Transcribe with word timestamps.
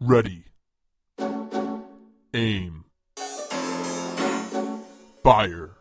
Ready. 0.00 0.44
Aim. 2.32 2.84
Fire. 5.24 5.72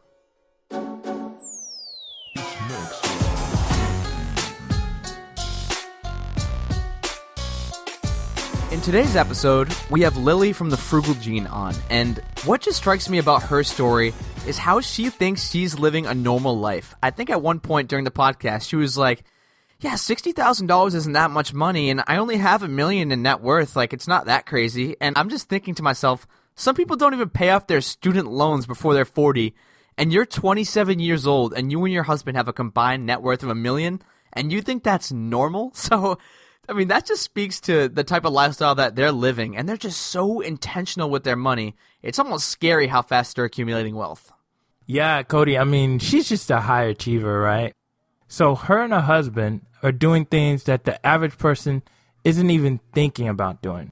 In 8.72 8.82
today's 8.82 9.16
episode, 9.16 9.72
we 9.92 10.02
have 10.02 10.18
Lily 10.18 10.52
from 10.52 10.72
the 10.72 10.78
Frugal 10.78 11.14
Gene 11.14 11.46
on, 11.46 11.76
and 11.92 12.20
what 12.46 12.62
just 12.62 12.78
strikes 12.78 13.08
me 13.10 13.20
about 13.20 13.44
her 13.44 13.64
story 13.64 14.16
is 14.48 14.58
how 14.58 14.82
she 14.82 15.12
thinks 15.12 15.48
she's 15.48 15.78
living 15.78 16.08
a 16.08 16.16
normal 16.16 16.58
life. 16.58 16.96
I 17.04 17.12
think 17.12 17.30
at 17.30 17.44
one 17.44 17.60
point 17.60 17.88
during 17.88 18.04
the 18.04 18.10
podcast, 18.10 18.68
she 18.68 18.78
was 18.78 18.98
like, 18.98 19.24
yeah, 19.80 19.94
$60,000 19.94 20.96
isn't 20.96 21.14
that 21.14 21.30
much 21.32 21.54
money, 21.54 21.90
and 21.92 22.04
I 22.08 22.18
only 22.18 22.38
have 22.38 22.64
a 22.64 22.68
million 22.68 23.12
in 23.12 23.22
net 23.22 23.42
worth. 23.42 23.76
Like, 23.76 23.94
it's 23.94 24.08
not 24.08 24.26
that 24.26 24.48
crazy. 24.48 24.96
And 25.00 25.16
I'm 25.18 25.30
just 25.30 25.50
thinking 25.50 25.76
to 25.76 25.84
myself, 25.84 26.26
some 26.56 26.76
people 26.76 26.96
don't 26.96 27.14
even 27.14 27.30
pay 27.30 27.52
off 27.52 27.68
their 27.68 27.82
student 27.82 28.32
loans 28.32 28.66
before 28.66 28.96
they're 28.96 29.06
40, 29.06 29.54
and 29.96 30.12
you're 30.12 30.26
27 30.26 31.00
years 31.00 31.28
old, 31.28 31.54
and 31.54 31.72
you 31.72 31.84
and 31.86 31.94
your 31.94 32.04
husband 32.04 32.38
have 32.38 32.48
a 32.48 32.54
combined 32.54 33.06
net 33.06 33.22
worth 33.22 33.44
of 33.44 33.50
a 33.50 33.56
million, 33.56 34.02
and 34.34 34.52
you 34.52 34.62
think 34.62 34.84
that's 34.84 35.12
normal? 35.12 35.72
So, 35.76 36.18
I 36.70 36.74
mean, 36.74 36.90
that 36.90 37.06
just 37.06 37.22
speaks 37.22 37.62
to 37.62 37.88
the 37.88 38.04
type 38.04 38.26
of 38.26 38.34
lifestyle 38.34 38.76
that 38.76 38.96
they're 38.96 39.12
living, 39.12 39.56
and 39.56 39.70
they're 39.70 39.78
just 39.78 40.02
so 40.02 40.42
intentional 40.42 41.10
with 41.10 41.24
their 41.24 41.38
money. 41.38 41.76
It's 42.02 42.20
almost 42.20 42.50
scary 42.50 42.88
how 42.88 43.04
fast 43.04 43.36
they're 43.36 43.46
accumulating 43.46 43.96
wealth. 43.96 44.34
Yeah, 44.86 45.24
Cody, 45.24 45.58
I 45.58 45.66
mean, 45.66 46.00
she's 46.00 46.28
just 46.28 46.50
a 46.50 46.60
high 46.60 46.86
achiever, 46.86 47.40
right? 47.40 47.74
So 48.28 48.56
her 48.56 48.82
and 48.82 48.94
her 48.94 49.02
husband 49.02 49.66
are 49.84 49.92
doing 49.92 50.26
things 50.26 50.64
that 50.64 50.84
the 50.84 51.06
average 51.06 51.38
person 51.38 51.84
isn't 52.24 52.50
even 52.50 52.80
thinking 52.94 53.28
about 53.28 53.62
doing. 53.62 53.92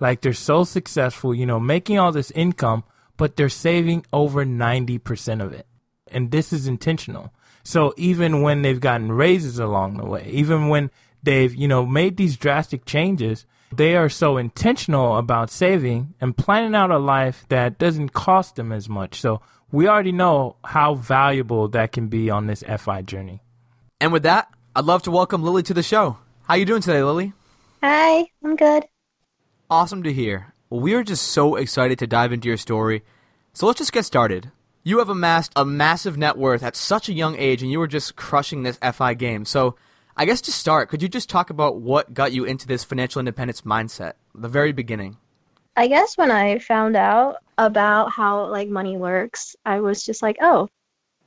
Like 0.00 0.22
they're 0.22 0.32
so 0.32 0.64
successful, 0.64 1.34
you 1.34 1.46
know, 1.46 1.60
making 1.60 1.98
all 1.98 2.10
this 2.10 2.30
income, 2.32 2.84
but 3.16 3.36
they're 3.36 3.48
saving 3.48 4.06
over 4.12 4.44
90% 4.44 5.42
of 5.42 5.52
it. 5.52 5.66
And 6.08 6.30
this 6.30 6.52
is 6.52 6.66
intentional. 6.66 7.32
So 7.62 7.92
even 7.96 8.42
when 8.42 8.62
they've 8.62 8.80
gotten 8.80 9.12
raises 9.12 9.58
along 9.58 9.98
the 9.98 10.06
way, 10.06 10.26
even 10.30 10.68
when 10.68 10.90
they've, 11.22 11.54
you 11.54 11.68
know, 11.68 11.84
made 11.84 12.16
these 12.16 12.36
drastic 12.36 12.84
changes, 12.84 13.44
they 13.72 13.94
are 13.94 14.08
so 14.08 14.36
intentional 14.36 15.18
about 15.18 15.50
saving 15.50 16.14
and 16.20 16.36
planning 16.36 16.74
out 16.74 16.90
a 16.90 16.98
life 16.98 17.44
that 17.50 17.78
doesn't 17.78 18.08
cost 18.08 18.56
them 18.56 18.72
as 18.72 18.88
much. 18.88 19.20
So 19.20 19.40
we 19.70 19.86
already 19.86 20.12
know 20.12 20.56
how 20.64 20.94
valuable 20.94 21.68
that 21.68 21.92
can 21.92 22.08
be 22.08 22.30
on 22.30 22.46
this 22.46 22.64
FI 22.64 23.02
journey. 23.02 23.42
And 24.00 24.14
with 24.14 24.22
that, 24.22 24.48
I'd 24.74 24.86
love 24.86 25.02
to 25.02 25.10
welcome 25.10 25.42
Lily 25.42 25.62
to 25.64 25.74
the 25.74 25.82
show. 25.82 26.16
How 26.44 26.54
you 26.54 26.64
doing 26.64 26.80
today, 26.80 27.02
Lily? 27.02 27.34
Hi, 27.82 28.30
I'm 28.42 28.56
good. 28.56 28.86
Awesome 29.68 30.02
to 30.04 30.12
hear. 30.12 30.54
Well, 30.70 30.80
we 30.80 30.94
are 30.94 31.04
just 31.04 31.28
so 31.28 31.56
excited 31.56 31.98
to 31.98 32.06
dive 32.06 32.32
into 32.32 32.48
your 32.48 32.56
story. 32.56 33.02
So 33.52 33.66
let's 33.66 33.78
just 33.78 33.92
get 33.92 34.06
started. 34.06 34.52
You 34.82 35.00
have 35.00 35.10
amassed 35.10 35.52
a 35.54 35.66
massive 35.66 36.16
net 36.16 36.38
worth 36.38 36.62
at 36.62 36.76
such 36.76 37.10
a 37.10 37.12
young 37.12 37.36
age, 37.36 37.60
and 37.60 37.70
you 37.70 37.78
were 37.78 37.86
just 37.86 38.16
crushing 38.16 38.62
this 38.62 38.78
FI 38.78 39.12
game. 39.12 39.44
So 39.44 39.76
I 40.16 40.24
guess 40.24 40.40
to 40.42 40.52
start, 40.52 40.88
could 40.88 41.02
you 41.02 41.08
just 41.08 41.28
talk 41.28 41.50
about 41.50 41.82
what 41.82 42.14
got 42.14 42.32
you 42.32 42.44
into 42.44 42.66
this 42.66 42.84
financial 42.84 43.18
independence 43.18 43.60
mindset, 43.62 44.14
the 44.34 44.48
very 44.48 44.72
beginning? 44.72 45.18
I 45.76 45.88
guess 45.88 46.16
when 46.16 46.30
I 46.30 46.58
found 46.58 46.96
out 46.96 47.36
about 47.58 48.12
how 48.12 48.46
like 48.46 48.70
money 48.70 48.96
works, 48.96 49.56
I 49.66 49.80
was 49.80 50.02
just 50.02 50.22
like, 50.22 50.38
oh, 50.40 50.70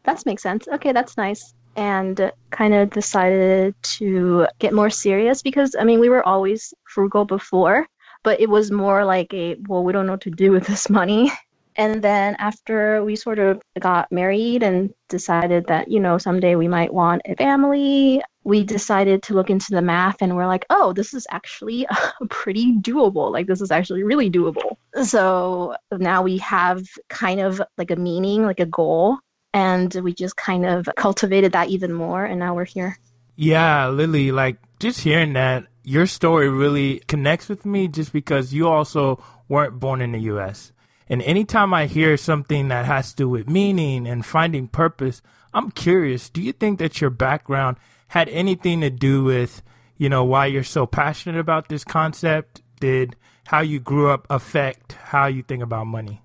that 0.06 0.26
makes 0.26 0.42
sense. 0.42 0.68
Okay, 0.68 0.92
that's 0.92 1.18
nice. 1.18 1.54
And 1.76 2.32
kind 2.52 2.74
of 2.74 2.92
decided 2.92 3.76
to 3.82 4.48
get 4.60 4.74
more 4.74 4.90
serious 4.90 5.42
because 5.42 5.76
I 5.80 5.84
mean, 5.84 6.00
we 6.00 6.10
were 6.10 6.26
always 6.28 6.74
frugal 6.86 7.26
before, 7.26 7.88
but 8.24 8.40
it 8.40 8.50
was 8.50 8.72
more 8.72 9.04
like 9.06 9.34
a, 9.34 9.56
well, 9.68 9.84
we 9.84 9.94
don't 9.94 10.06
know 10.06 10.14
what 10.14 10.22
to 10.22 10.32
do 10.32 10.52
with 10.52 10.68
this 10.68 10.90
money. 10.90 11.32
And 11.76 12.04
then 12.04 12.36
after 12.38 13.04
we 13.04 13.16
sort 13.16 13.40
of 13.40 13.62
got 13.80 14.12
married 14.12 14.62
and 14.62 14.94
decided 15.10 15.66
that, 15.68 15.90
you 15.90 16.00
know, 16.00 16.18
someday 16.20 16.56
we 16.56 16.68
might 16.68 16.94
want 16.94 17.24
a 17.26 17.36
family, 17.36 18.22
we 18.44 18.64
decided 18.64 19.24
to 19.24 19.34
look 19.34 19.50
into 19.50 19.72
the 19.72 19.82
math 19.82 20.22
and 20.22 20.36
we're 20.36 20.48
like, 20.48 20.66
oh, 20.70 20.94
this 20.94 21.14
is 21.14 21.26
actually 21.32 21.88
pretty 22.30 22.74
doable. 22.74 23.32
Like, 23.32 23.48
this 23.48 23.62
is 23.62 23.72
actually 23.72 24.04
really 24.04 24.30
doable. 24.30 24.78
So 25.04 25.76
now 25.92 26.22
we 26.22 26.38
have 26.40 26.84
kind 27.10 27.40
of 27.40 27.62
like 27.78 27.90
a 27.90 27.96
meaning, 27.96 28.46
like 28.46 28.60
a 28.60 28.66
goal. 28.66 29.18
And 29.54 29.94
we 29.96 30.14
just 30.14 30.36
kind 30.36 30.66
of 30.66 30.90
cultivated 30.96 31.52
that 31.52 31.70
even 31.70 31.94
more. 31.94 32.26
And 32.26 32.40
now 32.40 32.56
we're 32.56 32.66
here. 32.66 32.98
Yeah, 33.36 33.88
Lily, 33.88 34.32
like 34.32 34.58
just 34.80 35.02
hearing 35.02 35.34
that, 35.34 35.66
your 35.84 36.08
story 36.08 36.50
really 36.50 37.00
connects 37.08 37.50
with 37.50 37.66
me 37.66 37.88
just 37.88 38.14
because 38.14 38.54
you 38.54 38.68
also 38.68 39.24
weren't 39.48 39.80
born 39.80 40.02
in 40.02 40.14
the 40.14 40.20
US. 40.20 40.72
And 41.10 41.22
anytime 41.24 41.74
I 41.74 41.86
hear 41.86 42.16
something 42.18 42.70
that 42.70 42.86
has 42.86 43.12
to 43.12 43.16
do 43.16 43.30
with 43.30 43.50
meaning 43.50 44.08
and 44.08 44.26
finding 44.26 44.68
purpose, 44.68 45.22
I'm 45.54 45.72
curious, 45.72 46.30
do 46.30 46.42
you 46.42 46.54
think 46.54 46.80
that 46.80 47.02
your 47.02 47.10
background 47.10 47.78
had 48.08 48.30
anything 48.30 48.82
to 48.82 48.90
do 48.90 49.24
with, 49.24 49.62
you 49.98 50.10
know, 50.10 50.24
why 50.24 50.46
you're 50.48 50.64
so 50.64 50.86
passionate 50.86 51.40
about 51.40 51.68
this 51.68 51.84
concept? 51.84 52.62
Did 52.80 53.16
how 53.48 53.60
you 53.60 53.80
grew 53.80 54.10
up 54.10 54.26
affect 54.30 54.94
how 54.94 55.28
you 55.28 55.44
think 55.44 55.62
about 55.62 55.86
money? 55.86 56.22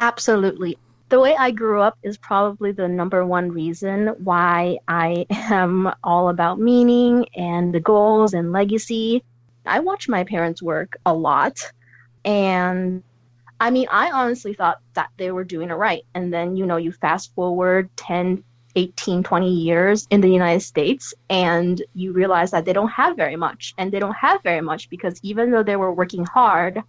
Absolutely. 0.00 0.78
The 1.08 1.20
way 1.20 1.34
I 1.34 1.52
grew 1.52 1.80
up 1.80 1.98
is 2.02 2.18
probably 2.18 2.72
the 2.72 2.86
number 2.86 3.24
one 3.24 3.50
reason 3.50 4.08
why 4.18 4.78
I 4.86 5.24
am 5.30 5.90
all 6.04 6.28
about 6.28 6.60
meaning 6.60 7.26
and 7.34 7.72
the 7.74 7.80
goals 7.80 8.34
and 8.34 8.52
legacy. 8.52 9.24
I 9.64 9.80
watch 9.80 10.08
my 10.08 10.24
parents 10.24 10.62
work 10.62 10.96
a 11.06 11.14
lot 11.14 11.72
and 12.24 13.02
I 13.60 13.70
mean, 13.70 13.88
I 13.90 14.10
honestly 14.10 14.54
thought 14.54 14.80
that 14.94 15.10
they 15.16 15.30
were 15.32 15.44
doing 15.44 15.70
it 15.70 15.74
right. 15.74 16.04
And 16.14 16.32
then, 16.32 16.56
you 16.56 16.66
know, 16.66 16.76
you 16.76 16.92
fast 16.92 17.34
forward 17.34 17.90
10, 17.96 18.44
18, 18.76 19.22
20 19.24 19.50
years 19.50 20.06
in 20.10 20.20
the 20.20 20.28
United 20.28 20.60
States 20.60 21.12
and 21.28 21.82
you 21.94 22.12
realize 22.12 22.52
that 22.52 22.66
they 22.66 22.72
don't 22.72 22.90
have 22.90 23.16
very 23.16 23.34
much. 23.34 23.74
And 23.78 23.90
they 23.90 23.98
don't 23.98 24.14
have 24.14 24.42
very 24.42 24.60
much 24.60 24.90
because 24.90 25.18
even 25.22 25.50
though 25.50 25.64
they 25.64 25.74
were 25.74 25.92
working 25.92 26.24
hard, 26.24 26.82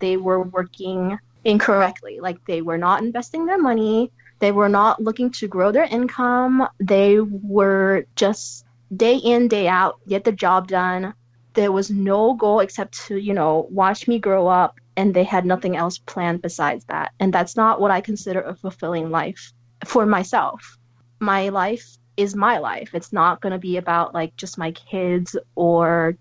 they 0.00 0.16
were 0.16 0.42
working 0.42 1.18
incorrectly. 1.44 2.20
Like 2.20 2.44
they 2.46 2.62
were 2.62 2.78
not 2.78 3.02
investing 3.02 3.46
their 3.46 3.60
money, 3.60 4.10
they 4.38 4.52
were 4.52 4.68
not 4.68 5.02
looking 5.02 5.30
to 5.32 5.48
grow 5.48 5.72
their 5.72 5.84
income, 5.84 6.66
they 6.78 7.20
were 7.20 8.06
just 8.16 8.64
day 8.94 9.16
in, 9.16 9.48
day 9.48 9.68
out, 9.68 10.00
get 10.08 10.24
the 10.24 10.32
job 10.32 10.68
done. 10.68 11.14
There 11.54 11.72
was 11.72 11.90
no 11.90 12.34
goal 12.34 12.60
except 12.60 13.06
to, 13.06 13.16
you 13.16 13.34
know, 13.34 13.66
watch 13.70 14.08
me 14.08 14.18
grow 14.18 14.46
up 14.46 14.78
and 14.96 15.14
they 15.14 15.24
had 15.24 15.44
nothing 15.44 15.76
else 15.76 15.98
planned 15.98 16.42
besides 16.42 16.84
that. 16.86 17.12
And 17.18 17.32
that's 17.32 17.56
not 17.56 17.80
what 17.80 17.90
I 17.90 18.00
consider 18.00 18.40
a 18.40 18.54
fulfilling 18.54 19.10
life 19.10 19.52
for 19.84 20.06
myself. 20.06 20.78
My 21.20 21.48
life 21.48 21.96
is 22.16 22.34
my 22.36 22.58
life. 22.58 22.90
It's 22.94 23.12
not 23.12 23.40
going 23.40 23.52
to 23.52 23.58
be 23.58 23.76
about 23.78 24.14
like 24.14 24.36
just 24.36 24.58
my 24.58 24.72
kids 24.72 25.36
or 25.54 26.16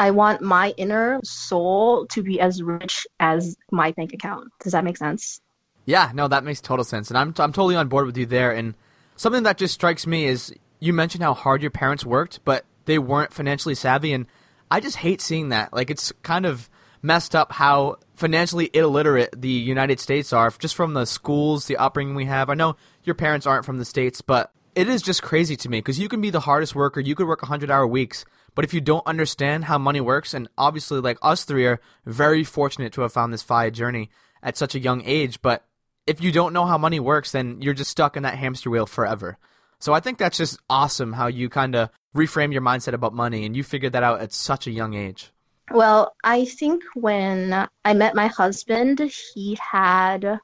I 0.00 0.12
want 0.12 0.40
my 0.40 0.72
inner 0.78 1.20
soul 1.22 2.06
to 2.06 2.22
be 2.22 2.40
as 2.40 2.62
rich 2.62 3.06
as 3.20 3.54
my 3.70 3.92
bank 3.92 4.14
account. 4.14 4.48
Does 4.62 4.72
that 4.72 4.82
make 4.82 4.96
sense? 4.96 5.42
Yeah, 5.84 6.10
no, 6.14 6.26
that 6.26 6.42
makes 6.42 6.62
total 6.62 6.86
sense. 6.86 7.10
And 7.10 7.18
I'm, 7.18 7.34
I'm 7.36 7.52
totally 7.52 7.76
on 7.76 7.88
board 7.88 8.06
with 8.06 8.16
you 8.16 8.24
there. 8.24 8.50
And 8.50 8.74
something 9.16 9.42
that 9.42 9.58
just 9.58 9.74
strikes 9.74 10.06
me 10.06 10.24
is 10.24 10.54
you 10.78 10.94
mentioned 10.94 11.22
how 11.22 11.34
hard 11.34 11.60
your 11.60 11.70
parents 11.70 12.02
worked, 12.02 12.42
but 12.46 12.64
they 12.86 12.98
weren't 12.98 13.34
financially 13.34 13.74
savvy. 13.74 14.14
And 14.14 14.24
I 14.70 14.80
just 14.80 14.96
hate 14.96 15.20
seeing 15.20 15.50
that. 15.50 15.74
Like, 15.74 15.90
it's 15.90 16.12
kind 16.22 16.46
of 16.46 16.70
messed 17.02 17.36
up 17.36 17.52
how 17.52 17.98
financially 18.14 18.70
illiterate 18.72 19.34
the 19.38 19.50
United 19.50 20.00
States 20.00 20.32
are, 20.32 20.50
just 20.50 20.76
from 20.76 20.94
the 20.94 21.04
schools, 21.04 21.66
the 21.66 21.76
upbringing 21.76 22.14
we 22.14 22.24
have. 22.24 22.48
I 22.48 22.54
know 22.54 22.76
your 23.04 23.14
parents 23.14 23.46
aren't 23.46 23.66
from 23.66 23.76
the 23.76 23.84
States, 23.84 24.22
but 24.22 24.50
it 24.74 24.88
is 24.88 25.02
just 25.02 25.22
crazy 25.22 25.56
to 25.56 25.68
me 25.68 25.78
because 25.78 25.98
you 25.98 26.08
can 26.08 26.22
be 26.22 26.30
the 26.30 26.40
hardest 26.40 26.74
worker, 26.74 27.00
you 27.00 27.14
could 27.14 27.26
work 27.26 27.42
100 27.42 27.70
hour 27.70 27.86
weeks, 27.86 28.24
but 28.54 28.64
if 28.64 28.74
you 28.74 28.80
don't 28.80 29.06
understand 29.06 29.64
how 29.64 29.78
money 29.78 30.00
works, 30.00 30.34
and 30.34 30.48
obviously, 30.58 31.00
like 31.00 31.18
us 31.22 31.44
three 31.44 31.66
are 31.66 31.80
very 32.04 32.44
fortunate 32.44 32.92
to 32.94 33.02
have 33.02 33.12
found 33.12 33.32
this 33.32 33.42
FIRE 33.42 33.70
journey 33.70 34.10
at 34.42 34.56
such 34.56 34.74
a 34.74 34.80
young 34.80 35.02
age, 35.04 35.42
but 35.42 35.64
if 36.06 36.20
you 36.20 36.32
don't 36.32 36.52
know 36.52 36.66
how 36.66 36.78
money 36.78 36.98
works, 36.98 37.32
then 37.32 37.60
you're 37.62 37.74
just 37.74 37.90
stuck 37.90 38.16
in 38.16 38.22
that 38.22 38.36
hamster 38.36 38.70
wheel 38.70 38.86
forever. 38.86 39.38
So 39.78 39.92
I 39.92 40.00
think 40.00 40.18
that's 40.18 40.36
just 40.36 40.58
awesome 40.68 41.12
how 41.12 41.26
you 41.28 41.48
kind 41.48 41.74
of 41.74 41.90
reframe 42.14 42.52
your 42.52 42.62
mindset 42.62 42.92
about 42.92 43.14
money 43.14 43.46
and 43.46 43.56
you 43.56 43.62
figured 43.62 43.92
that 43.92 44.02
out 44.02 44.20
at 44.20 44.32
such 44.32 44.66
a 44.66 44.70
young 44.70 44.94
age. 44.94 45.30
Well, 45.70 46.14
I 46.24 46.46
think 46.46 46.82
when 46.94 47.68
I 47.84 47.94
met 47.94 48.14
my 48.14 48.26
husband, 48.26 49.00
he 49.34 49.56
had 49.60 50.40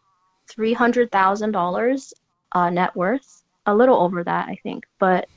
$300,000 0.49 2.13
uh, 2.53 2.71
net 2.71 2.95
worth, 2.95 3.43
a 3.67 3.75
little 3.75 3.97
over 3.97 4.23
that, 4.23 4.49
I 4.49 4.57
think, 4.63 4.85
but 4.99 5.29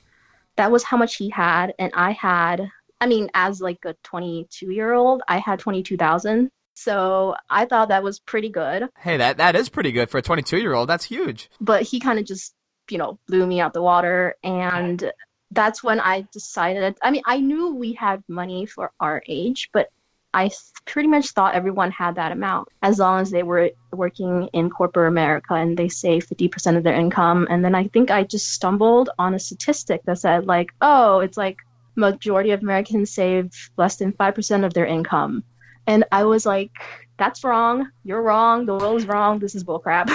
that 0.59 0.71
was 0.71 0.83
how 0.83 0.97
much 0.97 1.15
he 1.15 1.29
had. 1.29 1.73
And 1.79 1.89
I 1.95 2.11
had, 2.11 2.69
I 2.99 3.07
mean, 3.07 3.29
as 3.33 3.61
like 3.61 3.79
a 3.85 3.95
22 4.03 4.71
year 4.71 4.91
old, 4.91 5.21
I 5.25 5.37
had 5.37 5.57
22,000. 5.59 6.49
So 6.73 7.35
I 7.49 7.63
thought 7.63 7.87
that 7.87 8.03
was 8.03 8.19
pretty 8.19 8.49
good. 8.49 8.89
Hey, 8.97 9.15
that, 9.15 9.37
that 9.37 9.55
is 9.55 9.69
pretty 9.69 9.93
good 9.93 10.09
for 10.09 10.17
a 10.17 10.21
22 10.21 10.57
year 10.57 10.73
old. 10.73 10.89
That's 10.89 11.05
huge. 11.05 11.49
But 11.61 11.83
he 11.83 12.01
kind 12.01 12.19
of 12.19 12.25
just, 12.25 12.53
you 12.89 12.97
know, 12.97 13.17
blew 13.25 13.47
me 13.47 13.61
out 13.61 13.71
the 13.71 13.81
water. 13.81 14.35
And 14.43 15.13
that's 15.51 15.81
when 15.81 16.01
I 16.01 16.27
decided. 16.33 16.97
I 17.01 17.11
mean, 17.11 17.23
I 17.25 17.39
knew 17.39 17.73
we 17.73 17.93
had 17.93 18.21
money 18.27 18.65
for 18.65 18.91
our 18.99 19.23
age, 19.29 19.69
but 19.71 19.87
I 20.33 20.51
pretty 20.85 21.07
much 21.07 21.31
thought 21.31 21.55
everyone 21.55 21.91
had 21.91 22.15
that 22.15 22.31
amount 22.31 22.69
as 22.81 22.99
long 22.99 23.21
as 23.21 23.31
they 23.31 23.43
were 23.43 23.71
working 23.91 24.49
in 24.53 24.69
corporate 24.69 25.07
America 25.07 25.53
and 25.53 25.77
they 25.77 25.89
save 25.89 26.27
50% 26.27 26.77
of 26.77 26.83
their 26.83 26.93
income. 26.93 27.47
And 27.49 27.65
then 27.65 27.75
I 27.75 27.87
think 27.87 28.11
I 28.11 28.23
just 28.23 28.51
stumbled 28.51 29.09
on 29.17 29.33
a 29.33 29.39
statistic 29.39 30.01
that 30.05 30.19
said, 30.19 30.45
like, 30.45 30.71
oh, 30.81 31.19
it's 31.19 31.37
like 31.37 31.57
majority 31.95 32.51
of 32.51 32.61
Americans 32.61 33.11
save 33.11 33.71
less 33.77 33.97
than 33.97 34.13
5% 34.13 34.65
of 34.65 34.73
their 34.73 34.85
income. 34.85 35.43
And 35.87 36.05
I 36.11 36.23
was 36.23 36.45
like, 36.45 36.71
that's 37.17 37.43
wrong. 37.43 37.89
You're 38.03 38.21
wrong. 38.21 38.65
The 38.65 38.75
world 38.75 38.97
is 38.97 39.07
wrong. 39.07 39.39
This 39.39 39.55
is 39.55 39.63
bullcrap. 39.63 40.09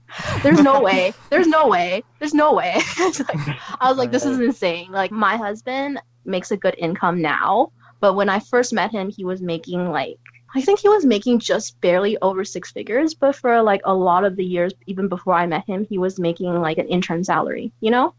There's 0.42 0.60
no 0.60 0.80
way. 0.80 1.12
There's 1.30 1.48
no 1.48 1.66
way. 1.68 2.04
There's 2.18 2.34
no 2.34 2.54
way. 2.54 2.74
like, 2.98 3.58
I 3.80 3.88
was 3.88 3.98
like, 3.98 4.12
this 4.12 4.24
is 4.24 4.38
insane. 4.38 4.92
Like, 4.92 5.10
my 5.10 5.36
husband 5.36 6.00
makes 6.24 6.50
a 6.50 6.56
good 6.56 6.74
income 6.78 7.20
now 7.20 7.72
but 8.04 8.16
when 8.16 8.28
I 8.28 8.38
first 8.38 8.74
met 8.74 8.90
him, 8.90 9.08
he 9.08 9.24
was 9.24 9.40
making 9.40 9.90
like 9.90 10.18
I 10.54 10.60
think 10.60 10.78
he 10.78 10.90
was 10.90 11.06
making 11.06 11.38
just 11.38 11.80
barely 11.80 12.18
over 12.20 12.44
six 12.44 12.70
figures, 12.70 13.14
but 13.14 13.34
for 13.34 13.62
like 13.62 13.80
a 13.86 13.94
lot 13.94 14.24
of 14.24 14.36
the 14.36 14.44
years, 14.44 14.74
even 14.86 15.08
before 15.08 15.32
I 15.32 15.46
met 15.46 15.64
him, 15.64 15.86
he 15.86 15.96
was 15.96 16.20
making 16.20 16.52
like 16.60 16.76
an 16.76 16.86
intern 16.88 17.24
salary, 17.24 17.72
you 17.80 17.90
know? 17.90 18.14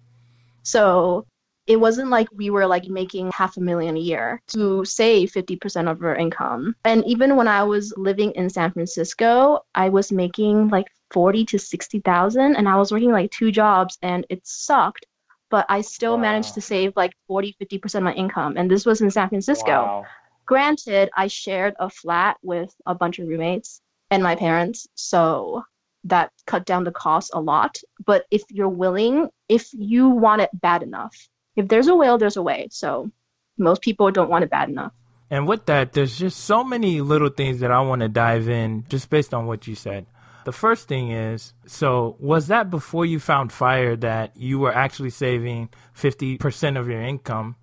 So 0.63 1.27
it 1.67 1.75
wasn't 1.79 2.09
like 2.09 2.27
we 2.33 2.49
were 2.49 2.65
like 2.65 2.87
making 2.87 3.31
half 3.31 3.57
a 3.57 3.61
million 3.61 3.95
a 3.95 3.99
year 3.99 4.41
to 4.53 4.83
save 4.85 5.31
50% 5.31 5.91
of 5.91 6.01
our 6.01 6.15
income. 6.15 6.75
And 6.83 7.05
even 7.05 7.35
when 7.35 7.47
I 7.47 7.61
was 7.61 7.93
living 7.95 8.31
in 8.31 8.49
San 8.49 8.71
Francisco, 8.71 9.65
I 9.75 9.89
was 9.89 10.11
making 10.11 10.69
like 10.69 10.88
40 11.11 11.45
to 11.45 11.59
60,000 11.59 12.55
and 12.55 12.67
I 12.67 12.75
was 12.77 12.91
working 12.91 13.11
like 13.11 13.29
two 13.29 13.51
jobs 13.51 13.99
and 14.01 14.25
it 14.31 14.47
sucked 14.47 15.05
but 15.50 15.65
I 15.69 15.81
still 15.81 16.15
wow. 16.15 16.21
managed 16.21 16.53
to 16.56 16.62
save 16.62 16.94
like 16.95 17.13
40, 17.27 17.56
50% 17.62 17.95
of 17.95 18.03
my 18.03 18.13
income. 18.13 18.57
And 18.57 18.69
this 18.69 18.86
was 18.86 19.01
in 19.01 19.12
San 19.12 19.30
Francisco. 19.30 19.71
Wow. 19.71 20.06
Granted, 20.45 21.09
I 21.15 21.27
shared 21.27 21.75
a 21.80 21.89
flat 21.89 22.38
with 22.44 22.74
a 22.86 22.95
bunch 22.95 23.19
of 23.19 23.27
roommates 23.27 23.81
and 24.12 24.21
my 24.21 24.36
parents. 24.36 24.88
So 24.95 25.63
that 26.06 26.31
cut 26.45 26.65
down 26.65 26.83
the 26.83 26.92
cost 26.92 27.31
a 27.33 27.42
lot. 27.42 27.80
But 28.06 28.25
if 28.31 28.44
you're 28.50 28.69
willing, 28.69 29.30
if 29.50 29.69
you 29.74 30.09
want 30.09 30.42
it 30.42 30.50
bad 30.53 30.83
enough, 30.83 31.15
if 31.56 31.68
there's 31.68 31.88
a 31.88 31.95
will, 31.95 32.18
there's 32.18 32.38
a 32.38 32.44
way. 32.44 32.68
So 32.71 33.12
most 33.57 33.81
people 33.81 34.12
don't 34.12 34.30
want 34.30 34.44
it 34.44 34.50
bad 34.50 34.69
enough. 34.69 34.94
And 35.31 35.48
with 35.48 35.65
that, 35.65 35.94
there's 35.94 36.18
just 36.18 36.41
so 36.41 36.63
many 36.63 37.01
little 37.01 37.30
things 37.30 37.59
that 37.62 37.71
I 37.71 37.81
want 37.81 38.01
to 38.01 38.07
dive 38.09 38.48
in 38.48 38.86
just 38.88 39.09
based 39.09 39.33
on 39.33 39.48
what 39.48 39.65
you 39.65 39.74
said. 39.74 40.06
The 40.45 40.51
first 40.51 40.88
thing 40.88 41.09
is 41.09 41.53
so, 41.65 42.15
was 42.19 42.47
that 42.47 42.69
before 42.69 43.03
you 43.03 43.19
found 43.19 43.51
fire 43.51 43.95
that 43.97 44.38
you 44.38 44.59
were 44.59 44.74
actually 44.74 45.09
saving 45.09 45.69
50% 45.97 46.80
of 46.80 46.88
your 46.88 47.01
income? 47.01 47.56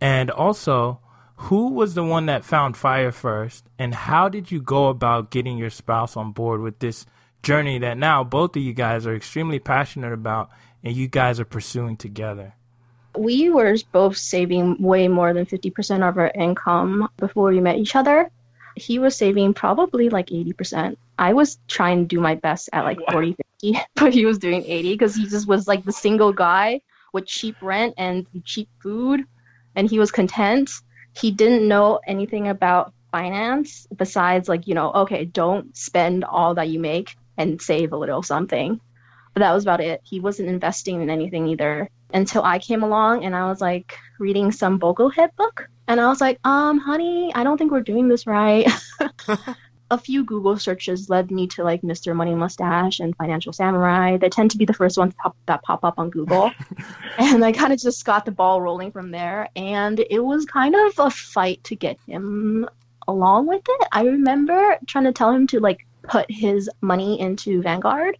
And 0.00 0.30
also, 0.30 1.00
who 1.36 1.68
was 1.72 1.92
the 1.92 2.02
one 2.02 2.24
that 2.26 2.42
found 2.42 2.78
fire 2.78 3.12
first? 3.12 3.68
And 3.78 3.94
how 3.94 4.30
did 4.30 4.50
you 4.50 4.62
go 4.62 4.88
about 4.88 5.30
getting 5.30 5.58
your 5.58 5.68
spouse 5.68 6.16
on 6.16 6.32
board 6.32 6.62
with 6.62 6.78
this 6.78 7.04
journey 7.42 7.78
that 7.80 7.98
now 7.98 8.24
both 8.24 8.56
of 8.56 8.62
you 8.62 8.72
guys 8.72 9.06
are 9.06 9.14
extremely 9.14 9.58
passionate 9.58 10.14
about 10.14 10.48
and 10.82 10.96
you 10.96 11.08
guys 11.08 11.38
are 11.38 11.44
pursuing 11.44 11.98
together? 11.98 12.54
We 13.14 13.50
were 13.50 13.76
both 13.92 14.16
saving 14.16 14.80
way 14.80 15.06
more 15.06 15.34
than 15.34 15.44
50% 15.44 16.08
of 16.08 16.16
our 16.16 16.32
income 16.34 17.10
before 17.18 17.50
we 17.50 17.60
met 17.60 17.76
each 17.76 17.94
other 17.94 18.30
he 18.76 18.98
was 18.98 19.16
saving 19.16 19.54
probably 19.54 20.08
like 20.08 20.28
80%. 20.28 20.96
I 21.22 21.34
was 21.34 21.58
trying 21.68 22.00
to 22.00 22.16
do 22.16 22.20
my 22.20 22.34
best 22.34 22.68
at 22.72 22.82
like 22.82 22.98
40, 23.12 23.36
50, 23.60 23.78
but 23.94 24.12
he 24.12 24.26
was 24.26 24.38
doing 24.38 24.64
80 24.66 24.94
because 24.94 25.14
he 25.14 25.28
just 25.28 25.46
was 25.46 25.68
like 25.68 25.84
the 25.84 25.92
single 25.92 26.32
guy 26.32 26.80
with 27.12 27.26
cheap 27.26 27.54
rent 27.62 27.94
and 27.96 28.26
cheap 28.44 28.68
food, 28.82 29.20
and 29.76 29.88
he 29.88 30.00
was 30.00 30.10
content. 30.10 30.72
He 31.16 31.30
didn't 31.30 31.68
know 31.68 32.00
anything 32.08 32.48
about 32.48 32.92
finance 33.12 33.86
besides 33.94 34.48
like, 34.48 34.66
you 34.66 34.74
know, 34.74 34.90
okay, 34.92 35.24
don't 35.24 35.76
spend 35.76 36.24
all 36.24 36.56
that 36.56 36.70
you 36.70 36.80
make 36.80 37.14
and 37.36 37.62
save 37.62 37.92
a 37.92 37.96
little 37.96 38.24
something. 38.24 38.80
But 39.32 39.40
that 39.40 39.52
was 39.52 39.62
about 39.62 39.80
it. 39.80 40.00
He 40.02 40.18
wasn't 40.18 40.48
investing 40.48 41.02
in 41.02 41.08
anything 41.08 41.46
either 41.46 41.88
until 42.12 42.42
I 42.42 42.58
came 42.58 42.82
along 42.82 43.24
and 43.24 43.36
I 43.36 43.46
was 43.46 43.60
like 43.60 43.96
reading 44.18 44.50
some 44.50 44.80
Boglehead 44.80 45.36
book. 45.36 45.68
And 45.86 46.00
I 46.00 46.08
was 46.08 46.20
like, 46.20 46.40
um, 46.44 46.78
honey, 46.78 47.30
I 47.32 47.44
don't 47.44 47.58
think 47.58 47.70
we're 47.70 47.80
doing 47.80 48.08
this 48.08 48.26
right. 48.26 48.66
a 49.92 49.98
few 49.98 50.24
Google 50.24 50.58
searches 50.58 51.10
led 51.10 51.30
me 51.30 51.46
to 51.48 51.62
like 51.62 51.82
Mr. 51.82 52.16
Money 52.16 52.34
Mustache 52.34 52.98
and 52.98 53.14
Financial 53.14 53.52
Samurai. 53.52 54.16
They 54.16 54.30
tend 54.30 54.50
to 54.52 54.58
be 54.58 54.64
the 54.64 54.72
first 54.72 54.96
ones 54.96 55.12
pop, 55.22 55.36
that 55.46 55.62
pop 55.62 55.84
up 55.84 55.98
on 55.98 56.08
Google. 56.08 56.50
and 57.18 57.44
I 57.44 57.52
kind 57.52 57.74
of 57.74 57.78
just 57.78 58.02
got 58.06 58.24
the 58.24 58.32
ball 58.32 58.62
rolling 58.62 58.90
from 58.90 59.10
there. 59.10 59.50
And 59.54 60.00
it 60.10 60.20
was 60.20 60.46
kind 60.46 60.74
of 60.74 60.98
a 60.98 61.10
fight 61.10 61.62
to 61.64 61.76
get 61.76 61.98
him 62.06 62.66
along 63.06 63.48
with 63.48 63.62
it. 63.68 63.88
I 63.92 64.04
remember 64.04 64.78
trying 64.86 65.04
to 65.04 65.12
tell 65.12 65.30
him 65.30 65.46
to 65.48 65.60
like 65.60 65.86
put 66.02 66.24
his 66.30 66.70
money 66.80 67.20
into 67.20 67.60
Vanguard 67.62 68.16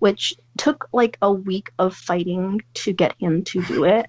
which 0.00 0.34
took 0.58 0.88
like 0.92 1.16
a 1.22 1.32
week 1.32 1.70
of 1.78 1.94
fighting 1.94 2.60
to 2.74 2.92
get 2.92 3.14
him 3.20 3.44
to 3.44 3.62
do 3.62 3.84
it. 3.84 4.06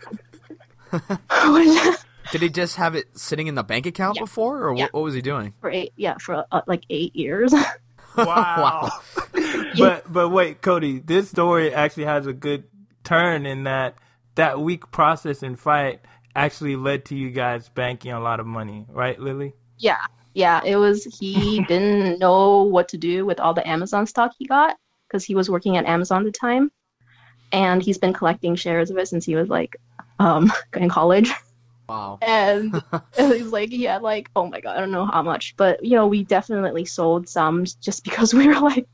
Did 2.31 2.41
he 2.41 2.49
just 2.49 2.77
have 2.77 2.95
it 2.95 3.17
sitting 3.17 3.47
in 3.47 3.55
the 3.55 3.63
bank 3.63 3.85
account 3.85 4.17
yeah. 4.17 4.23
before, 4.23 4.67
or 4.67 4.75
yeah. 4.75 4.83
what, 4.85 4.93
what, 4.93 5.03
was 5.03 5.13
he 5.13 5.21
doing? 5.21 5.53
For 5.61 5.69
eight, 5.69 5.93
yeah, 5.95 6.17
for 6.19 6.45
uh, 6.51 6.61
like 6.67 6.83
eight 6.89 7.15
years. 7.15 7.53
wow. 8.17 8.25
wow. 8.27 8.91
but 9.77 10.11
but 10.11 10.29
wait, 10.29 10.61
Cody, 10.61 10.99
this 10.99 11.29
story 11.29 11.73
actually 11.73 12.05
has 12.05 12.27
a 12.27 12.33
good 12.33 12.65
turn 13.03 13.45
in 13.45 13.63
that 13.65 13.95
that 14.35 14.59
week 14.59 14.91
process 14.91 15.43
and 15.43 15.59
fight 15.59 16.01
actually 16.35 16.75
led 16.75 17.05
to 17.05 17.15
you 17.15 17.29
guys 17.29 17.69
banking 17.69 18.11
a 18.11 18.19
lot 18.19 18.39
of 18.39 18.45
money, 18.45 18.85
right, 18.89 19.19
Lily? 19.19 19.53
Yeah, 19.77 19.99
yeah. 20.33 20.61
It 20.63 20.77
was 20.77 21.03
he 21.03 21.63
didn't 21.63 22.19
know 22.19 22.63
what 22.63 22.89
to 22.89 22.97
do 22.97 23.25
with 23.25 23.39
all 23.39 23.53
the 23.53 23.67
Amazon 23.67 24.07
stock 24.07 24.31
he 24.37 24.45
got, 24.45 24.77
because 25.07 25.23
he 25.23 25.35
was 25.35 25.49
working 25.49 25.77
at 25.77 25.85
Amazon 25.85 26.21
at 26.21 26.25
the 26.25 26.37
time, 26.37 26.71
and 27.51 27.81
he's 27.81 27.97
been 27.97 28.13
collecting 28.13 28.55
shares 28.55 28.89
of 28.89 28.97
it 28.97 29.07
since 29.07 29.25
he 29.25 29.35
was 29.35 29.49
like 29.49 29.75
um, 30.19 30.51
in 30.75 30.89
college. 30.89 31.31
Wow. 31.87 32.19
And 32.21 32.81
he's 33.17 33.51
like 33.51 33.69
he 33.69 33.83
had 33.83 34.01
like 34.01 34.29
oh 34.35 34.47
my 34.47 34.59
god 34.59 34.77
I 34.77 34.79
don't 34.79 34.91
know 34.91 35.05
how 35.05 35.21
much, 35.21 35.55
but 35.57 35.83
you 35.83 35.95
know 35.95 36.07
we 36.07 36.23
definitely 36.23 36.85
sold 36.85 37.27
some 37.27 37.65
just 37.81 38.03
because 38.03 38.33
we 38.33 38.47
were 38.47 38.59
like 38.59 38.87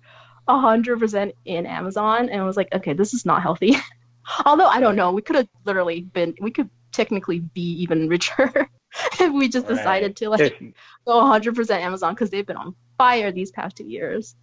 hundred 0.47 0.99
percent 0.99 1.35
in 1.45 1.65
Amazon, 1.65 2.29
and 2.29 2.41
I 2.41 2.45
was 2.45 2.57
like 2.57 2.73
okay 2.73 2.93
this 2.93 3.13
is 3.13 3.25
not 3.25 3.41
healthy. 3.41 3.75
Although 4.45 4.67
I 4.67 4.79
don't 4.79 4.95
know, 4.95 5.11
we 5.11 5.21
could 5.21 5.35
have 5.35 5.47
literally 5.65 6.01
been 6.01 6.35
we 6.39 6.51
could 6.51 6.69
technically 6.91 7.39
be 7.39 7.81
even 7.81 8.07
richer 8.07 8.69
if 9.19 9.31
we 9.31 9.47
just 9.47 9.67
decided 9.67 10.07
right. 10.07 10.15
to 10.15 10.29
like 10.29 10.59
go 11.05 11.21
100% 11.21 11.69
Amazon 11.69 12.13
because 12.13 12.29
they've 12.29 12.45
been 12.45 12.57
on 12.57 12.75
fire 12.97 13.31
these 13.31 13.51
past 13.51 13.77
two 13.77 13.87
years 13.87 14.35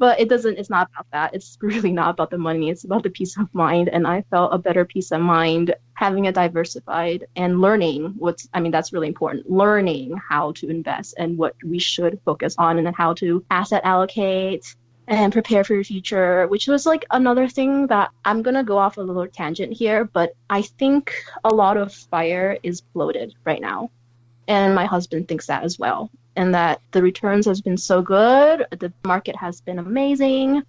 but 0.00 0.18
it 0.18 0.30
doesn't 0.30 0.58
it's 0.58 0.70
not 0.70 0.88
about 0.92 1.06
that. 1.12 1.34
It's 1.34 1.58
really 1.62 1.92
not 1.92 2.10
about 2.10 2.30
the 2.30 2.38
money. 2.38 2.70
It's 2.70 2.84
about 2.84 3.04
the 3.04 3.10
peace 3.10 3.36
of 3.38 3.54
mind. 3.54 3.88
And 3.90 4.06
i 4.06 4.22
felt 4.30 4.54
a 4.54 4.58
better 4.58 4.84
peace 4.84 5.12
of 5.12 5.20
mind 5.20 5.74
having 5.94 6.26
a 6.26 6.32
diversified 6.32 7.26
and 7.36 7.60
learning 7.60 8.14
what's 8.18 8.48
i 8.54 8.58
mean 8.60 8.72
that's 8.72 8.92
really 8.92 9.08
important. 9.08 9.48
Learning 9.48 10.18
how 10.28 10.52
to 10.52 10.68
invest 10.68 11.14
and 11.18 11.38
what 11.38 11.54
we 11.64 11.78
should 11.78 12.18
focus 12.24 12.54
on 12.58 12.78
and 12.78 12.96
how 12.96 13.12
to 13.14 13.44
asset 13.50 13.82
allocate 13.84 14.74
and 15.06 15.32
prepare 15.32 15.64
for 15.64 15.74
your 15.74 15.84
future 15.84 16.46
which 16.48 16.66
was 16.68 16.86
like 16.86 17.04
another 17.10 17.48
thing 17.48 17.88
that 17.88 18.10
i'm 18.24 18.44
to 18.44 18.62
go 18.62 18.78
off 18.78 18.96
a 18.96 19.00
little 19.00 19.26
tangent 19.26 19.72
here 19.72 20.04
but 20.04 20.34
i 20.48 20.62
think 20.62 21.12
a 21.44 21.52
lot 21.62 21.76
of 21.76 21.92
fire 21.92 22.56
is 22.62 22.80
bloated 22.80 23.34
right 23.44 23.60
now. 23.60 23.90
And 24.48 24.74
my 24.74 24.86
husband 24.86 25.28
thinks 25.28 25.46
that 25.46 25.62
as 25.62 25.78
well 25.78 26.10
and 26.36 26.54
that 26.54 26.80
the 26.92 27.02
returns 27.02 27.46
has 27.46 27.60
been 27.60 27.76
so 27.76 28.02
good, 28.02 28.66
the 28.70 28.92
market 29.04 29.36
has 29.36 29.60
been 29.60 29.78
amazing, 29.78 30.62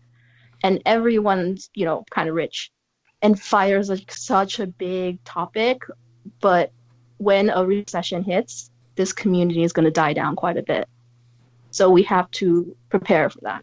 and 0.63 0.81
everyone's 0.85 1.69
you 1.73 1.85
know 1.85 2.03
kind 2.09 2.29
of 2.29 2.35
rich. 2.35 2.71
And 3.21 3.39
fire 3.39 3.77
is 3.77 3.89
like 3.89 4.11
such 4.11 4.59
a 4.59 4.67
big 4.67 5.23
topic, 5.23 5.83
but 6.39 6.71
when 7.17 7.49
a 7.49 7.63
recession 7.63 8.23
hits, 8.23 8.71
this 8.95 9.13
community 9.13 9.63
is 9.63 9.73
going 9.73 9.85
to 9.85 9.91
die 9.91 10.13
down 10.13 10.35
quite 10.35 10.57
a 10.57 10.63
bit. 10.63 10.89
So 11.69 11.89
we 11.89 12.03
have 12.03 12.29
to 12.31 12.75
prepare 12.89 13.29
for 13.29 13.39
that. 13.41 13.61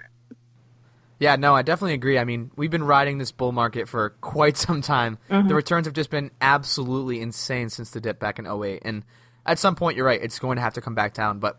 Yeah, 1.19 1.37
no, 1.37 1.55
I 1.55 1.62
definitely 1.62 1.95
agree. 1.95 2.19
I 2.19 2.25
mean, 2.25 2.50
we've 2.57 2.71
been 2.71 2.85
riding 2.85 3.19
this 3.19 3.33
bull 3.33 3.52
market 3.52 3.88
for 3.88 4.11
quite 4.21 4.57
some 4.57 4.81
time. 4.81 5.19
Mm-hmm. 5.28 5.49
The 5.49 5.55
returns 5.55 5.87
have 5.87 5.95
just 5.95 6.11
been 6.11 6.31
absolutely 6.40 7.21
insane 7.21 7.69
since 7.71 7.90
the 7.90 8.00
dip 8.00 8.21
back 8.21 8.38
in 8.38 8.47
08. 8.47 8.83
And 8.85 9.02
at 9.45 9.59
some 9.59 9.75
point, 9.75 9.97
you're 9.97 10.07
right, 10.07 10.23
it's 10.23 10.38
going 10.38 10.57
to 10.57 10.62
have 10.62 10.75
to 10.75 10.81
come 10.81 10.95
back 10.95 11.14
down. 11.14 11.40
But 11.40 11.59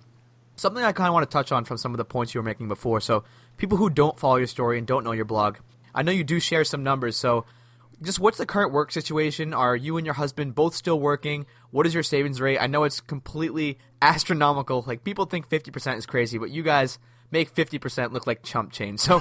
something 0.60 0.84
I 0.84 0.92
kind 0.92 1.08
of 1.08 1.13
want 1.13 1.30
to 1.30 1.34
touch 1.34 1.51
on 1.51 1.66
from 1.66 1.78
some 1.78 1.94
of 1.94 1.98
the 1.98 2.06
points 2.06 2.34
you 2.34 2.39
were 2.39 2.46
making 2.46 2.68
before. 2.68 3.01
So, 3.01 3.24
people 3.58 3.78
who 3.78 3.89
don't 3.89 4.18
follow 4.18 4.36
your 4.36 4.48
story 4.48 4.78
and 4.78 4.86
don't 4.86 5.04
know 5.04 5.12
your 5.12 5.25
blog, 5.25 5.58
I 5.94 6.04
know 6.04 6.12
you 6.12 6.24
do 6.24 6.39
share 6.39 6.63
some 6.63 6.84
numbers. 6.84 7.18
So, 7.18 7.46
just 8.01 8.20
what's 8.20 8.38
the 8.38 8.46
current 8.46 8.72
work 8.72 8.92
situation? 8.92 9.54
Are 9.54 9.75
you 9.75 9.98
and 9.98 10.06
your 10.06 10.16
husband 10.16 10.56
both 10.56 10.74
still 10.75 11.00
working? 11.00 11.46
What 11.72 11.86
is 11.86 11.94
your 11.94 12.04
savings 12.04 12.39
rate? 12.39 12.58
I 12.60 12.68
know 12.68 12.84
it's 12.84 13.01
completely 13.01 13.78
astronomical. 14.01 14.84
Like 14.86 15.04
people 15.04 15.25
think 15.25 15.50
50% 15.50 15.98
is 15.98 16.06
crazy, 16.06 16.38
but 16.38 16.50
you 16.50 16.63
guys 16.63 17.00
make 17.32 17.54
50% 17.54 18.12
look 18.12 18.25
like 18.28 18.44
chump 18.44 18.72
change. 18.72 19.00
So, 19.00 19.20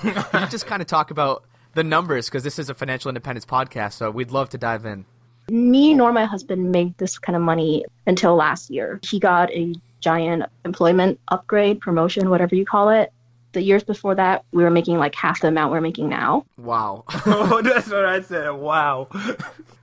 just 0.51 0.67
kind 0.67 0.83
of 0.83 0.89
talk 0.89 1.11
about 1.11 1.45
the 1.75 1.85
numbers 1.85 2.27
because 2.27 2.45
this 2.45 2.59
is 2.59 2.71
a 2.71 2.75
financial 2.75 3.09
independence 3.09 3.47
podcast. 3.47 3.95
So, 3.95 4.11
we'd 4.11 4.31
love 4.31 4.51
to 4.51 4.59
dive 4.59 4.85
in 4.85 5.05
me 5.51 5.95
nor 5.95 6.13
my 6.13 6.25
husband 6.25 6.71
made 6.71 6.97
this 6.99 7.19
kind 7.19 7.37
of 7.37 7.43
money 7.43 7.85
until 8.07 8.37
last 8.37 8.71
year. 8.71 9.01
He 9.09 9.19
got 9.19 9.51
a 9.53 9.75
giant 10.01 10.45
employment 10.65 11.21
upgrade, 11.29 11.81
promotion, 11.81 12.31
whatever 12.31 12.55
you 12.55 12.65
call 12.65 12.89
it. 12.91 13.13
The 13.53 13.63
years 13.63 13.83
before 13.83 14.15
that, 14.15 14.45
we 14.53 14.63
were 14.63 14.71
making 14.71 14.99
like 14.99 15.15
half 15.15 15.41
the 15.41 15.49
amount 15.49 15.73
we're 15.73 15.81
making 15.81 16.09
now. 16.09 16.45
Wow. 16.59 17.05
oh, 17.27 17.63
that's 17.65 17.89
what 17.89 18.05
I 18.05 18.21
said. 18.21 18.51
Wow. 18.51 19.09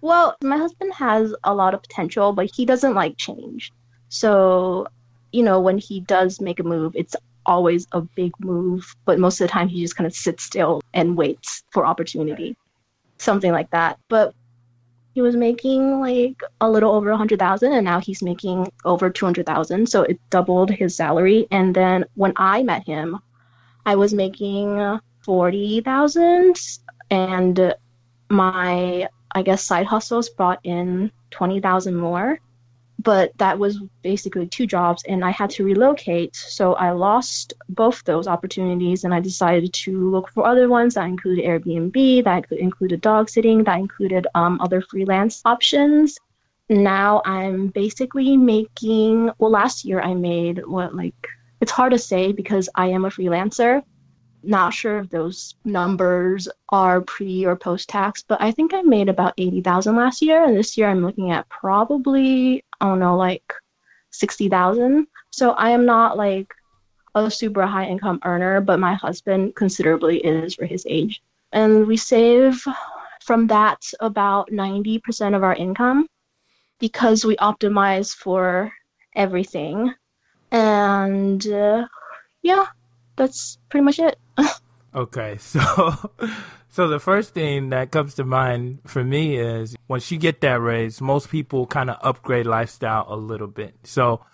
Well, 0.05 0.35
my 0.43 0.57
husband 0.57 0.93
has 0.93 1.33
a 1.43 1.55
lot 1.55 1.73
of 1.73 1.81
potential, 1.81 2.31
but 2.31 2.51
he 2.53 2.63
doesn't 2.63 2.93
like 2.93 3.17
change. 3.17 3.71
So, 4.09 4.85
you 5.31 5.41
know, 5.41 5.59
when 5.59 5.79
he 5.79 5.99
does 5.99 6.39
make 6.39 6.59
a 6.59 6.63
move, 6.63 6.95
it's 6.95 7.15
always 7.47 7.87
a 7.91 8.01
big 8.01 8.31
move, 8.39 8.95
but 9.05 9.17
most 9.17 9.41
of 9.41 9.47
the 9.47 9.51
time 9.51 9.67
he 9.67 9.81
just 9.81 9.95
kind 9.95 10.05
of 10.05 10.13
sits 10.13 10.43
still 10.43 10.83
and 10.93 11.17
waits 11.17 11.63
for 11.71 11.87
opportunity. 11.87 12.55
Something 13.17 13.51
like 13.51 13.71
that. 13.71 13.97
But 14.07 14.35
he 15.15 15.21
was 15.21 15.35
making 15.37 16.01
like 16.01 16.43
a 16.59 16.69
little 16.69 16.93
over 16.93 17.09
a 17.09 17.17
hundred 17.17 17.39
thousand 17.39 17.71
and 17.71 17.85
now 17.85 18.01
he's 18.01 18.21
making 18.21 18.69
over 18.83 19.09
two 19.09 19.25
hundred 19.25 19.45
thousand. 19.45 19.87
So 19.87 20.03
it 20.03 20.19
doubled 20.29 20.69
his 20.69 20.97
salary. 20.97 21.47
And 21.51 21.73
then 21.73 22.03
when 22.15 22.33
I 22.35 22.63
met 22.63 22.85
him, 22.85 23.19
I 23.85 23.95
was 23.95 24.13
making 24.13 24.99
forty 25.23 25.79
thousand 25.79 26.57
and 27.09 27.73
my 28.29 29.07
I 29.31 29.41
guess 29.41 29.63
side 29.63 29.85
hustles 29.85 30.27
brought 30.27 30.59
in 30.65 31.13
twenty 31.31 31.61
thousand 31.61 31.95
more. 31.95 32.41
But 33.05 33.37
that 33.37 33.59
was 33.59 33.79
basically 34.01 34.47
two 34.47 34.65
jobs 34.65 35.03
and 35.07 35.23
I 35.23 35.29
had 35.29 35.51
to 35.51 35.63
relocate. 35.63 36.35
So 36.35 36.73
I 36.73 36.91
lost 36.91 37.53
both 37.69 38.03
those 38.03 38.27
opportunities 38.27 39.03
and 39.03 39.13
I 39.13 39.19
decided 39.19 39.71
to 39.85 40.09
look 40.09 40.29
for 40.31 40.45
other 40.45 40.67
ones 40.67 40.95
that 40.95 41.05
included 41.05 41.45
Airbnb, 41.45 42.23
that 42.23 42.51
included 42.51 43.01
dog 43.01 43.29
sitting, 43.29 43.63
that 43.65 43.79
included 43.79 44.25
um, 44.35 44.59
other 44.59 44.81
freelance 44.81 45.41
options. 45.45 46.17
Now 46.67 47.21
I'm 47.25 47.67
basically 47.67 48.35
making 48.37 49.29
well 49.37 49.51
last 49.51 49.85
year 49.85 50.01
I 50.01 50.15
made 50.15 50.65
what 50.65 50.95
like 50.95 51.27
it's 51.61 51.71
hard 51.71 51.91
to 51.93 51.99
say 51.99 52.31
because 52.31 52.69
I 52.73 52.87
am 52.87 53.05
a 53.05 53.09
freelancer 53.09 53.83
not 54.47 54.73
sure 54.73 54.99
if 54.99 55.09
those 55.09 55.55
numbers 55.65 56.47
are 56.69 57.01
pre 57.01 57.45
or 57.45 57.55
post 57.55 57.89
tax, 57.89 58.23
but 58.27 58.41
I 58.41 58.51
think 58.51 58.73
I 58.73 58.81
made 58.81 59.09
about 59.09 59.33
80,000 59.37 59.95
last 59.95 60.21
year 60.21 60.43
and 60.43 60.55
this 60.55 60.77
year 60.77 60.89
I'm 60.89 61.03
looking 61.03 61.31
at 61.31 61.49
probably 61.49 62.63
I 62.79 62.87
don't 62.87 62.99
know 62.99 63.15
like 63.15 63.53
60,000. 64.11 65.07
So 65.31 65.51
I 65.51 65.71
am 65.71 65.85
not 65.85 66.17
like 66.17 66.53
a 67.15 67.31
super 67.31 67.65
high 67.65 67.85
income 67.85 68.19
earner, 68.23 68.61
but 68.61 68.79
my 68.79 68.93
husband 68.93 69.55
considerably 69.55 70.19
is 70.19 70.55
for 70.55 70.65
his 70.65 70.85
age. 70.89 71.21
And 71.51 71.87
we 71.87 71.97
save 71.97 72.61
from 73.21 73.47
that 73.47 73.81
about 73.99 74.51
90% 74.51 75.35
of 75.35 75.43
our 75.43 75.55
income 75.55 76.07
because 76.79 77.25
we 77.25 77.35
optimize 77.37 78.13
for 78.13 78.71
everything. 79.15 79.93
And 80.51 81.45
uh, 81.47 81.87
yeah, 82.41 82.65
that's 83.15 83.57
pretty 83.69 83.83
much 83.83 83.99
it. 83.99 84.17
okay, 84.95 85.37
so 85.39 86.11
so 86.69 86.87
the 86.87 86.99
first 86.99 87.33
thing 87.33 87.69
that 87.69 87.91
comes 87.91 88.15
to 88.15 88.23
mind 88.23 88.79
for 88.85 89.03
me 89.03 89.37
is 89.37 89.75
once 89.87 90.11
you 90.11 90.17
get 90.17 90.41
that 90.41 90.59
raise, 90.59 91.01
most 91.01 91.29
people 91.29 91.65
kind 91.67 91.89
of 91.89 91.97
upgrade 92.01 92.45
lifestyle 92.45 93.05
a 93.07 93.15
little 93.15 93.47
bit. 93.47 93.75
So 93.83 94.25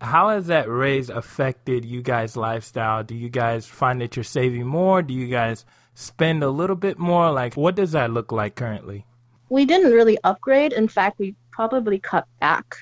how 0.00 0.30
has 0.30 0.46
that 0.46 0.68
raise 0.68 1.10
affected 1.10 1.84
you 1.84 2.02
guys' 2.02 2.36
lifestyle? 2.36 3.04
Do 3.04 3.14
you 3.14 3.28
guys 3.28 3.66
find 3.66 4.00
that 4.00 4.16
you're 4.16 4.24
saving 4.24 4.66
more? 4.66 5.02
Do 5.02 5.14
you 5.14 5.28
guys 5.28 5.64
spend 5.94 6.42
a 6.42 6.50
little 6.50 6.76
bit 6.76 6.98
more? 6.98 7.30
Like 7.30 7.54
what 7.56 7.74
does 7.74 7.92
that 7.92 8.10
look 8.10 8.32
like 8.32 8.54
currently? 8.54 9.06
We 9.50 9.66
didn't 9.66 9.92
really 9.92 10.16
upgrade. 10.24 10.72
In 10.72 10.88
fact, 10.88 11.18
we 11.18 11.34
probably 11.50 11.98
cut 11.98 12.26
back 12.40 12.74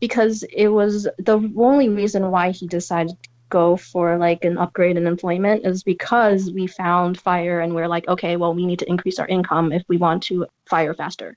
because 0.00 0.42
it 0.42 0.68
was 0.68 1.08
the 1.18 1.52
only 1.56 1.88
reason 1.88 2.30
why 2.30 2.50
he 2.50 2.66
decided 2.66 3.16
go 3.50 3.76
for 3.76 4.16
like 4.16 4.44
an 4.44 4.56
upgrade 4.56 4.96
in 4.96 5.06
employment 5.06 5.66
is 5.66 5.82
because 5.82 6.50
we 6.50 6.66
found 6.66 7.20
fire 7.20 7.60
and 7.60 7.74
we're 7.74 7.88
like, 7.88 8.08
okay, 8.08 8.36
well, 8.36 8.54
we 8.54 8.64
need 8.64 8.78
to 8.78 8.88
increase 8.88 9.18
our 9.18 9.26
income 9.26 9.72
if 9.72 9.82
we 9.88 9.96
want 9.96 10.22
to 10.24 10.46
fire 10.66 10.94
faster 10.94 11.36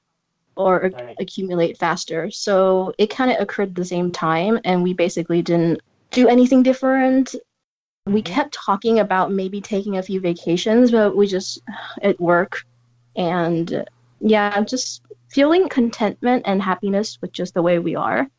or 0.56 0.92
right. 0.94 1.16
accumulate 1.20 1.78
faster. 1.78 2.32
So 2.32 2.94
it 2.98 3.10
kind 3.10 3.32
of 3.32 3.42
occurred 3.42 3.70
at 3.70 3.76
the 3.76 3.86
same 3.86 4.12
time, 4.12 4.60
and 4.64 4.84
we 4.84 4.94
basically 4.94 5.42
didn't 5.42 5.82
do 6.12 6.28
anything 6.28 6.64
different. 6.64 7.30
Mm-hmm. 7.30 8.14
We 8.14 8.22
kept 8.22 8.54
talking 8.54 9.00
about 9.00 9.32
maybe 9.32 9.62
taking 9.62 9.98
a 9.98 10.04
few 10.04 10.22
vacations, 10.22 10.92
but 10.92 11.18
we 11.18 11.28
just 11.28 11.62
at 12.02 12.20
work 12.20 12.64
and 13.16 13.86
yeah, 14.20 14.62
just 14.62 15.02
feeling 15.30 15.68
contentment 15.68 16.44
and 16.46 16.62
happiness 16.62 17.20
with 17.20 17.34
just 17.34 17.54
the 17.56 17.62
way 17.62 17.80
we 17.80 17.96
are 17.96 18.30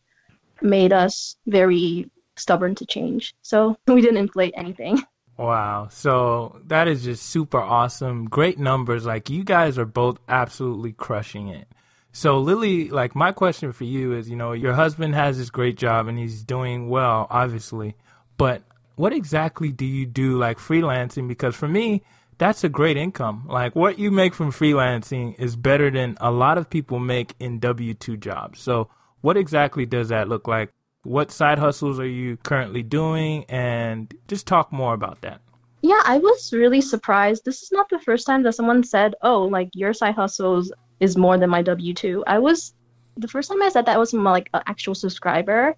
made 0.63 0.93
us 0.93 1.37
very 1.47 2.11
stubborn 2.37 2.75
to 2.77 2.87
change. 2.87 3.35
So 3.43 3.77
we 3.87 4.01
didn't 4.01 4.19
inflate 4.19 4.55
anything. 4.57 5.03
Wow. 5.37 5.89
So 5.91 6.61
that 6.67 6.87
is 6.89 7.05
just 7.05 7.25
super 7.25 7.61
awesome. 7.61 8.27
Great 8.27 8.59
numbers. 8.59 9.05
Like 9.05 9.31
you 9.31 9.45
guys 9.45 9.79
are 9.79 9.85
both 9.85 10.19
absolutely 10.29 10.93
crushing 10.93 11.49
it. 11.49 11.67
So 12.13 12.39
Lily, 12.39 12.91
like 12.91 13.17
my 13.17 13.33
question 13.33 13.73
for 13.73 13.85
you 13.85 14.13
is, 14.13 14.31
you 14.31 14.37
know, 14.37 14.53
your 14.53 14.75
husband 14.75 15.17
has 15.17 15.37
this 15.37 15.51
great 15.51 15.77
job 15.77 16.07
and 16.07 16.17
he's 16.17 16.45
doing 16.45 16.89
well, 16.89 17.27
obviously. 17.29 17.97
But 18.37 18.63
what 18.95 19.13
exactly 19.13 19.73
do 19.73 19.85
you 19.85 20.07
do 20.07 20.39
like 20.39 20.59
freelancing? 20.59 21.27
Because 21.27 21.57
for 21.57 21.67
me, 21.67 22.05
that's 22.39 22.63
a 22.63 22.69
great 22.69 22.97
income. 22.97 23.47
Like 23.49 23.75
what 23.75 23.99
you 23.99 24.13
make 24.13 24.35
from 24.35 24.53
freelancing 24.53 25.39
is 25.41 25.57
better 25.57 25.91
than 25.91 26.17
a 26.21 26.31
lot 26.31 26.59
of 26.59 26.71
people 26.71 27.01
make 27.01 27.35
in 27.41 27.59
W 27.59 27.95
2 27.95 28.17
jobs. 28.17 28.61
So 28.61 28.89
what 29.21 29.37
exactly 29.37 29.85
does 29.85 30.09
that 30.11 30.29
look 30.29 30.47
like? 30.47 30.73
What 31.05 31.31
side 31.31 31.59
hustles 31.59 32.01
are 32.01 32.09
you 32.09 32.37
currently 32.39 32.83
doing? 32.83 33.45
And 33.49 34.13
just 34.27 34.47
talk 34.47 34.73
more 34.73 34.95
about 34.95 35.21
that. 35.23 35.41
Yeah, 35.83 36.01
I 36.05 36.17
was 36.17 36.51
really 36.53 36.81
surprised. 36.81 37.45
This 37.45 37.63
is 37.63 37.71
not 37.71 37.91
the 37.91 37.99
first 37.99 38.27
time 38.27 38.43
that 38.45 38.55
someone 38.55 38.83
said, 38.83 39.15
"Oh, 39.21 39.43
like 39.45 39.69
your 39.75 39.93
side 39.93 40.15
hustles 40.15 40.73
is 40.99 41.19
more 41.19 41.37
than 41.37 41.51
my 41.51 41.61
W 41.61 41.93
two. 41.93 42.25
I 42.27 42.39
was 42.39 42.73
the 43.19 43.29
first 43.29 43.51
time 43.51 43.63
I 43.63 43.69
said 43.69 43.85
that 43.85 43.99
was 43.99 44.11
from 44.11 44.25
like 44.25 44.49
an 44.55 44.63
actual 44.67 44.95
subscriber, 44.95 45.77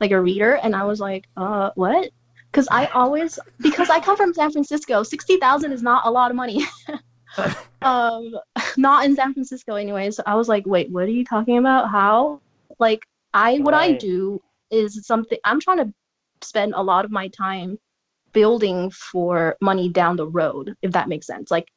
like 0.00 0.10
a 0.10 0.20
reader, 0.20 0.54
and 0.54 0.74
I 0.74 0.84
was 0.84 0.98
like, 0.98 1.28
"Uh, 1.36 1.70
what?" 1.76 2.10
Because 2.50 2.66
I 2.68 2.86
always 2.86 3.38
because 3.60 3.90
I 3.90 4.00
come 4.00 4.16
from 4.16 4.34
San 4.34 4.50
Francisco, 4.50 5.04
sixty 5.04 5.36
thousand 5.36 5.70
is 5.70 5.84
not 5.84 6.04
a 6.04 6.10
lot 6.10 6.32
of 6.32 6.36
money. 6.36 6.66
um, 7.82 8.34
not 8.76 9.04
in 9.04 9.14
San 9.14 9.34
Francisco, 9.34 9.76
anyways. 9.76 10.16
So 10.16 10.24
I 10.26 10.34
was 10.34 10.48
like, 10.48 10.66
"Wait, 10.66 10.90
what 10.90 11.04
are 11.04 11.12
you 11.12 11.24
talking 11.24 11.58
about? 11.58 11.90
How?" 11.92 12.40
Like 12.80 13.06
I 13.32 13.58
what 13.58 13.72
right. 13.74 13.94
I 13.94 13.98
do 13.98 14.42
is 14.70 15.06
something 15.06 15.38
I'm 15.44 15.60
trying 15.60 15.78
to 15.78 15.92
spend 16.42 16.74
a 16.74 16.82
lot 16.82 17.04
of 17.04 17.10
my 17.10 17.28
time 17.28 17.78
building 18.32 18.90
for 18.90 19.56
money 19.60 19.88
down 19.88 20.16
the 20.16 20.26
road, 20.26 20.74
if 20.82 20.92
that 20.92 21.08
makes 21.08 21.26
sense. 21.26 21.50
Like 21.50 21.68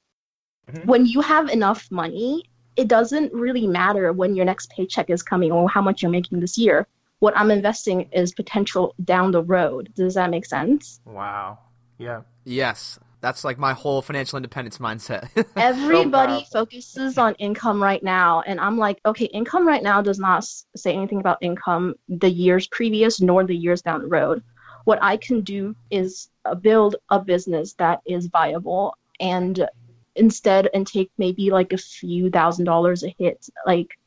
mm-hmm. 0.69 0.87
when 0.87 1.05
you 1.05 1.21
have 1.21 1.49
enough 1.49 1.89
money, 1.91 2.43
it 2.75 2.87
doesn't 2.87 3.33
really 3.33 3.67
matter 3.67 4.13
when 4.13 4.35
your 4.35 4.45
next 4.45 4.69
paycheck 4.71 5.09
is 5.09 5.23
coming 5.23 5.51
or 5.51 5.69
how 5.69 5.81
much 5.81 6.01
you're 6.01 6.11
making 6.11 6.39
this 6.39 6.57
year. 6.57 6.87
What 7.19 7.37
I'm 7.37 7.51
investing 7.51 8.09
is 8.11 8.33
potential 8.33 8.95
down 9.03 9.31
the 9.31 9.43
road. 9.43 9.91
Does 9.95 10.15
that 10.15 10.29
make 10.29 10.45
sense? 10.45 10.99
Wow. 11.05 11.59
Yeah. 11.97 12.21
Yes. 12.45 12.99
That's 13.21 13.43
like 13.43 13.57
my 13.57 13.73
whole 13.73 14.01
financial 14.01 14.37
independence 14.37 14.79
mindset. 14.79 15.29
Everybody 15.55 16.45
so 16.49 16.59
focuses 16.59 17.17
on 17.17 17.35
income 17.35 17.81
right 17.81 18.03
now. 18.03 18.41
And 18.41 18.59
I'm 18.59 18.77
like, 18.77 18.99
okay, 19.05 19.25
income 19.25 19.67
right 19.67 19.83
now 19.83 20.01
does 20.01 20.19
not 20.19 20.43
say 20.75 20.93
anything 20.93 21.19
about 21.19 21.37
income 21.41 21.95
the 22.09 22.29
years 22.29 22.67
previous 22.67 23.21
nor 23.21 23.45
the 23.45 23.55
years 23.55 23.81
down 23.81 24.01
the 24.01 24.07
road. 24.07 24.43
What 24.85 24.99
I 25.01 25.17
can 25.17 25.41
do 25.41 25.75
is 25.91 26.29
uh, 26.45 26.55
build 26.55 26.95
a 27.09 27.19
business 27.19 27.73
that 27.73 28.01
is 28.05 28.25
viable 28.25 28.95
and 29.19 29.67
instead 30.15 30.69
and 30.73 30.85
take 30.85 31.11
maybe 31.17 31.51
like 31.51 31.71
a 31.73 31.77
few 31.77 32.29
thousand 32.29 32.65
dollars 32.65 33.03
a 33.03 33.15
hit 33.17 33.47
like 33.65 33.97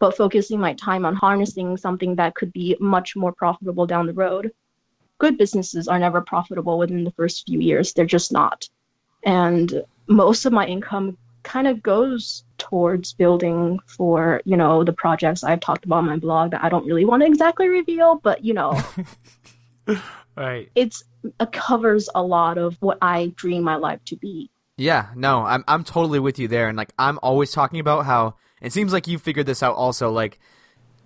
but 0.00 0.16
focusing 0.16 0.58
my 0.58 0.74
time 0.74 1.04
on 1.04 1.14
harnessing 1.14 1.76
something 1.76 2.16
that 2.16 2.34
could 2.34 2.52
be 2.52 2.76
much 2.80 3.14
more 3.14 3.32
profitable 3.32 3.86
down 3.86 4.06
the 4.06 4.12
road 4.12 4.50
good 5.18 5.38
businesses 5.38 5.88
are 5.88 5.98
never 5.98 6.20
profitable 6.20 6.78
within 6.78 7.04
the 7.04 7.10
first 7.12 7.46
few 7.46 7.60
years. 7.60 7.92
They're 7.92 8.04
just 8.04 8.32
not. 8.32 8.68
And 9.24 9.84
most 10.06 10.44
of 10.44 10.52
my 10.52 10.66
income 10.66 11.16
kind 11.42 11.66
of 11.66 11.82
goes 11.82 12.44
towards 12.58 13.12
building 13.12 13.78
for, 13.86 14.40
you 14.44 14.56
know, 14.56 14.82
the 14.82 14.92
projects 14.92 15.44
I've 15.44 15.60
talked 15.60 15.84
about 15.84 15.98
on 15.98 16.06
my 16.06 16.16
blog 16.16 16.50
that 16.50 16.64
I 16.64 16.68
don't 16.68 16.86
really 16.86 17.04
want 17.04 17.22
to 17.22 17.26
exactly 17.26 17.68
reveal, 17.68 18.16
but 18.16 18.44
you 18.44 18.54
know. 18.54 18.80
right. 20.36 20.70
It's 20.74 21.04
it 21.40 21.52
covers 21.52 22.08
a 22.14 22.22
lot 22.22 22.58
of 22.58 22.76
what 22.80 22.98
I 23.00 23.32
dream 23.36 23.62
my 23.62 23.76
life 23.76 24.00
to 24.06 24.16
be. 24.16 24.50
Yeah, 24.76 25.08
no, 25.14 25.44
I'm 25.44 25.64
I'm 25.68 25.84
totally 25.84 26.18
with 26.18 26.38
you 26.38 26.48
there 26.48 26.68
and 26.68 26.76
like 26.76 26.92
I'm 26.98 27.18
always 27.22 27.52
talking 27.52 27.78
about 27.78 28.06
how 28.06 28.34
it 28.60 28.72
seems 28.72 28.92
like 28.92 29.06
you 29.06 29.18
figured 29.18 29.46
this 29.46 29.62
out 29.62 29.76
also 29.76 30.10
like 30.10 30.40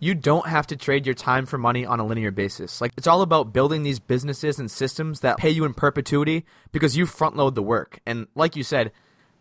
you 0.00 0.14
don't 0.14 0.46
have 0.46 0.66
to 0.68 0.76
trade 0.76 1.06
your 1.06 1.14
time 1.14 1.46
for 1.46 1.58
money 1.58 1.84
on 1.84 2.00
a 2.00 2.06
linear 2.06 2.30
basis. 2.30 2.80
Like 2.80 2.92
it's 2.96 3.06
all 3.06 3.22
about 3.22 3.52
building 3.52 3.82
these 3.82 3.98
businesses 3.98 4.58
and 4.58 4.70
systems 4.70 5.20
that 5.20 5.38
pay 5.38 5.50
you 5.50 5.64
in 5.64 5.74
perpetuity 5.74 6.44
because 6.72 6.96
you 6.96 7.06
front 7.06 7.36
load 7.36 7.54
the 7.54 7.62
work. 7.62 8.00
And 8.06 8.28
like 8.34 8.54
you 8.54 8.62
said, 8.62 8.92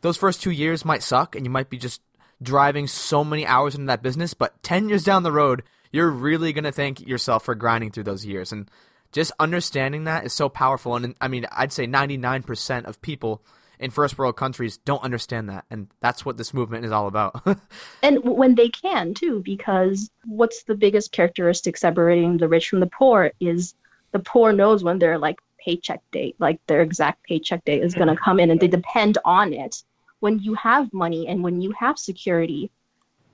those 0.01 0.17
first 0.17 0.41
2 0.41 0.51
years 0.51 0.85
might 0.85 1.03
suck 1.03 1.35
and 1.35 1.45
you 1.45 1.51
might 1.51 1.69
be 1.69 1.77
just 1.77 2.01
driving 2.41 2.87
so 2.87 3.23
many 3.23 3.45
hours 3.45 3.75
into 3.75 3.87
that 3.87 4.03
business, 4.03 4.33
but 4.33 4.61
10 4.63 4.89
years 4.89 5.03
down 5.03 5.23
the 5.23 5.31
road, 5.31 5.63
you're 5.91 6.09
really 6.09 6.53
going 6.53 6.63
to 6.63 6.71
thank 6.71 7.01
yourself 7.01 7.45
for 7.45 7.55
grinding 7.55 7.91
through 7.91 8.03
those 8.03 8.25
years. 8.25 8.51
And 8.51 8.69
just 9.11 9.31
understanding 9.39 10.03
that 10.03 10.25
is 10.25 10.33
so 10.33 10.49
powerful. 10.49 10.95
And 10.95 11.15
I 11.21 11.27
mean, 11.27 11.45
I'd 11.51 11.71
say 11.71 11.87
99% 11.87 12.85
of 12.85 13.01
people 13.01 13.41
in 13.79 13.91
first 13.91 14.17
world 14.17 14.36
countries 14.36 14.77
don't 14.77 15.03
understand 15.03 15.50
that. 15.50 15.65
And 15.69 15.88
that's 16.00 16.25
what 16.25 16.38
this 16.38 16.53
movement 16.53 16.86
is 16.86 16.91
all 16.91 17.07
about. 17.07 17.41
and 18.03 18.24
when 18.24 18.55
they 18.55 18.69
can, 18.69 19.13
too, 19.13 19.41
because 19.43 20.10
what's 20.25 20.63
the 20.63 20.75
biggest 20.75 21.12
characteristic 21.12 21.77
separating 21.77 22.38
the 22.38 22.48
rich 22.48 22.69
from 22.69 22.79
the 22.79 22.88
poor 22.88 23.31
is 23.39 23.75
the 24.12 24.19
poor 24.19 24.51
knows 24.51 24.84
when 24.84 25.00
their 25.00 25.17
like 25.17 25.39
paycheck 25.60 26.01
date, 26.12 26.36
like 26.39 26.60
their 26.67 26.81
exact 26.81 27.24
paycheck 27.24 27.63
date 27.65 27.84
is 27.84 27.93
going 27.93 28.07
to 28.07 28.13
mm-hmm. 28.13 28.24
come 28.24 28.39
in 28.39 28.50
and 28.50 28.60
they 28.60 28.67
depend 28.67 29.17
on 29.25 29.53
it. 29.53 29.84
When 30.19 30.39
you 30.39 30.55
have 30.55 30.91
money 30.93 31.27
and 31.27 31.43
when 31.43 31.62
you 31.62 31.72
have 31.72 32.00
security 32.00 32.72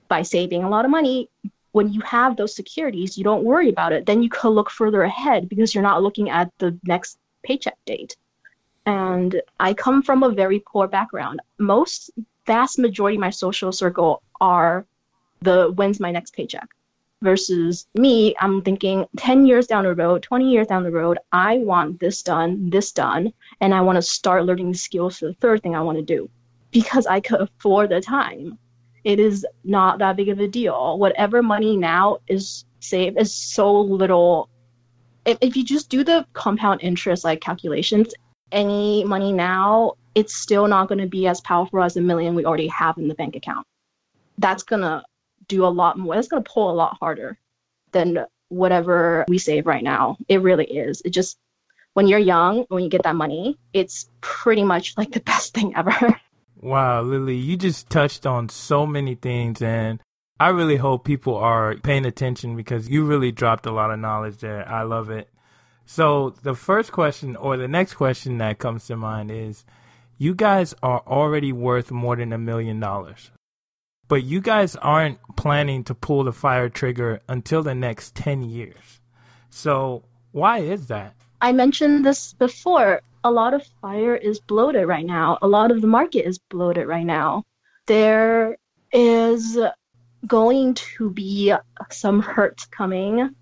by 0.08 0.22
saving 0.22 0.64
a 0.64 0.68
lot 0.68 0.84
of 0.84 0.90
money, 0.90 1.30
when 1.72 1.92
you 1.92 2.00
have 2.02 2.36
those 2.36 2.54
securities, 2.54 3.16
you 3.16 3.24
don't 3.24 3.44
worry 3.44 3.68
about 3.68 3.92
it. 3.92 4.06
Then 4.06 4.22
you 4.22 4.28
could 4.28 4.50
look 4.50 4.70
further 4.70 5.02
ahead 5.02 5.48
because 5.48 5.74
you're 5.74 5.82
not 5.82 6.02
looking 6.02 6.30
at 6.30 6.52
the 6.58 6.78
next 6.84 7.18
paycheck 7.42 7.76
date. 7.84 8.16
And 8.86 9.40
I 9.60 9.74
come 9.74 10.02
from 10.02 10.22
a 10.22 10.30
very 10.30 10.62
poor 10.66 10.86
background. 10.86 11.40
Most 11.58 12.10
vast 12.46 12.78
majority 12.78 13.16
of 13.16 13.20
my 13.20 13.30
social 13.30 13.72
circle 13.72 14.22
are 14.40 14.86
the 15.40 15.72
when's 15.76 16.00
my 16.00 16.10
next 16.10 16.34
paycheck 16.34 16.68
versus 17.22 17.86
me 17.94 18.34
i'm 18.40 18.60
thinking 18.60 19.06
10 19.16 19.46
years 19.46 19.66
down 19.66 19.84
the 19.84 19.94
road 19.94 20.22
20 20.22 20.50
years 20.50 20.66
down 20.66 20.82
the 20.82 20.90
road 20.90 21.18
i 21.32 21.58
want 21.58 21.98
this 22.00 22.22
done 22.22 22.68
this 22.68 22.92
done 22.92 23.32
and 23.60 23.72
i 23.72 23.80
want 23.80 23.96
to 23.96 24.02
start 24.02 24.44
learning 24.44 24.72
the 24.72 24.76
skills 24.76 25.18
for 25.18 25.26
the 25.26 25.34
third 25.34 25.62
thing 25.62 25.74
i 25.74 25.80
want 25.80 25.96
to 25.96 26.04
do 26.04 26.28
because 26.70 27.06
i 27.06 27.20
could 27.20 27.40
afford 27.40 27.88
the 27.88 28.00
time 28.00 28.58
it 29.04 29.20
is 29.20 29.46
not 29.64 29.98
that 29.98 30.16
big 30.16 30.30
of 30.30 30.40
a 30.40 30.48
deal. 30.48 30.98
Whatever 30.98 31.42
money 31.42 31.76
now 31.76 32.18
is 32.26 32.64
saved 32.80 33.20
is 33.20 33.32
so 33.32 33.80
little. 33.80 34.48
If, 35.26 35.38
if 35.42 35.56
you 35.56 35.64
just 35.64 35.90
do 35.90 36.02
the 36.02 36.26
compound 36.32 36.80
interest 36.82 37.22
like 37.22 37.42
calculations, 37.42 38.14
any 38.54 39.04
money 39.04 39.32
now, 39.32 39.94
it's 40.14 40.34
still 40.34 40.68
not 40.68 40.88
going 40.88 41.00
to 41.00 41.06
be 41.06 41.26
as 41.26 41.40
powerful 41.40 41.82
as 41.82 41.96
a 41.96 42.00
million 42.00 42.34
we 42.34 42.46
already 42.46 42.68
have 42.68 42.96
in 42.96 43.08
the 43.08 43.14
bank 43.14 43.36
account. 43.36 43.66
That's 44.38 44.62
going 44.62 44.82
to 44.82 45.02
do 45.48 45.66
a 45.66 45.68
lot 45.68 45.98
more. 45.98 46.16
It's 46.16 46.28
going 46.28 46.42
to 46.42 46.50
pull 46.50 46.70
a 46.70 46.72
lot 46.72 46.96
harder 46.98 47.36
than 47.92 48.24
whatever 48.48 49.24
we 49.28 49.38
save 49.38 49.66
right 49.66 49.82
now. 49.82 50.16
It 50.28 50.40
really 50.40 50.64
is. 50.64 51.02
It 51.04 51.10
just, 51.10 51.36
when 51.94 52.06
you're 52.06 52.18
young, 52.18 52.64
when 52.68 52.82
you 52.84 52.88
get 52.88 53.02
that 53.02 53.16
money, 53.16 53.58
it's 53.72 54.08
pretty 54.20 54.64
much 54.64 54.96
like 54.96 55.12
the 55.12 55.20
best 55.32 55.52
thing 55.52 55.74
ever. 55.76 56.20
Wow, 56.56 57.02
Lily, 57.02 57.36
you 57.36 57.56
just 57.56 57.90
touched 57.90 58.24
on 58.24 58.48
so 58.48 58.86
many 58.86 59.16
things 59.16 59.60
and 59.60 60.00
I 60.40 60.48
really 60.48 60.76
hope 60.76 61.04
people 61.04 61.36
are 61.36 61.76
paying 61.76 62.06
attention 62.06 62.56
because 62.56 62.88
you 62.88 63.04
really 63.04 63.30
dropped 63.30 63.66
a 63.66 63.70
lot 63.70 63.90
of 63.90 64.00
knowledge 64.00 64.38
there. 64.38 64.68
I 64.68 64.82
love 64.82 65.10
it. 65.10 65.28
So, 65.86 66.30
the 66.42 66.54
first 66.54 66.92
question 66.92 67.36
or 67.36 67.56
the 67.56 67.68
next 67.68 67.94
question 67.94 68.38
that 68.38 68.58
comes 68.58 68.86
to 68.86 68.96
mind 68.96 69.30
is 69.30 69.64
you 70.16 70.34
guys 70.34 70.74
are 70.82 71.02
already 71.06 71.52
worth 71.52 71.90
more 71.90 72.16
than 72.16 72.32
a 72.32 72.38
million 72.38 72.80
dollars. 72.80 73.30
But 74.08 74.24
you 74.24 74.40
guys 74.40 74.76
aren't 74.76 75.18
planning 75.36 75.84
to 75.84 75.94
pull 75.94 76.24
the 76.24 76.32
fire 76.32 76.68
trigger 76.68 77.20
until 77.28 77.62
the 77.62 77.74
next 77.74 78.14
10 78.14 78.42
years. 78.42 79.00
So, 79.50 80.04
why 80.32 80.58
is 80.58 80.86
that? 80.88 81.14
I 81.40 81.52
mentioned 81.52 82.04
this 82.04 82.32
before 82.32 83.02
a 83.22 83.30
lot 83.30 83.54
of 83.54 83.66
fire 83.80 84.14
is 84.14 84.40
bloated 84.40 84.86
right 84.86 85.06
now. 85.06 85.38
A 85.42 85.48
lot 85.48 85.70
of 85.70 85.80
the 85.80 85.86
market 85.86 86.26
is 86.26 86.38
bloated 86.38 86.86
right 86.86 87.06
now. 87.06 87.44
There 87.86 88.56
is 88.92 89.58
going 90.26 90.74
to 90.74 91.10
be 91.10 91.54
some 91.90 92.20
hurt 92.20 92.66
coming. 92.70 93.34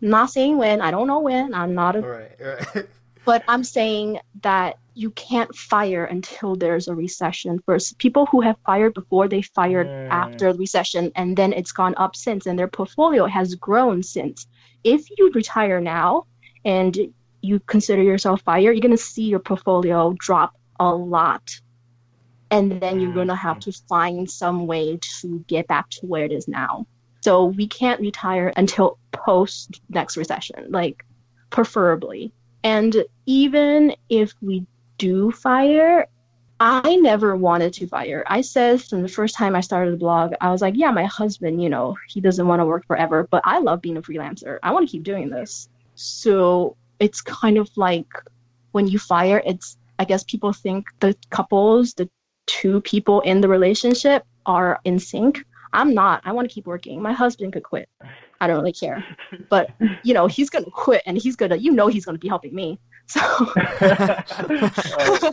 Not 0.00 0.30
saying 0.30 0.58
when, 0.58 0.80
I 0.80 0.90
don't 0.90 1.06
know 1.06 1.20
when. 1.20 1.54
I'm 1.54 1.74
not 1.74 1.96
a. 1.96 2.00
Right, 2.00 2.30
right. 2.40 2.86
but 3.24 3.42
I'm 3.48 3.64
saying 3.64 4.20
that 4.42 4.78
you 4.94 5.10
can't 5.10 5.54
fire 5.54 6.04
until 6.04 6.56
there's 6.56 6.88
a 6.88 6.94
recession 6.94 7.60
first. 7.64 7.98
People 7.98 8.26
who 8.26 8.40
have 8.40 8.56
fired 8.66 8.94
before, 8.94 9.28
they 9.28 9.42
fired 9.42 9.86
mm. 9.86 10.08
after 10.10 10.52
the 10.52 10.58
recession, 10.58 11.12
and 11.14 11.36
then 11.36 11.52
it's 11.52 11.72
gone 11.72 11.94
up 11.96 12.16
since, 12.16 12.46
and 12.46 12.58
their 12.58 12.68
portfolio 12.68 13.26
has 13.26 13.54
grown 13.54 14.02
since. 14.02 14.46
If 14.82 15.06
you 15.16 15.30
retire 15.34 15.80
now 15.80 16.26
and 16.64 16.98
you 17.42 17.60
consider 17.60 18.02
yourself 18.02 18.42
fired, 18.42 18.72
you're 18.72 18.80
going 18.80 18.90
to 18.90 18.96
see 18.96 19.24
your 19.24 19.38
portfolio 19.38 20.14
drop 20.18 20.54
a 20.80 20.92
lot. 20.92 21.60
And 22.50 22.80
then 22.80 22.98
you're 22.98 23.12
going 23.12 23.28
to 23.28 23.36
have 23.36 23.60
to 23.60 23.72
find 23.88 24.28
some 24.28 24.66
way 24.66 24.98
to 25.20 25.44
get 25.46 25.68
back 25.68 25.90
to 25.90 26.06
where 26.06 26.24
it 26.24 26.32
is 26.32 26.48
now. 26.48 26.86
So 27.28 27.44
we 27.44 27.66
can't 27.66 28.00
retire 28.00 28.54
until 28.56 28.96
post 29.12 29.82
next 29.90 30.16
recession, 30.16 30.68
like 30.70 31.04
preferably. 31.50 32.32
And 32.64 33.04
even 33.26 33.94
if 34.08 34.32
we 34.40 34.64
do 34.96 35.30
fire, 35.30 36.06
I 36.58 36.96
never 36.96 37.36
wanted 37.36 37.74
to 37.74 37.86
fire. 37.86 38.24
I 38.26 38.40
said 38.40 38.80
from 38.80 39.02
the 39.02 39.08
first 39.08 39.34
time 39.34 39.54
I 39.54 39.60
started 39.60 39.92
the 39.92 39.98
blog, 39.98 40.32
I 40.40 40.50
was 40.50 40.62
like, 40.62 40.72
yeah, 40.74 40.90
my 40.90 41.04
husband, 41.04 41.62
you 41.62 41.68
know, 41.68 41.98
he 42.08 42.22
doesn't 42.22 42.48
want 42.48 42.60
to 42.60 42.64
work 42.64 42.86
forever, 42.86 43.28
but 43.30 43.42
I 43.44 43.58
love 43.58 43.82
being 43.82 43.98
a 43.98 44.02
freelancer. 44.02 44.58
I 44.62 44.72
want 44.72 44.88
to 44.88 44.90
keep 44.90 45.02
doing 45.02 45.28
this. 45.28 45.68
So 45.96 46.78
it's 46.98 47.20
kind 47.20 47.58
of 47.58 47.68
like 47.76 48.08
when 48.72 48.88
you 48.88 48.98
fire, 48.98 49.42
it's 49.44 49.76
I 49.98 50.06
guess 50.06 50.24
people 50.24 50.54
think 50.54 50.86
the 51.00 51.14
couples, 51.28 51.92
the 51.92 52.08
two 52.46 52.80
people 52.80 53.20
in 53.20 53.42
the 53.42 53.48
relationship 53.48 54.24
are 54.46 54.80
in 54.84 54.98
sync. 54.98 55.44
I'm 55.72 55.94
not. 55.94 56.22
I 56.24 56.32
want 56.32 56.48
to 56.48 56.54
keep 56.54 56.66
working. 56.66 57.02
My 57.02 57.12
husband 57.12 57.52
could 57.52 57.62
quit. 57.62 57.88
I 58.40 58.46
don't 58.46 58.58
really 58.58 58.72
care. 58.72 59.04
But, 59.48 59.70
you 60.02 60.14
know, 60.14 60.26
he's 60.26 60.50
going 60.50 60.64
to 60.64 60.70
quit 60.70 61.02
and 61.06 61.18
he's 61.18 61.36
going 61.36 61.50
to, 61.50 61.58
you 61.58 61.72
know, 61.72 61.88
he's 61.88 62.04
going 62.04 62.14
to 62.14 62.20
be 62.20 62.28
helping 62.28 62.54
me. 62.54 62.78
So. 63.06 63.20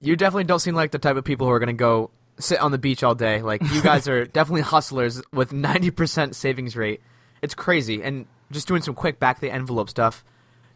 you 0.00 0.16
definitely 0.16 0.44
don't 0.44 0.58
seem 0.58 0.74
like 0.74 0.90
the 0.90 0.98
type 0.98 1.16
of 1.16 1.24
people 1.24 1.46
who 1.46 1.52
are 1.52 1.58
going 1.58 1.68
to 1.68 1.72
go 1.72 2.10
sit 2.38 2.60
on 2.60 2.72
the 2.72 2.78
beach 2.78 3.02
all 3.02 3.14
day. 3.14 3.42
Like, 3.42 3.62
you 3.72 3.82
guys 3.82 4.08
are 4.08 4.24
definitely 4.26 4.62
hustlers 4.62 5.22
with 5.32 5.52
90% 5.52 6.34
savings 6.34 6.76
rate. 6.76 7.00
It's 7.42 7.54
crazy. 7.54 8.02
And 8.02 8.26
just 8.50 8.66
doing 8.66 8.82
some 8.82 8.94
quick 8.94 9.20
back 9.20 9.40
the 9.40 9.50
envelope 9.50 9.88
stuff 9.88 10.24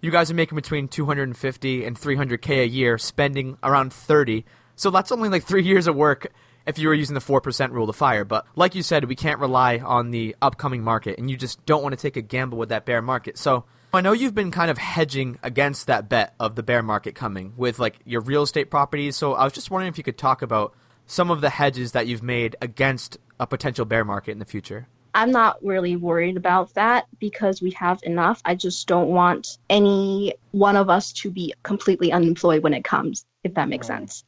you 0.05 0.11
guys 0.11 0.31
are 0.31 0.35
making 0.35 0.57
between 0.57 0.87
250 0.87 1.87
and 1.87 1.99
300k 1.99 2.63
a 2.63 2.69
year, 2.69 2.99
spending 2.99 3.57
around 3.63 3.91
30. 3.91 4.45
So 4.77 4.91
that's 4.91 5.11
only 5.11 5.31
like 5.31 5.45
three 5.45 5.63
years 5.63 5.87
of 5.87 5.97
work 5.97 6.31
if 6.67 6.79
you 6.79 6.89
were 6.89 6.95
using 6.95 7.15
the 7.15 7.21
4% 7.21 7.71
rule 7.71 7.87
to 7.87 7.93
fire. 7.93 8.25
But 8.25 8.47
like 8.57 8.75
you 8.75 8.83
said, 8.83 9.05
we 9.05 9.15
can't 9.15 9.41
rely 9.41 9.79
on 9.79 10.11
the 10.11 10.37
upcoming 10.41 10.83
market, 10.83 11.19
and 11.19 11.31
you 11.31 11.37
just 11.37 11.65
don't 11.67 11.83
want 11.83 11.95
to 11.95 12.01
take 12.01 12.17
a 12.17 12.23
gamble 12.23 12.59
with 12.59 12.71
that 12.71 12.85
bear 12.85 13.03
market. 13.03 13.39
So 13.39 13.65
I 13.93 14.01
know 14.01 14.13
you've 14.13 14.35
been 14.35 14.51
kind 14.51 14.71
of 14.71 14.79
hedging 14.79 15.39
against 15.43 15.87
that 15.87 16.09
bet 16.09 16.35
of 16.41 16.57
the 16.57 16.63
bear 16.63 16.83
market 16.83 17.15
coming 17.15 17.53
with 17.57 17.79
like 17.79 17.99
your 18.05 18.21
real 18.21 18.43
estate 18.43 18.71
properties. 18.71 19.17
So 19.17 19.35
I 19.35 19.45
was 19.45 19.53
just 19.53 19.71
wondering 19.71 19.91
if 19.91 19.99
you 19.99 20.05
could 20.05 20.19
talk 20.19 20.43
about 20.43 20.75
some 21.07 21.31
of 21.31 21.41
the 21.41 21.51
hedges 21.51 21.93
that 21.93 22.07
you've 22.07 22.23
made 22.23 22.57
against 22.61 23.19
a 23.39 23.47
potential 23.47 23.85
bear 23.85 24.05
market 24.05 24.33
in 24.33 24.39
the 24.39 24.45
future. 24.45 24.89
I'm 25.15 25.31
not 25.31 25.65
really 25.65 25.95
worried 25.95 26.37
about 26.37 26.75
that 26.75 27.07
because 27.21 27.63
we 27.63 27.71
have 27.73 28.01
enough. 28.03 28.43
I 28.45 28.57
just 28.57 28.89
don't 28.89 29.11
want 29.11 29.59
any 29.71 30.35
one 30.51 30.75
of 30.75 30.91
us 30.91 31.13
to 31.13 31.31
be 31.31 31.55
completely 31.63 32.11
unemployed 32.11 32.65
when 32.65 32.75
it 32.75 32.83
comes, 32.83 33.25
if 33.45 33.55
that 33.55 33.69
makes 33.69 33.87
sense. 33.87 34.25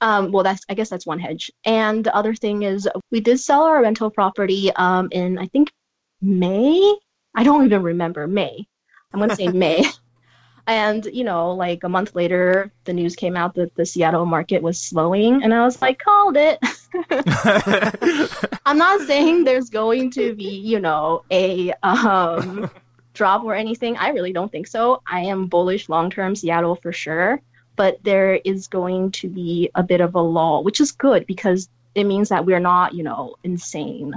Um, 0.00 0.30
well, 0.32 0.44
that's 0.44 0.64
I 0.68 0.74
guess 0.74 0.90
that's 0.90 1.06
one 1.06 1.18
hedge. 1.18 1.50
And 1.64 2.04
the 2.04 2.14
other 2.14 2.34
thing 2.34 2.62
is 2.62 2.88
we 3.10 3.20
did 3.20 3.40
sell 3.40 3.62
our 3.62 3.82
rental 3.82 4.10
property 4.10 4.70
um, 4.76 5.08
in 5.10 5.38
I 5.38 5.46
think 5.46 5.72
May. 6.20 6.96
I 7.34 7.44
don't 7.44 7.64
even 7.64 7.82
remember 7.82 8.26
May. 8.26 8.66
I'm 9.12 9.20
gonna 9.20 9.36
say 9.36 9.48
May. 9.52 9.84
And, 10.68 11.06
you 11.06 11.22
know, 11.22 11.52
like 11.52 11.84
a 11.84 11.88
month 11.88 12.16
later, 12.16 12.72
the 12.84 12.92
news 12.92 13.14
came 13.14 13.36
out 13.36 13.54
that 13.54 13.74
the 13.76 13.86
Seattle 13.86 14.26
market 14.26 14.62
was 14.62 14.82
slowing. 14.82 15.44
And 15.44 15.54
I 15.54 15.64
was 15.64 15.80
like, 15.80 16.00
called 16.00 16.36
it. 16.36 16.58
I'm 18.66 18.76
not 18.76 19.00
saying 19.02 19.44
there's 19.44 19.70
going 19.70 20.10
to 20.12 20.34
be, 20.34 20.48
you 20.48 20.80
know, 20.80 21.22
a 21.30 21.72
um, 21.84 22.68
drop 23.14 23.44
or 23.44 23.54
anything. 23.54 23.96
I 23.96 24.08
really 24.08 24.32
don't 24.32 24.50
think 24.50 24.66
so. 24.66 25.02
I 25.06 25.20
am 25.20 25.46
bullish 25.46 25.88
long 25.88 26.10
term 26.10 26.34
Seattle 26.34 26.74
for 26.74 26.92
sure. 26.92 27.40
But 27.76 28.02
there 28.02 28.34
is 28.34 28.68
going 28.68 29.12
to 29.12 29.28
be 29.28 29.70
a 29.74 29.82
bit 29.82 30.00
of 30.00 30.14
a 30.14 30.20
lull, 30.20 30.64
which 30.64 30.80
is 30.80 30.92
good 30.92 31.26
because 31.26 31.68
it 31.94 32.04
means 32.04 32.30
that 32.30 32.46
we're 32.46 32.60
not, 32.60 32.94
you 32.94 33.02
know, 33.02 33.36
insane 33.44 34.14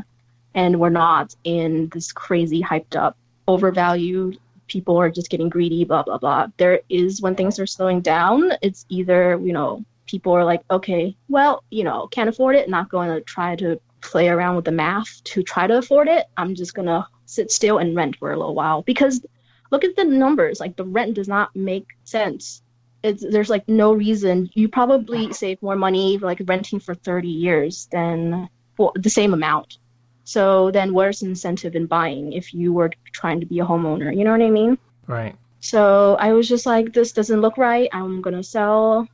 and 0.55 0.79
we're 0.79 0.89
not 0.89 1.35
in 1.43 1.89
this 1.89 2.11
crazy 2.11 2.61
hyped 2.61 2.95
up 2.95 3.15
overvalued 3.47 4.37
people 4.69 4.97
are 4.97 5.09
just 5.09 5.29
getting 5.29 5.49
greedy, 5.49 5.83
blah, 5.83 6.03
blah, 6.03 6.17
blah. 6.17 6.47
There 6.57 6.81
is 6.87 7.21
when 7.21 7.35
things 7.35 7.59
are 7.59 7.67
slowing 7.67 7.99
down, 8.01 8.51
it's 8.61 8.85
either, 8.87 9.37
you 9.43 9.51
know, 9.51 9.83
people 10.05 10.33
are 10.33 10.45
like, 10.45 10.61
okay, 10.71 11.15
well, 11.27 11.63
you 11.69 11.83
know, 11.83 12.07
can't 12.07 12.29
afford 12.29 12.55
it, 12.55 12.69
not 12.69 12.89
going 12.89 13.09
to 13.09 13.21
try 13.21 13.55
to 13.57 13.79
play 14.01 14.29
around 14.29 14.55
with 14.55 14.65
the 14.65 14.71
math 14.71 15.21
to 15.25 15.43
try 15.43 15.67
to 15.67 15.77
afford 15.77 16.07
it. 16.07 16.25
I'm 16.37 16.55
just 16.55 16.73
going 16.73 16.87
to 16.87 17.05
sit 17.25 17.51
still 17.51 17.79
and 17.79 17.95
rent 17.95 18.15
for 18.15 18.31
a 18.31 18.37
little 18.37 18.55
while 18.55 18.81
because 18.83 19.25
look 19.71 19.83
at 19.83 19.95
the 19.95 20.05
numbers. 20.05 20.59
Like 20.59 20.77
the 20.77 20.85
rent 20.85 21.15
does 21.15 21.27
not 21.27 21.55
make 21.55 21.87
sense. 22.05 22.61
It's, 23.01 23.23
there's 23.23 23.49
like 23.49 23.67
no 23.67 23.93
reason. 23.93 24.49
You 24.53 24.67
probably 24.67 25.31
save 25.33 25.61
more 25.61 25.75
money 25.75 26.17
like 26.17 26.41
renting 26.45 26.79
for 26.79 26.95
30 26.95 27.27
years 27.29 27.87
than 27.91 28.49
well, 28.77 28.91
the 28.95 29.09
same 29.09 29.33
amount. 29.33 29.77
So 30.23 30.69
then 30.71 30.93
where's 30.93 31.21
the 31.21 31.27
incentive 31.27 31.75
in 31.75 31.87
buying 31.87 32.33
if 32.33 32.53
you 32.53 32.71
were 32.71 32.91
trying 33.11 33.39
to 33.39 33.45
be 33.45 33.59
a 33.59 33.65
homeowner? 33.65 34.15
You 34.15 34.23
know 34.23 34.31
what 34.31 34.41
I 34.41 34.49
mean? 34.49 34.77
Right. 35.07 35.35
So 35.59 36.15
I 36.19 36.33
was 36.33 36.47
just 36.47 36.65
like, 36.65 36.93
this 36.93 37.11
doesn't 37.11 37.41
look 37.41 37.57
right. 37.57 37.89
I'm 37.91 38.21
going 38.21 38.35
to 38.35 38.43
sell 38.43 39.07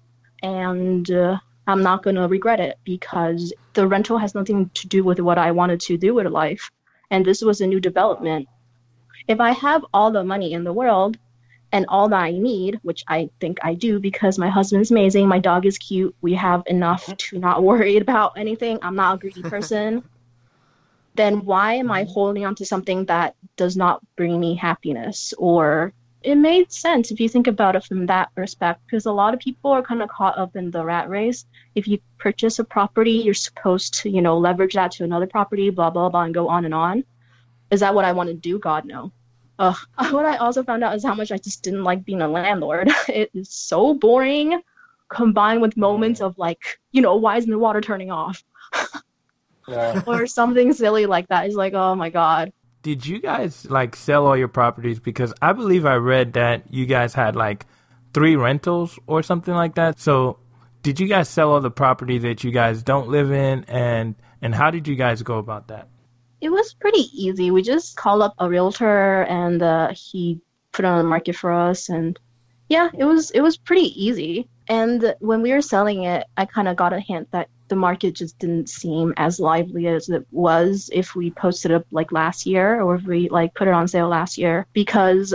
and 0.43 1.09
uh, 1.09 1.37
I'm 1.67 1.81
not 1.81 2.03
going 2.03 2.17
to 2.17 2.27
regret 2.27 2.59
it 2.59 2.77
because 2.83 3.53
the 3.73 3.87
rental 3.87 4.17
has 4.17 4.35
nothing 4.35 4.69
to 4.75 4.87
do 4.87 5.03
with 5.03 5.19
what 5.19 5.37
I 5.37 5.51
wanted 5.51 5.79
to 5.81 5.97
do 5.97 6.13
with 6.13 6.27
life. 6.27 6.71
And 7.09 7.25
this 7.25 7.41
was 7.41 7.61
a 7.61 7.67
new 7.67 7.79
development. 7.79 8.47
If 9.27 9.39
I 9.39 9.51
have 9.51 9.85
all 9.93 10.11
the 10.11 10.23
money 10.23 10.53
in 10.53 10.63
the 10.63 10.73
world 10.73 11.17
and 11.75 11.85
all 11.89 12.07
that 12.07 12.23
I 12.23 12.31
need, 12.31 12.79
which 12.83 13.03
I 13.09 13.29
think 13.41 13.59
I 13.61 13.73
do 13.73 13.99
because 13.99 14.39
my 14.39 14.47
husband's 14.47 14.91
amazing, 14.91 15.27
my 15.27 15.39
dog 15.39 15.65
is 15.65 15.77
cute, 15.77 16.15
we 16.21 16.33
have 16.35 16.63
enough 16.67 17.03
mm-hmm. 17.05 17.15
to 17.17 17.39
not 17.39 17.63
worry 17.69 17.97
about 17.97 18.37
anything, 18.37 18.79
I'm 18.81 18.95
not 18.95 19.15
a 19.15 19.17
greedy 19.17 19.41
person, 19.55 20.01
then 21.15 21.43
why 21.43 21.73
am 21.73 21.91
I 21.91 22.03
mm-hmm. 22.03 22.13
holding 22.13 22.45
on 22.45 22.55
to 22.55 22.65
something 22.65 23.03
that 23.07 23.35
does 23.57 23.75
not 23.75 24.01
bring 24.15 24.39
me 24.39 24.55
happiness? 24.55 25.33
Or 25.37 25.91
it 26.23 26.35
made 26.35 26.71
sense 26.71 27.11
if 27.11 27.19
you 27.19 27.27
think 27.27 27.47
about 27.47 27.75
it 27.75 27.83
from 27.83 28.05
that 28.05 28.29
respect 28.37 28.79
because 28.85 29.05
a 29.05 29.11
lot 29.11 29.33
of 29.33 29.41
people 29.41 29.71
are 29.71 29.83
kind 29.83 30.01
of 30.01 30.07
caught 30.07 30.37
up 30.37 30.55
in 30.55 30.71
the 30.71 30.85
rat 30.85 31.09
race. 31.09 31.45
If 31.75 31.89
you 31.89 31.99
purchase 32.17 32.57
a 32.57 32.63
property 32.63 33.17
you're 33.25 33.33
supposed 33.33 33.95
to 33.95 34.09
you 34.09 34.21
know 34.21 34.37
leverage 34.37 34.75
that 34.75 34.91
to 34.93 35.03
another 35.03 35.27
property 35.27 35.69
blah 35.71 35.89
blah 35.89 36.07
blah 36.07 36.23
and 36.23 36.33
go 36.33 36.47
on 36.47 36.63
and 36.63 36.73
on. 36.73 37.03
Is 37.69 37.81
that 37.81 37.93
what 37.93 38.05
i 38.05 38.13
want 38.13 38.29
to 38.29 38.33
do? 38.33 38.57
God 38.59 38.85
no 38.85 39.11
uh, 39.59 39.73
what 40.11 40.25
i 40.25 40.37
also 40.37 40.63
found 40.63 40.83
out 40.83 40.95
is 40.95 41.03
how 41.03 41.13
much 41.15 41.31
i 41.31 41.37
just 41.37 41.63
didn't 41.63 41.83
like 41.83 42.03
being 42.05 42.21
a 42.21 42.27
landlord 42.27 42.89
it 43.09 43.29
is 43.33 43.49
so 43.49 43.93
boring 43.93 44.61
combined 45.09 45.61
with 45.61 45.77
moments 45.77 46.19
of 46.21 46.37
like 46.37 46.79
you 46.91 47.01
know 47.01 47.15
why 47.15 47.37
isn't 47.37 47.51
the 47.51 47.59
water 47.59 47.81
turning 47.81 48.11
off 48.11 48.43
Yeah. 49.67 50.03
or 50.05 50.27
something 50.27 50.73
silly 50.73 51.07
like 51.07 51.27
that. 51.29 51.47
It's 51.47 51.55
like 51.55 51.73
oh 51.73 51.95
my 51.95 52.09
god 52.11 52.53
Did 52.83 53.05
you 53.05 53.19
guys 53.19 53.65
like 53.67 53.95
sell 53.95 54.27
all 54.27 54.37
your 54.37 54.47
properties? 54.47 54.99
Because 54.99 55.33
I 55.41 55.53
believe 55.53 55.85
I 55.87 55.95
read 55.95 56.33
that 56.33 56.71
you 56.71 56.85
guys 56.85 57.15
had 57.15 57.35
like 57.35 57.65
three 58.13 58.35
rentals 58.35 58.99
or 59.07 59.23
something 59.23 59.55
like 59.55 59.73
that. 59.75 59.99
So 59.99 60.37
did 60.83 60.99
you 60.99 61.07
guys 61.07 61.29
sell 61.29 61.49
all 61.51 61.61
the 61.61 61.71
property 61.71 62.19
that 62.19 62.43
you 62.43 62.51
guys 62.51 62.83
don't 62.83 63.09
live 63.09 63.31
in 63.31 63.63
and 63.67 64.15
and 64.41 64.53
how 64.53 64.69
did 64.69 64.87
you 64.87 64.95
guys 64.95 65.23
go 65.23 65.39
about 65.39 65.67
that? 65.69 65.87
It 66.45 66.51
was 66.51 66.75
pretty 66.75 67.05
easy. 67.11 67.49
We 67.49 67.63
just 67.63 67.95
called 67.97 68.21
up 68.21 68.35
a 68.37 68.47
realtor 68.47 69.23
and 69.23 69.63
uh, 69.63 69.91
he 69.95 70.39
put 70.73 70.85
it 70.85 70.87
on 70.87 70.99
the 70.99 71.09
market 71.09 71.35
for 71.35 71.51
us 71.51 71.89
and 71.89 72.19
yeah, 72.69 72.89
it 72.95 73.03
was 73.03 73.31
it 73.31 73.41
was 73.41 73.57
pretty 73.57 73.89
easy. 74.05 74.47
And 74.67 75.15
when 75.21 75.41
we 75.41 75.51
were 75.53 75.61
selling 75.73 76.03
it, 76.03 76.23
I 76.37 76.45
kind 76.45 76.67
of 76.67 76.75
got 76.75 76.93
a 76.93 76.99
hint 76.99 77.31
that 77.31 77.49
the 77.67 77.75
market 77.75 78.13
just 78.13 78.37
didn't 78.37 78.69
seem 78.69 79.11
as 79.17 79.39
lively 79.39 79.87
as 79.87 80.07
it 80.09 80.27
was 80.29 80.91
if 80.93 81.15
we 81.15 81.31
posted 81.31 81.71
it 81.71 81.87
like 81.89 82.11
last 82.11 82.45
year 82.45 82.79
or 82.79 82.93
if 82.93 83.03
we 83.05 83.27
like 83.29 83.55
put 83.55 83.67
it 83.67 83.73
on 83.73 83.87
sale 83.87 84.07
last 84.07 84.37
year 84.37 84.67
because 84.73 85.33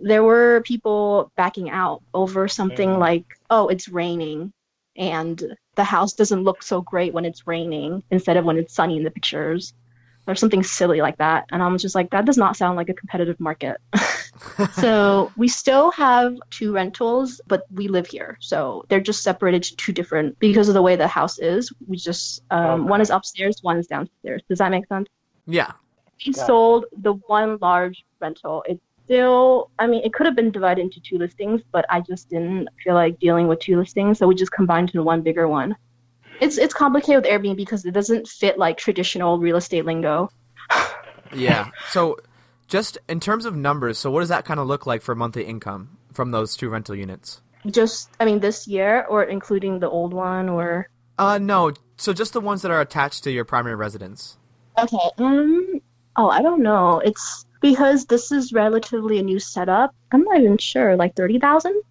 there 0.00 0.24
were 0.24 0.62
people 0.64 1.30
backing 1.36 1.68
out 1.68 2.00
over 2.14 2.48
something 2.48 2.88
Mhm. 2.88 2.98
like, 2.98 3.26
oh, 3.50 3.68
it's 3.68 3.88
raining 3.90 4.50
and 4.96 5.36
the 5.74 5.84
house 5.84 6.14
doesn't 6.14 6.44
look 6.44 6.62
so 6.62 6.80
great 6.80 7.12
when 7.12 7.26
it's 7.26 7.46
raining 7.46 8.02
instead 8.10 8.38
of 8.38 8.46
when 8.46 8.56
it's 8.56 8.72
sunny 8.74 8.96
in 8.96 9.04
the 9.04 9.10
pictures 9.10 9.74
or 10.28 10.34
something 10.34 10.62
silly 10.62 11.00
like 11.00 11.16
that. 11.18 11.46
And 11.50 11.62
I 11.62 11.68
was 11.68 11.82
just 11.82 11.94
like, 11.94 12.10
that 12.10 12.26
does 12.26 12.36
not 12.36 12.56
sound 12.56 12.76
like 12.76 12.88
a 12.88 12.94
competitive 12.94 13.40
market. 13.40 13.78
so 14.74 15.32
we 15.36 15.48
still 15.48 15.90
have 15.92 16.36
two 16.50 16.72
rentals, 16.72 17.40
but 17.46 17.64
we 17.72 17.88
live 17.88 18.06
here. 18.06 18.36
So 18.40 18.84
they're 18.88 19.00
just 19.00 19.22
separated 19.22 19.62
to 19.64 19.76
two 19.76 19.92
different 19.92 20.38
because 20.38 20.68
of 20.68 20.74
the 20.74 20.82
way 20.82 20.96
the 20.96 21.08
house 21.08 21.38
is. 21.38 21.72
We 21.86 21.96
just 21.96 22.42
um, 22.50 22.86
one 22.86 23.00
is 23.00 23.10
upstairs, 23.10 23.58
one 23.62 23.78
is 23.78 23.86
downstairs. 23.86 24.42
Does 24.48 24.58
that 24.58 24.70
make 24.70 24.86
sense? 24.86 25.08
Yeah. 25.46 25.72
We 26.26 26.32
Got 26.32 26.42
it. 26.42 26.46
sold 26.46 26.84
the 27.00 27.14
one 27.14 27.58
large 27.60 28.04
rental. 28.20 28.64
It's 28.68 28.82
still, 29.04 29.70
I 29.78 29.86
mean, 29.86 30.02
it 30.04 30.12
could 30.12 30.26
have 30.26 30.36
been 30.36 30.50
divided 30.50 30.82
into 30.82 31.00
two 31.00 31.16
listings, 31.16 31.62
but 31.72 31.86
I 31.88 32.02
just 32.02 32.28
didn't 32.28 32.68
feel 32.84 32.94
like 32.94 33.18
dealing 33.18 33.48
with 33.48 33.60
two 33.60 33.78
listings, 33.78 34.18
so 34.18 34.26
we 34.26 34.34
just 34.34 34.52
combined 34.52 34.90
into 34.90 35.02
one 35.02 35.22
bigger 35.22 35.48
one. 35.48 35.76
It's 36.40 36.58
it's 36.58 36.74
complicated 36.74 37.24
with 37.24 37.30
Airbnb 37.32 37.56
because 37.56 37.84
it 37.84 37.92
doesn't 37.92 38.28
fit 38.28 38.58
like 38.58 38.76
traditional 38.78 39.38
real 39.38 39.56
estate 39.56 39.84
lingo. 39.84 40.30
Yeah. 41.34 41.68
So, 41.90 42.16
just 42.68 42.96
in 43.06 43.20
terms 43.20 43.44
of 43.44 43.54
numbers, 43.54 43.98
so 43.98 44.10
what 44.10 44.20
does 44.20 44.30
that 44.30 44.46
kind 44.46 44.58
of 44.58 44.66
look 44.66 44.86
like 44.86 45.02
for 45.02 45.14
monthly 45.14 45.44
income 45.44 45.98
from 46.10 46.30
those 46.30 46.56
two 46.56 46.70
rental 46.70 46.94
units? 46.94 47.42
Just, 47.66 48.08
I 48.18 48.24
mean, 48.24 48.40
this 48.40 48.66
year 48.66 49.04
or 49.10 49.24
including 49.24 49.78
the 49.80 49.90
old 49.90 50.14
one 50.14 50.48
or 50.48 50.88
Uh, 51.18 51.36
no. 51.36 51.72
So 51.98 52.14
just 52.14 52.32
the 52.32 52.40
ones 52.40 52.62
that 52.62 52.70
are 52.70 52.80
attached 52.80 53.24
to 53.24 53.30
your 53.30 53.44
primary 53.44 53.74
residence. 53.74 54.38
Okay. 54.78 55.10
Um. 55.18 55.80
Oh, 56.16 56.30
I 56.30 56.40
don't 56.40 56.62
know. 56.62 57.00
It's 57.04 57.44
because 57.60 58.06
this 58.06 58.32
is 58.32 58.52
relatively 58.52 59.18
a 59.18 59.22
new 59.22 59.38
setup. 59.38 59.94
I'm 60.12 60.22
not 60.22 60.40
even 60.40 60.56
sure. 60.58 60.96
Like 60.96 61.14
thirty 61.14 61.38
thousand. 61.38 61.82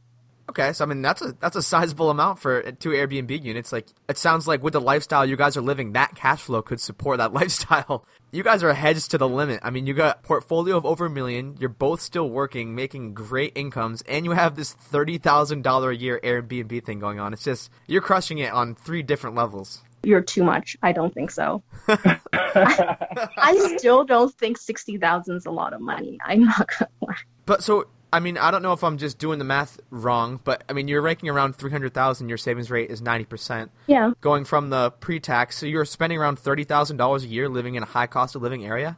Okay, 0.49 0.71
so 0.71 0.86
I 0.86 0.88
mean 0.88 1.01
that's 1.01 1.21
a 1.21 1.33
that's 1.33 1.57
a 1.57 1.62
sizable 1.62 2.10
amount 2.10 2.39
for 2.39 2.65
uh, 2.65 2.71
two 2.79 2.89
Airbnb 2.89 3.43
units. 3.43 3.73
Like 3.73 3.88
it 4.07 4.17
sounds 4.17 4.47
like 4.47 4.63
with 4.63 4.73
the 4.73 4.81
lifestyle 4.81 5.25
you 5.25 5.36
guys 5.36 5.57
are 5.57 5.62
living, 5.62 5.91
that 5.91 6.15
cash 6.15 6.41
flow 6.41 6.62
could 6.62 6.79
support 6.79 7.17
that 7.17 7.33
lifestyle. 7.39 8.05
You 8.31 8.43
guys 8.43 8.63
are 8.63 8.73
hedged 8.73 9.12
to 9.12 9.17
the 9.17 9.27
limit. 9.27 9.60
I 9.63 9.71
mean, 9.71 9.88
you 9.88 9.93
got 9.93 10.23
portfolio 10.23 10.77
of 10.77 10.86
over 10.86 11.07
a 11.07 11.10
million. 11.10 11.57
You're 11.60 11.69
both 11.69 12.01
still 12.01 12.29
working, 12.29 12.75
making 12.75 13.13
great 13.13 13.53
incomes, 13.55 14.01
and 14.03 14.25
you 14.25 14.31
have 14.31 14.55
this 14.55 14.71
thirty 14.71 15.17
thousand 15.17 15.63
dollar 15.63 15.91
a 15.91 15.95
year 15.95 16.19
Airbnb 16.23 16.86
thing 16.86 16.99
going 16.99 17.19
on. 17.19 17.33
It's 17.33 17.43
just 17.43 17.69
you're 17.88 18.01
crushing 18.01 18.38
it 18.38 18.53
on 18.53 18.75
three 18.75 19.03
different 19.03 19.36
levels. 19.36 19.83
You're 20.03 20.21
too 20.21 20.43
much. 20.43 20.77
I 20.81 20.93
don't 20.93 21.13
think 21.13 21.31
so. 21.31 21.62
I 21.89 23.75
still 23.77 24.05
don't 24.05 24.33
think 24.36 24.57
sixty 24.57 24.97
thousand 24.97 25.36
is 25.36 25.45
a 25.45 25.51
lot 25.51 25.73
of 25.73 25.81
money. 25.81 26.17
I'm 26.23 26.45
not 26.45 26.69
gonna 26.69 26.91
lie. 27.01 27.15
But 27.45 27.63
so 27.63 27.88
I 28.13 28.20
mean, 28.20 28.38
I 28.38 28.52
don't 28.52 28.62
know 28.62 28.74
if 28.74 28.84
I'm 28.84 28.98
just 28.98 29.17
doing 29.20 29.38
the 29.39 29.46
math 29.46 29.80
wrong, 29.89 30.39
but 30.43 30.63
I 30.70 30.74
mean, 30.74 30.88
you're 30.88 31.02
ranking 31.02 31.30
around 31.30 31.56
three 31.56 31.72
hundred 31.72 31.93
thousand. 31.93 32.30
Your 32.30 32.38
savings 32.38 32.72
rate 32.72 32.89
is 32.89 33.02
ninety 33.02 33.26
percent. 33.26 33.72
Yeah. 33.88 34.12
going 34.22 34.46
from 34.46 34.70
the 34.70 34.91
pre-tax. 34.91 35.58
So 35.58 35.65
you're 35.65 35.86
spending 35.86 36.17
around 36.17 36.39
thirty 36.39 36.63
thousand 36.63 36.98
dollars 36.98 37.24
a 37.24 37.28
year 37.28 37.50
living 37.50 37.76
in 37.76 37.84
a 37.84 37.88
high 37.88 38.08
cost 38.08 38.36
of 38.36 38.41
living 38.41 38.65
area. 38.65 38.98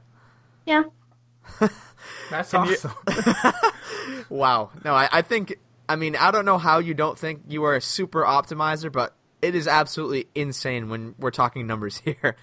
Yeah. 0.66 0.84
That's 2.30 2.52
Can 2.52 2.66
you- 2.68 2.76
awesome. 2.76 3.54
Wow. 4.30 4.70
No, 4.86 4.94
I, 4.94 5.10
I 5.12 5.22
think. 5.24 5.56
I 5.88 5.96
mean, 5.96 6.16
I 6.16 6.30
don't 6.30 6.46
know 6.46 6.60
how 6.60 6.78
you 6.78 6.94
don't 6.94 7.18
think 7.18 7.42
you 7.48 7.64
are 7.64 7.76
a 7.76 7.82
super 7.82 8.22
optimizer, 8.24 8.92
but 8.92 9.16
it 9.42 9.56
is 9.56 9.68
absolutely 9.68 10.28
insane 10.36 10.90
when 10.90 11.16
we're 11.18 11.32
talking 11.32 11.66
numbers 11.66 11.98
here. 12.06 12.36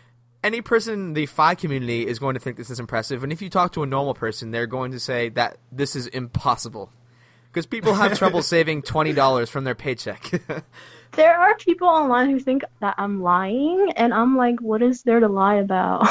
Any 0.47 0.61
person 0.61 0.95
in 0.95 1.13
the 1.15 1.27
FI 1.27 1.57
community 1.57 2.07
is 2.07 2.21
going 2.21 2.35
to 2.35 2.41
think 2.41 2.57
this 2.57 2.71
is 2.71 2.79
impressive, 2.79 3.25
and 3.25 3.33
if 3.33 3.43
you 3.43 3.51
talk 3.51 3.73
to 3.73 3.83
a 3.83 3.87
normal 3.87 4.15
person, 4.15 4.53
they're 4.53 4.69
going 4.69 4.93
to 4.93 5.01
say 5.01 5.29
that 5.31 5.59
this 5.73 5.97
is 5.97 6.07
impossible. 6.07 6.93
Because 7.49 7.67
people 7.67 7.95
have 7.95 8.17
trouble 8.19 8.43
saving 8.43 8.83
twenty 8.83 9.13
dollars 9.13 9.51
from 9.51 9.65
their 9.65 9.75
paycheck. 9.75 10.31
There 11.17 11.35
are 11.35 11.57
people 11.57 11.89
online 11.89 12.31
who 12.31 12.39
think 12.39 12.63
that 12.81 12.95
I'm 12.99 13.23
lying, 13.23 13.93
and 13.97 14.13
I'm 14.13 14.37
like, 14.37 14.61
what 14.61 14.83
is 14.83 15.03
there 15.03 15.19
to 15.19 15.29
lie 15.29 15.55
about? 15.55 16.07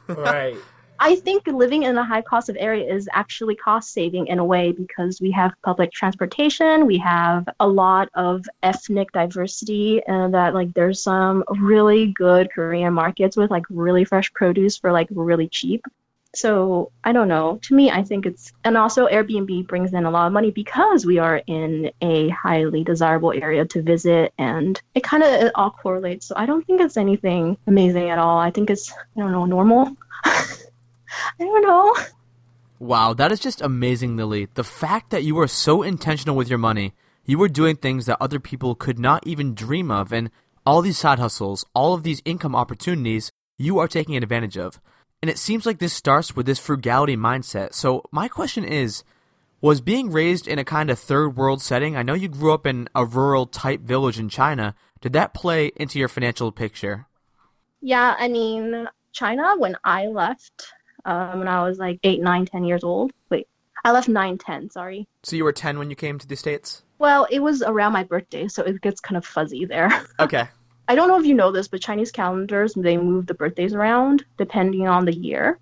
right. 0.06 0.56
I 1.02 1.16
think 1.16 1.46
living 1.46 1.84
in 1.84 1.96
a 1.96 2.04
high 2.04 2.20
cost 2.20 2.50
of 2.50 2.58
area 2.60 2.92
is 2.92 3.08
actually 3.14 3.56
cost 3.56 3.90
saving 3.94 4.26
in 4.26 4.38
a 4.38 4.44
way 4.44 4.72
because 4.72 5.18
we 5.18 5.30
have 5.30 5.54
public 5.64 5.92
transportation, 5.92 6.86
we 6.86 6.98
have 6.98 7.48
a 7.58 7.66
lot 7.66 8.10
of 8.14 8.44
ethnic 8.62 9.10
diversity, 9.12 10.02
and 10.06 10.34
that 10.34 10.52
like 10.52 10.74
there's 10.74 11.02
some 11.02 11.42
really 11.58 12.08
good 12.12 12.50
Korean 12.52 12.92
markets 12.92 13.34
with 13.34 13.50
like 13.50 13.64
really 13.70 14.04
fresh 14.04 14.30
produce 14.34 14.76
for 14.76 14.92
like 14.92 15.08
really 15.10 15.48
cheap. 15.48 15.86
So 16.34 16.92
I 17.02 17.12
don't 17.12 17.28
know. 17.28 17.58
To 17.62 17.74
me, 17.74 17.90
I 17.90 18.04
think 18.04 18.26
it's 18.26 18.52
and 18.64 18.76
also 18.76 19.08
Airbnb 19.08 19.66
brings 19.68 19.94
in 19.94 20.04
a 20.04 20.10
lot 20.10 20.26
of 20.26 20.34
money 20.34 20.50
because 20.50 21.06
we 21.06 21.16
are 21.16 21.42
in 21.46 21.90
a 22.02 22.28
highly 22.28 22.84
desirable 22.84 23.32
area 23.32 23.64
to 23.64 23.80
visit, 23.80 24.34
and 24.36 24.80
it 24.94 25.02
kind 25.02 25.22
of 25.22 25.50
all 25.54 25.70
correlates. 25.70 26.26
So 26.26 26.34
I 26.36 26.44
don't 26.44 26.64
think 26.66 26.82
it's 26.82 26.98
anything 26.98 27.56
amazing 27.66 28.10
at 28.10 28.18
all. 28.18 28.38
I 28.38 28.50
think 28.50 28.68
it's 28.68 28.92
I 28.92 29.20
don't 29.20 29.32
know 29.32 29.46
normal. 29.46 29.96
I 31.38 31.44
don't 31.44 31.62
know. 31.62 31.96
Wow, 32.78 33.12
that 33.14 33.30
is 33.30 33.40
just 33.40 33.60
amazing, 33.60 34.16
Lily. 34.16 34.48
The 34.54 34.64
fact 34.64 35.10
that 35.10 35.22
you 35.22 35.34
were 35.34 35.48
so 35.48 35.82
intentional 35.82 36.34
with 36.34 36.48
your 36.48 36.58
money, 36.58 36.94
you 37.26 37.36
were 37.38 37.48
doing 37.48 37.76
things 37.76 38.06
that 38.06 38.16
other 38.20 38.40
people 38.40 38.74
could 38.74 38.98
not 38.98 39.26
even 39.26 39.54
dream 39.54 39.90
of, 39.90 40.12
and 40.12 40.30
all 40.64 40.80
these 40.80 40.98
side 40.98 41.18
hustles, 41.18 41.64
all 41.74 41.92
of 41.92 42.02
these 42.02 42.22
income 42.24 42.56
opportunities, 42.56 43.30
you 43.58 43.78
are 43.78 43.88
taking 43.88 44.16
advantage 44.16 44.56
of. 44.56 44.80
And 45.20 45.30
it 45.30 45.38
seems 45.38 45.66
like 45.66 45.78
this 45.78 45.92
starts 45.92 46.34
with 46.34 46.46
this 46.46 46.58
frugality 46.58 47.16
mindset. 47.16 47.74
So, 47.74 48.02
my 48.10 48.28
question 48.28 48.64
is 48.64 49.04
Was 49.60 49.82
being 49.82 50.10
raised 50.10 50.48
in 50.48 50.58
a 50.58 50.64
kind 50.64 50.88
of 50.88 50.98
third 50.98 51.36
world 51.36 51.60
setting, 51.60 51.96
I 51.96 52.02
know 52.02 52.14
you 52.14 52.28
grew 52.28 52.54
up 52.54 52.66
in 52.66 52.88
a 52.94 53.04
rural 53.04 53.44
type 53.44 53.82
village 53.82 54.18
in 54.18 54.30
China, 54.30 54.74
did 55.00 55.12
that 55.12 55.34
play 55.34 55.70
into 55.76 55.98
your 55.98 56.08
financial 56.08 56.52
picture? 56.52 57.06
Yeah, 57.82 58.14
I 58.18 58.28
mean, 58.28 58.88
China, 59.12 59.54
when 59.58 59.76
I 59.84 60.06
left, 60.06 60.72
um, 61.04 61.38
when 61.38 61.48
I 61.48 61.62
was 61.62 61.78
like 61.78 62.00
eight, 62.02 62.20
nine, 62.20 62.46
ten 62.46 62.64
years 62.64 62.84
old. 62.84 63.12
Wait, 63.30 63.48
I 63.84 63.92
left 63.92 64.08
nine, 64.08 64.38
ten, 64.38 64.70
sorry. 64.70 65.06
So, 65.22 65.36
you 65.36 65.44
were 65.44 65.52
10 65.52 65.78
when 65.78 65.90
you 65.90 65.96
came 65.96 66.18
to 66.18 66.26
the 66.26 66.36
States? 66.36 66.82
Well, 66.98 67.26
it 67.30 67.40
was 67.40 67.62
around 67.62 67.92
my 67.92 68.04
birthday, 68.04 68.48
so 68.48 68.62
it 68.62 68.80
gets 68.82 69.00
kind 69.00 69.16
of 69.16 69.24
fuzzy 69.24 69.64
there. 69.64 69.90
Okay. 70.20 70.48
I 70.86 70.96
don't 70.96 71.06
know 71.06 71.20
if 71.20 71.24
you 71.24 71.34
know 71.34 71.52
this, 71.52 71.68
but 71.68 71.80
Chinese 71.80 72.10
calendars 72.10 72.74
they 72.74 72.96
move 72.96 73.26
the 73.26 73.34
birthdays 73.34 73.74
around 73.74 74.24
depending 74.36 74.88
on 74.88 75.04
the 75.04 75.14
year. 75.14 75.60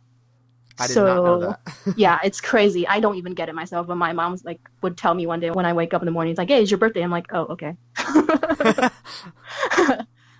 I 0.80 0.86
did 0.86 0.94
so 0.94 1.04
not 1.04 1.24
know 1.24 1.40
that. 1.40 1.60
yeah, 1.98 2.18
it's 2.24 2.40
crazy. 2.40 2.88
I 2.88 3.00
don't 3.00 3.16
even 3.16 3.34
get 3.34 3.50
it 3.50 3.54
myself, 3.54 3.86
but 3.86 3.96
my 3.96 4.14
mom's 4.14 4.42
like 4.44 4.58
would 4.80 4.96
tell 4.96 5.12
me 5.12 5.26
one 5.26 5.40
day 5.40 5.50
when 5.50 5.66
I 5.66 5.74
wake 5.74 5.92
up 5.92 6.00
in 6.00 6.06
the 6.06 6.12
morning, 6.12 6.30
it's 6.30 6.38
like, 6.38 6.48
"Hey, 6.48 6.62
it's 6.62 6.70
your 6.70 6.78
birthday." 6.78 7.02
I'm 7.02 7.10
like, 7.10 7.26
"Oh, 7.30 7.44
okay." 7.46 7.76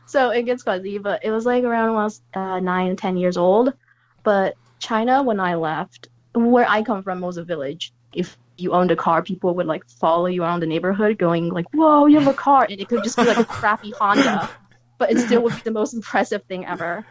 so 0.06 0.30
it 0.30 0.44
gets 0.44 0.62
fuzzy, 0.62 0.98
but 0.98 1.24
it 1.24 1.30
was 1.32 1.44
like 1.44 1.64
around 1.64 1.90
when 1.90 2.00
I 2.00 2.04
was 2.04 2.22
uh, 2.34 2.60
nine, 2.60 2.96
ten 2.96 3.16
years 3.16 3.36
old. 3.36 3.74
But 4.22 4.54
China, 4.78 5.22
when 5.22 5.40
I 5.40 5.54
left, 5.54 6.08
where 6.34 6.68
I 6.68 6.82
come 6.82 7.02
from 7.02 7.20
was 7.20 7.36
a 7.36 7.44
village. 7.44 7.92
If 8.14 8.36
you 8.56 8.72
owned 8.72 8.90
a 8.90 8.96
car, 8.96 9.22
people 9.22 9.54
would 9.54 9.66
like 9.66 9.88
follow 9.88 10.26
you 10.26 10.42
around 10.42 10.60
the 10.60 10.66
neighborhood, 10.66 11.18
going 11.18 11.48
like, 11.50 11.66
"Whoa, 11.72 12.06
you 12.06 12.18
have 12.18 12.28
a 12.28 12.34
car!" 12.34 12.66
And 12.68 12.80
it 12.80 12.88
could 12.88 13.04
just 13.04 13.16
be 13.16 13.24
like 13.24 13.38
a 13.38 13.44
crappy 13.60 13.92
Honda, 13.92 14.50
but 14.98 15.10
it 15.10 15.18
still 15.18 15.42
would 15.42 15.54
be 15.54 15.62
the 15.62 15.70
most 15.70 15.94
impressive 15.94 16.42
thing 16.44 16.66
ever. 16.66 17.04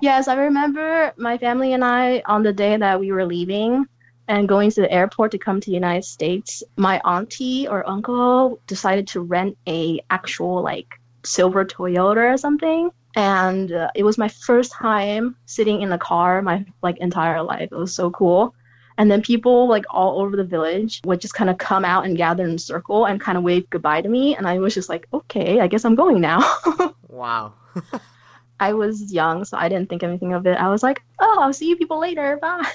Yes, 0.00 0.26
I 0.28 0.34
remember 0.34 1.12
my 1.16 1.38
family 1.38 1.72
and 1.72 1.84
I 1.84 2.22
on 2.26 2.42
the 2.42 2.52
day 2.52 2.76
that 2.76 2.98
we 2.98 3.12
were 3.12 3.24
leaving 3.24 3.86
and 4.26 4.48
going 4.48 4.70
to 4.70 4.80
the 4.80 4.92
airport 4.92 5.30
to 5.32 5.38
come 5.38 5.60
to 5.60 5.70
the 5.70 5.74
United 5.74 6.04
States. 6.04 6.62
My 6.76 7.00
auntie 7.04 7.68
or 7.68 7.88
uncle 7.88 8.58
decided 8.66 9.06
to 9.08 9.20
rent 9.20 9.56
a 9.68 10.00
actual 10.10 10.62
like 10.62 10.88
silver 11.24 11.64
Toyota 11.64 12.34
or 12.34 12.36
something. 12.36 12.90
And 13.16 13.70
uh, 13.72 13.90
it 13.94 14.02
was 14.04 14.18
my 14.18 14.28
first 14.28 14.72
time 14.72 15.36
sitting 15.46 15.82
in 15.82 15.92
a 15.92 15.98
car 15.98 16.42
my 16.42 16.64
like 16.82 16.98
entire 16.98 17.42
life. 17.42 17.68
It 17.72 17.76
was 17.76 17.94
so 17.94 18.10
cool. 18.10 18.54
And 18.98 19.10
then 19.10 19.22
people 19.22 19.68
like 19.68 19.84
all 19.90 20.20
over 20.20 20.36
the 20.36 20.44
village 20.44 21.00
would 21.04 21.20
just 21.20 21.34
kind 21.34 21.50
of 21.50 21.58
come 21.58 21.84
out 21.84 22.04
and 22.06 22.16
gather 22.16 22.44
in 22.44 22.54
a 22.54 22.58
circle 22.58 23.06
and 23.06 23.20
kind 23.20 23.36
of 23.38 23.44
wave 23.44 23.68
goodbye 23.70 24.02
to 24.02 24.08
me. 24.08 24.36
And 24.36 24.46
I 24.46 24.58
was 24.58 24.74
just 24.74 24.88
like, 24.88 25.06
okay, 25.12 25.60
I 25.60 25.66
guess 25.66 25.84
I'm 25.84 25.96
going 25.96 26.20
now. 26.20 26.40
Wow. 27.08 27.54
I 28.60 28.72
was 28.72 29.12
young, 29.12 29.44
so 29.44 29.56
I 29.56 29.68
didn't 29.68 29.88
think 29.88 30.02
anything 30.02 30.32
of 30.32 30.46
it. 30.46 30.56
I 30.56 30.68
was 30.68 30.82
like, 30.82 31.00
oh, 31.20 31.38
I'll 31.40 31.52
see 31.52 31.68
you 31.68 31.76
people 31.76 32.00
later. 32.00 32.38
Bye. 32.40 32.70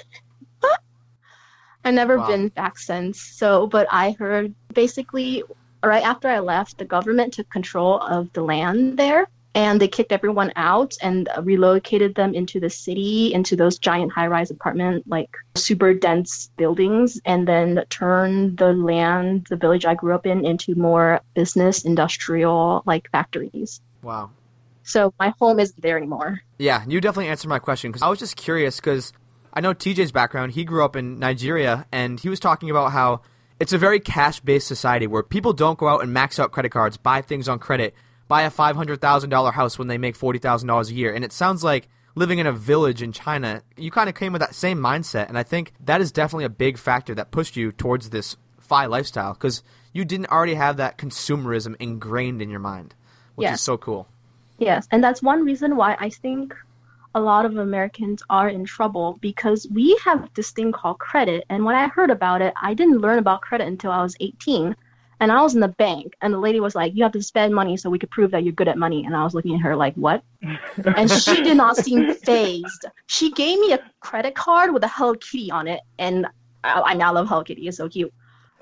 I've 1.84 1.94
never 1.94 2.18
Wow. 2.18 2.26
been 2.26 2.48
back 2.48 2.78
since. 2.78 3.20
So, 3.22 3.66
but 3.66 3.86
I 3.90 4.12
heard 4.12 4.54
basically 4.72 5.42
right 5.84 6.02
after 6.04 6.28
I 6.28 6.40
left, 6.40 6.78
the 6.78 6.84
government 6.84 7.34
took 7.34 7.48
control 7.50 7.98
of 7.98 8.32
the 8.32 8.42
land 8.42 8.98
there 8.98 9.26
and 9.54 9.80
they 9.80 9.88
kicked 9.88 10.12
everyone 10.12 10.52
out 10.56 10.94
and 11.02 11.28
relocated 11.42 12.14
them 12.14 12.34
into 12.34 12.60
the 12.60 12.70
city, 12.70 13.32
into 13.34 13.56
those 13.56 13.78
giant 13.78 14.12
high 14.12 14.26
rise 14.26 14.50
apartment, 14.50 15.04
like 15.08 15.30
super 15.54 15.92
dense 15.92 16.50
buildings, 16.56 17.20
and 17.24 17.48
then 17.48 17.84
turned 17.90 18.58
the 18.58 18.72
land, 18.72 19.46
the 19.50 19.56
village 19.56 19.84
I 19.84 19.94
grew 19.94 20.14
up 20.14 20.26
in, 20.26 20.44
into 20.44 20.74
more 20.74 21.20
business, 21.34 21.84
industrial, 21.84 22.82
like 22.86 23.10
factories. 23.10 23.80
Wow. 24.02 24.30
So 24.82 25.12
my 25.18 25.32
home 25.38 25.60
isn't 25.60 25.80
there 25.82 25.96
anymore. 25.96 26.40
Yeah, 26.58 26.84
you 26.86 27.00
definitely 27.00 27.28
answered 27.28 27.48
my 27.48 27.58
question 27.58 27.90
because 27.90 28.02
I 28.02 28.08
was 28.08 28.18
just 28.18 28.36
curious 28.36 28.76
because 28.76 29.12
I 29.52 29.60
know 29.60 29.74
TJ's 29.74 30.12
background. 30.12 30.52
He 30.52 30.64
grew 30.64 30.84
up 30.84 30.96
in 30.96 31.18
Nigeria 31.18 31.86
and 31.90 32.20
he 32.20 32.28
was 32.28 32.40
talking 32.40 32.70
about 32.70 32.92
how 32.92 33.20
it's 33.58 33.72
a 33.72 33.78
very 33.78 34.00
cash 34.00 34.40
based 34.40 34.66
society 34.66 35.06
where 35.06 35.22
people 35.22 35.52
don't 35.52 35.78
go 35.78 35.88
out 35.88 36.02
and 36.02 36.12
max 36.12 36.38
out 36.38 36.52
credit 36.52 36.70
cards, 36.70 36.96
buy 36.96 37.20
things 37.20 37.48
on 37.48 37.58
credit, 37.58 37.94
buy 38.30 38.42
a 38.42 38.50
$500,000 38.50 39.52
house 39.54 39.76
when 39.76 39.88
they 39.88 39.98
make 39.98 40.16
$40,000 40.16 40.88
a 40.88 40.94
year. 40.94 41.12
And 41.12 41.24
it 41.24 41.32
sounds 41.32 41.64
like 41.64 41.88
living 42.14 42.38
in 42.38 42.46
a 42.46 42.52
village 42.52 43.02
in 43.02 43.10
China, 43.10 43.60
you 43.76 43.90
kind 43.90 44.08
of 44.08 44.14
came 44.14 44.32
with 44.32 44.40
that 44.40 44.54
same 44.54 44.78
mindset. 44.78 45.28
And 45.28 45.36
I 45.36 45.42
think 45.42 45.72
that 45.84 46.00
is 46.00 46.12
definitely 46.12 46.44
a 46.44 46.48
big 46.48 46.78
factor 46.78 47.12
that 47.16 47.32
pushed 47.32 47.56
you 47.56 47.72
towards 47.72 48.10
this 48.10 48.36
FI 48.60 48.86
lifestyle 48.86 49.32
because 49.32 49.64
you 49.92 50.04
didn't 50.04 50.30
already 50.30 50.54
have 50.54 50.76
that 50.76 50.96
consumerism 50.96 51.74
ingrained 51.80 52.40
in 52.40 52.50
your 52.50 52.60
mind, 52.60 52.94
which 53.34 53.46
Yeah. 53.46 53.54
is 53.54 53.60
so 53.60 53.76
cool. 53.76 54.06
Yes, 54.58 54.86
and 54.92 55.02
that's 55.02 55.22
one 55.22 55.44
reason 55.44 55.74
why 55.74 55.96
I 55.98 56.08
think 56.10 56.54
a 57.16 57.20
lot 57.20 57.44
of 57.44 57.56
Americans 57.56 58.22
are 58.30 58.48
in 58.48 58.64
trouble 58.64 59.18
because 59.20 59.66
we 59.72 59.98
have 60.04 60.30
this 60.34 60.52
thing 60.52 60.70
called 60.70 61.00
credit. 61.00 61.42
And 61.48 61.64
when 61.64 61.74
I 61.74 61.88
heard 61.88 62.10
about 62.10 62.42
it, 62.42 62.54
I 62.62 62.74
didn't 62.74 62.98
learn 63.00 63.18
about 63.18 63.40
credit 63.40 63.66
until 63.66 63.90
I 63.90 64.04
was 64.04 64.16
18. 64.20 64.76
And 65.20 65.30
I 65.30 65.42
was 65.42 65.54
in 65.54 65.60
the 65.60 65.68
bank, 65.68 66.14
and 66.22 66.32
the 66.32 66.38
lady 66.38 66.60
was 66.60 66.74
like, 66.74 66.94
You 66.94 67.02
have 67.02 67.12
to 67.12 67.22
spend 67.22 67.54
money 67.54 67.76
so 67.76 67.90
we 67.90 67.98
could 67.98 68.10
prove 68.10 68.30
that 68.30 68.42
you're 68.42 68.52
good 68.54 68.68
at 68.68 68.78
money. 68.78 69.04
And 69.04 69.14
I 69.14 69.22
was 69.22 69.34
looking 69.34 69.54
at 69.54 69.60
her 69.60 69.76
like, 69.76 69.94
What? 69.94 70.22
and 70.96 71.10
she 71.10 71.42
did 71.42 71.56
not 71.56 71.76
seem 71.76 72.12
fazed. 72.24 72.86
She 73.06 73.30
gave 73.32 73.58
me 73.58 73.72
a 73.72 73.80
credit 74.00 74.34
card 74.34 74.72
with 74.72 74.82
a 74.82 74.88
Hello 74.88 75.14
Kitty 75.14 75.50
on 75.50 75.68
it, 75.68 75.80
and 75.98 76.26
I, 76.64 76.80
I 76.80 76.94
now 76.94 77.12
love 77.12 77.28
Hello 77.28 77.44
Kitty. 77.44 77.68
It's 77.68 77.76
so 77.76 77.88
cute. 77.88 78.12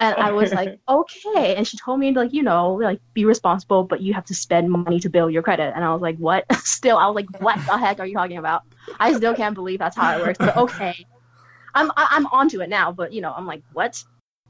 And 0.01 0.15
I 0.17 0.31
was 0.31 0.53
like, 0.53 0.79
okay. 0.89 1.57
And 1.57 1.67
she 1.67 1.77
told 1.77 1.99
me 2.01 2.13
like, 2.13 2.33
you 2.33 2.43
know, 2.43 2.75
like 2.75 3.01
be 3.15 3.25
responsible, 3.25 3.85
but 3.85 4.01
you 4.01 4.15
have 4.15 4.25
to 4.27 4.35
spend 4.35 4.71
money 4.71 5.01
to 5.01 5.09
build 5.09 5.33
your 5.33 5.43
credit. 5.43 5.73
And 5.75 5.85
I 5.85 5.93
was 5.93 6.03
like, 6.03 6.17
what? 6.19 6.45
still, 6.65 6.97
I 6.99 7.07
was 7.07 7.17
like, 7.17 7.41
what 7.41 7.59
the 7.67 7.77
heck 7.77 7.99
are 8.01 8.07
you 8.07 8.15
talking 8.15 8.39
about? 8.39 8.63
I 9.01 9.13
still 9.13 9.35
can't 9.35 9.55
believe 9.55 9.79
that's 9.81 9.97
how 9.97 10.17
it 10.17 10.21
works. 10.21 10.39
But 10.39 10.57
okay, 10.57 11.07
I'm 11.75 11.91
I- 11.97 12.09
I'm 12.11 12.27
onto 12.27 12.61
it 12.61 12.69
now. 12.69 12.93
But 12.93 13.13
you 13.13 13.21
know, 13.21 13.33
I'm 13.33 13.47
like, 13.47 13.63
what? 13.73 14.03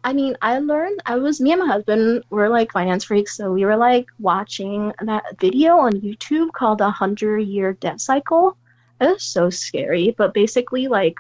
I 0.05 0.13
mean, 0.13 0.37
I 0.41 0.59
learned. 0.59 1.01
I 1.07 1.17
was 1.17 1.41
me 1.41 1.53
and 1.53 1.61
my 1.61 1.67
husband 1.67 2.25
were 2.31 2.49
like 2.49 2.73
finance 2.73 3.05
freaks, 3.05 3.37
so 3.37 3.53
we 3.53 3.65
were 3.65 3.77
like 3.77 4.07
watching 4.19 4.93
that 5.03 5.25
video 5.41 5.79
on 5.79 6.01
YouTube 6.01 6.53
called 6.53 6.81
"A 6.81 6.91
Hundred 6.91 7.41
Year 7.41 7.73
Debt 7.75 8.01
Cycle." 8.01 8.57
It 9.01 9.07
was 9.07 9.23
so 9.23 9.51
scary, 9.51 10.15
but 10.17 10.35
basically, 10.35 10.89
like 10.89 11.17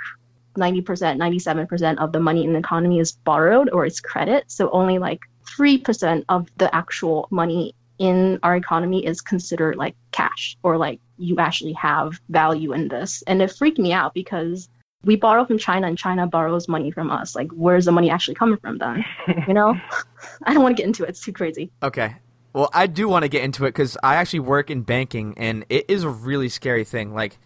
90%, 0.56 0.84
97% 0.84 1.98
of 1.98 2.12
the 2.12 2.20
money 2.20 2.44
in 2.44 2.52
the 2.52 2.58
economy 2.58 2.98
is 2.98 3.12
borrowed 3.12 3.70
or 3.70 3.86
it's 3.86 4.00
credit. 4.00 4.44
So 4.50 4.70
only 4.70 4.98
like 4.98 5.20
3% 5.46 6.24
of 6.28 6.48
the 6.56 6.74
actual 6.74 7.28
money 7.30 7.74
in 7.98 8.38
our 8.42 8.56
economy 8.56 9.04
is 9.04 9.20
considered 9.20 9.76
like 9.76 9.96
cash 10.12 10.56
or 10.62 10.76
like 10.76 11.00
you 11.16 11.38
actually 11.38 11.72
have 11.72 12.20
value 12.28 12.72
in 12.72 12.88
this. 12.88 13.22
And 13.26 13.42
it 13.42 13.52
freaked 13.52 13.78
me 13.78 13.92
out 13.92 14.14
because 14.14 14.68
we 15.04 15.16
borrow 15.16 15.44
from 15.44 15.58
China 15.58 15.86
and 15.86 15.96
China 15.96 16.26
borrows 16.26 16.68
money 16.68 16.90
from 16.90 17.10
us. 17.10 17.36
Like, 17.36 17.50
where's 17.52 17.84
the 17.84 17.92
money 17.92 18.10
actually 18.10 18.34
coming 18.34 18.58
from 18.58 18.78
then? 18.78 19.04
You 19.46 19.54
know? 19.54 19.78
I 20.44 20.54
don't 20.54 20.62
want 20.62 20.76
to 20.76 20.82
get 20.82 20.86
into 20.86 21.04
it. 21.04 21.10
It's 21.10 21.20
too 21.20 21.32
crazy. 21.32 21.70
Okay. 21.82 22.16
Well, 22.52 22.70
I 22.72 22.86
do 22.86 23.08
want 23.08 23.22
to 23.22 23.28
get 23.28 23.44
into 23.44 23.64
it 23.64 23.68
because 23.68 23.96
I 24.02 24.16
actually 24.16 24.40
work 24.40 24.70
in 24.70 24.82
banking, 24.82 25.34
and 25.36 25.64
it 25.68 25.84
is 25.88 26.02
a 26.02 26.08
really 26.08 26.48
scary 26.48 26.84
thing. 26.84 27.14
Like, 27.14 27.38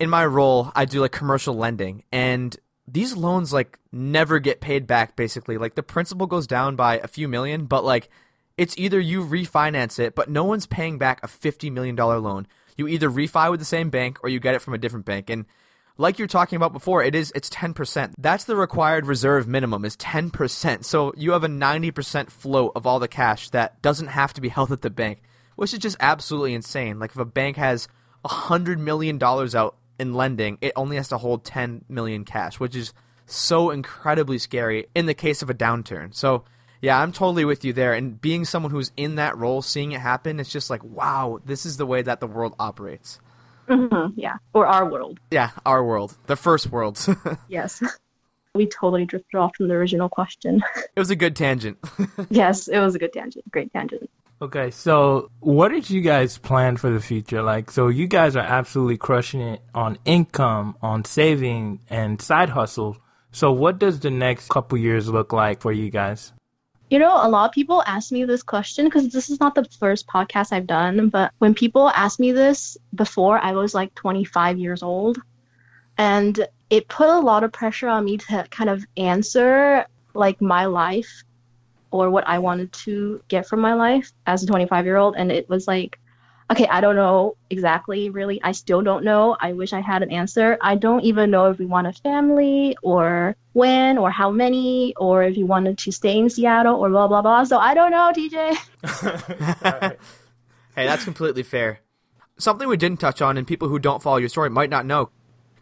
in 0.00 0.10
my 0.10 0.26
role, 0.26 0.72
I 0.74 0.84
do 0.84 1.00
like 1.00 1.12
commercial 1.12 1.54
lending, 1.54 2.04
and 2.10 2.56
these 2.88 3.16
loans 3.16 3.52
like 3.52 3.78
never 3.92 4.38
get 4.38 4.60
paid 4.60 4.86
back. 4.86 5.14
Basically, 5.16 5.58
like 5.58 5.74
the 5.74 5.82
principal 5.82 6.26
goes 6.26 6.46
down 6.46 6.76
by 6.76 6.98
a 6.98 7.06
few 7.06 7.28
million, 7.28 7.66
but 7.66 7.84
like 7.84 8.08
it's 8.56 8.76
either 8.78 8.98
you 8.98 9.24
refinance 9.24 9.98
it, 9.98 10.14
but 10.14 10.30
no 10.30 10.44
one's 10.44 10.66
paying 10.66 10.98
back 10.98 11.20
a 11.22 11.28
fifty 11.28 11.70
million 11.70 11.94
dollar 11.94 12.18
loan. 12.18 12.46
You 12.76 12.88
either 12.88 13.10
refi 13.10 13.50
with 13.50 13.60
the 13.60 13.66
same 13.66 13.90
bank 13.90 14.18
or 14.22 14.28
you 14.28 14.40
get 14.40 14.54
it 14.54 14.62
from 14.62 14.74
a 14.74 14.78
different 14.78 15.06
bank, 15.06 15.30
and 15.30 15.46
like 15.98 16.18
you're 16.18 16.28
talking 16.28 16.56
about 16.56 16.72
before, 16.72 17.02
it 17.02 17.14
is 17.14 17.32
it's 17.34 17.48
10%. 17.50 18.14
That's 18.18 18.44
the 18.44 18.56
required 18.56 19.06
reserve 19.06 19.48
minimum 19.48 19.84
is 19.84 19.96
10%. 19.96 20.84
So 20.84 21.12
you 21.16 21.32
have 21.32 21.44
a 21.44 21.48
90% 21.48 22.30
float 22.30 22.72
of 22.76 22.86
all 22.86 22.98
the 22.98 23.08
cash 23.08 23.50
that 23.50 23.80
doesn't 23.82 24.08
have 24.08 24.34
to 24.34 24.40
be 24.40 24.48
held 24.48 24.72
at 24.72 24.82
the 24.82 24.90
bank, 24.90 25.22
which 25.56 25.72
is 25.72 25.78
just 25.78 25.96
absolutely 26.00 26.54
insane. 26.54 26.98
Like 26.98 27.12
if 27.12 27.18
a 27.18 27.24
bank 27.24 27.56
has 27.56 27.88
a 28.24 28.28
100 28.28 28.78
million 28.78 29.18
dollars 29.18 29.54
out 29.54 29.76
in 29.98 30.14
lending, 30.14 30.58
it 30.60 30.72
only 30.76 30.96
has 30.96 31.08
to 31.08 31.18
hold 31.18 31.44
10 31.44 31.84
million 31.88 32.24
cash, 32.24 32.60
which 32.60 32.76
is 32.76 32.92
so 33.24 33.70
incredibly 33.70 34.38
scary 34.38 34.86
in 34.94 35.06
the 35.06 35.14
case 35.14 35.42
of 35.42 35.50
a 35.50 35.54
downturn. 35.54 36.14
So 36.14 36.44
yeah, 36.80 37.00
I'm 37.00 37.12
totally 37.12 37.44
with 37.44 37.64
you 37.64 37.72
there. 37.72 37.94
And 37.94 38.20
being 38.20 38.44
someone 38.44 38.70
who's 38.70 38.92
in 38.96 39.14
that 39.16 39.36
role, 39.36 39.62
seeing 39.62 39.92
it 39.92 40.00
happen, 40.00 40.38
it's 40.38 40.52
just 40.52 40.70
like, 40.70 40.84
wow, 40.84 41.40
this 41.44 41.64
is 41.64 41.78
the 41.78 41.86
way 41.86 42.02
that 42.02 42.20
the 42.20 42.26
world 42.26 42.54
operates. 42.58 43.18
Hmm 43.68 44.08
yeah. 44.16 44.36
Or 44.52 44.66
our 44.66 44.88
world. 44.88 45.18
Yeah, 45.30 45.50
our 45.64 45.84
world, 45.84 46.16
the 46.26 46.36
first 46.36 46.70
world. 46.70 46.98
Yes. 47.48 47.82
we 48.54 48.66
totally 48.66 49.04
drifted 49.04 49.36
off 49.36 49.56
from 49.56 49.68
the 49.68 49.74
original 49.74 50.08
question. 50.08 50.62
It 50.76 50.98
was 51.00 51.10
a 51.10 51.16
good 51.16 51.36
tangent. 51.36 51.78
yes, 52.30 52.68
it 52.68 52.78
was 52.78 52.94
a 52.94 52.98
good 52.98 53.12
tangent. 53.12 53.50
Great 53.50 53.72
tangent. 53.72 54.08
Okay, 54.40 54.70
so 54.70 55.30
what 55.40 55.68
did 55.68 55.88
you 55.88 56.00
guys 56.02 56.36
plan 56.38 56.76
for 56.76 56.90
the 56.90 57.00
future? 57.00 57.42
Like, 57.42 57.70
so 57.70 57.88
you 57.88 58.06
guys 58.06 58.36
are 58.36 58.44
absolutely 58.44 58.98
crushing 58.98 59.40
it 59.40 59.62
on 59.74 59.98
income, 60.04 60.76
on 60.82 61.04
saving, 61.04 61.80
and 61.88 62.20
side 62.20 62.50
hustle. 62.50 62.98
So, 63.32 63.52
what 63.52 63.78
does 63.78 64.00
the 64.00 64.10
next 64.10 64.48
couple 64.48 64.76
years 64.78 65.08
look 65.08 65.32
like 65.32 65.60
for 65.62 65.72
you 65.72 65.90
guys? 65.90 66.32
You 66.88 67.00
know, 67.00 67.14
a 67.14 67.28
lot 67.28 67.46
of 67.46 67.52
people 67.52 67.82
ask 67.86 68.12
me 68.12 68.24
this 68.24 68.44
question 68.44 68.84
because 68.84 69.08
this 69.08 69.28
is 69.28 69.40
not 69.40 69.54
the 69.54 69.64
first 69.64 70.06
podcast 70.06 70.52
I've 70.52 70.68
done, 70.68 71.08
but 71.08 71.32
when 71.38 71.52
people 71.52 71.88
ask 71.90 72.20
me 72.20 72.30
this 72.30 72.76
before, 72.94 73.38
I 73.38 73.52
was 73.52 73.74
like 73.74 73.94
25 73.96 74.58
years 74.58 74.82
old. 74.84 75.18
And 75.98 76.46
it 76.70 76.88
put 76.88 77.08
a 77.08 77.18
lot 77.18 77.42
of 77.42 77.52
pressure 77.52 77.88
on 77.88 78.04
me 78.04 78.18
to 78.18 78.46
kind 78.50 78.70
of 78.70 78.84
answer 78.96 79.86
like 80.14 80.40
my 80.40 80.66
life 80.66 81.24
or 81.90 82.10
what 82.10 82.26
I 82.28 82.38
wanted 82.38 82.72
to 82.72 83.20
get 83.28 83.46
from 83.46 83.60
my 83.60 83.74
life 83.74 84.12
as 84.26 84.42
a 84.42 84.46
25 84.46 84.84
year 84.84 84.96
old. 84.96 85.16
And 85.16 85.32
it 85.32 85.48
was 85.48 85.66
like, 85.66 85.98
okay, 86.50 86.66
I 86.66 86.80
don't 86.80 86.96
know 86.96 87.36
exactly, 87.50 88.10
really. 88.10 88.40
I 88.42 88.52
still 88.52 88.82
don't 88.82 89.04
know. 89.04 89.36
I 89.40 89.52
wish 89.52 89.72
I 89.72 89.80
had 89.80 90.02
an 90.02 90.12
answer. 90.12 90.56
I 90.60 90.76
don't 90.76 91.02
even 91.02 91.30
know 91.30 91.50
if 91.50 91.58
we 91.58 91.66
want 91.66 91.86
a 91.86 91.92
family 91.92 92.76
or 92.82 93.36
when 93.52 93.98
or 93.98 94.10
how 94.10 94.30
many 94.30 94.94
or 94.96 95.22
if 95.22 95.36
you 95.36 95.46
wanted 95.46 95.78
to 95.78 95.92
stay 95.92 96.18
in 96.18 96.30
Seattle 96.30 96.76
or 96.76 96.88
blah, 96.88 97.08
blah, 97.08 97.22
blah. 97.22 97.44
So 97.44 97.58
I 97.58 97.74
don't 97.74 97.90
know, 97.90 98.12
TJ. 98.14 99.96
hey, 100.74 100.86
that's 100.86 101.04
completely 101.04 101.42
fair. 101.42 101.80
something 102.38 102.68
we 102.68 102.76
didn't 102.76 103.00
touch 103.00 103.20
on 103.20 103.36
and 103.36 103.46
people 103.46 103.68
who 103.68 103.78
don't 103.78 104.02
follow 104.02 104.18
your 104.18 104.28
story 104.28 104.50
might 104.50 104.70
not 104.70 104.86
know. 104.86 105.10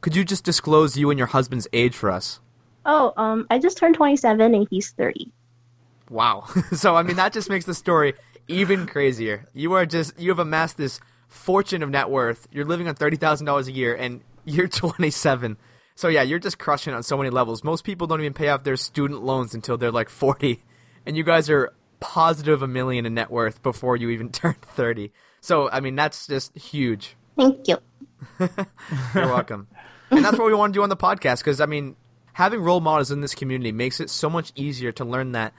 Could 0.00 0.14
you 0.14 0.24
just 0.24 0.44
disclose 0.44 0.98
you 0.98 1.08
and 1.08 1.18
your 1.18 1.28
husband's 1.28 1.66
age 1.72 1.94
for 1.94 2.10
us? 2.10 2.40
Oh, 2.84 3.14
um, 3.16 3.46
I 3.50 3.58
just 3.58 3.78
turned 3.78 3.94
27 3.94 4.54
and 4.54 4.66
he's 4.70 4.90
30. 4.90 5.32
Wow. 6.10 6.44
so 6.72 6.94
I 6.94 7.02
mean 7.02 7.16
that 7.16 7.32
just 7.32 7.48
makes 7.48 7.64
the 7.64 7.72
story 7.72 8.12
even 8.48 8.86
crazier. 8.86 9.48
You 9.52 9.72
are 9.74 9.86
just 9.86 10.18
you 10.18 10.30
have 10.30 10.38
amassed 10.38 10.76
this 10.76 11.00
fortune 11.28 11.82
of 11.82 11.90
net 11.90 12.10
worth. 12.10 12.46
You're 12.52 12.64
living 12.64 12.88
on 12.88 12.94
thirty 12.94 13.16
thousand 13.16 13.46
dollars 13.46 13.68
a 13.68 13.72
year, 13.72 13.94
and 13.94 14.20
you're 14.44 14.68
27. 14.68 15.56
So 15.96 16.08
yeah, 16.08 16.22
you're 16.22 16.38
just 16.38 16.58
crushing 16.58 16.92
on 16.92 17.02
so 17.02 17.16
many 17.16 17.30
levels. 17.30 17.64
Most 17.64 17.84
people 17.84 18.06
don't 18.06 18.20
even 18.20 18.34
pay 18.34 18.48
off 18.48 18.64
their 18.64 18.76
student 18.76 19.22
loans 19.22 19.54
until 19.54 19.78
they're 19.78 19.92
like 19.92 20.08
40, 20.08 20.62
and 21.06 21.16
you 21.16 21.22
guys 21.24 21.48
are 21.48 21.72
positive 22.00 22.62
a 22.62 22.68
million 22.68 23.06
in 23.06 23.14
net 23.14 23.30
worth 23.30 23.62
before 23.62 23.96
you 23.96 24.10
even 24.10 24.28
turn 24.32 24.56
30. 24.60 25.12
So 25.40 25.70
I 25.70 25.80
mean 25.80 25.94
that's 25.94 26.26
just 26.26 26.56
huge. 26.58 27.16
Thank 27.36 27.68
you. 27.68 27.78
You're 28.38 29.26
welcome. 29.26 29.68
and 30.10 30.24
that's 30.24 30.38
what 30.38 30.46
we 30.46 30.54
want 30.54 30.72
to 30.74 30.78
do 30.78 30.82
on 30.82 30.88
the 30.88 30.96
podcast 30.96 31.38
because 31.38 31.60
I 31.60 31.66
mean, 31.66 31.96
having 32.34 32.60
role 32.60 32.80
models 32.80 33.10
in 33.10 33.20
this 33.20 33.34
community 33.34 33.72
makes 33.72 34.00
it 34.00 34.10
so 34.10 34.28
much 34.28 34.52
easier 34.54 34.92
to 34.92 35.04
learn 35.04 35.32
that 35.32 35.52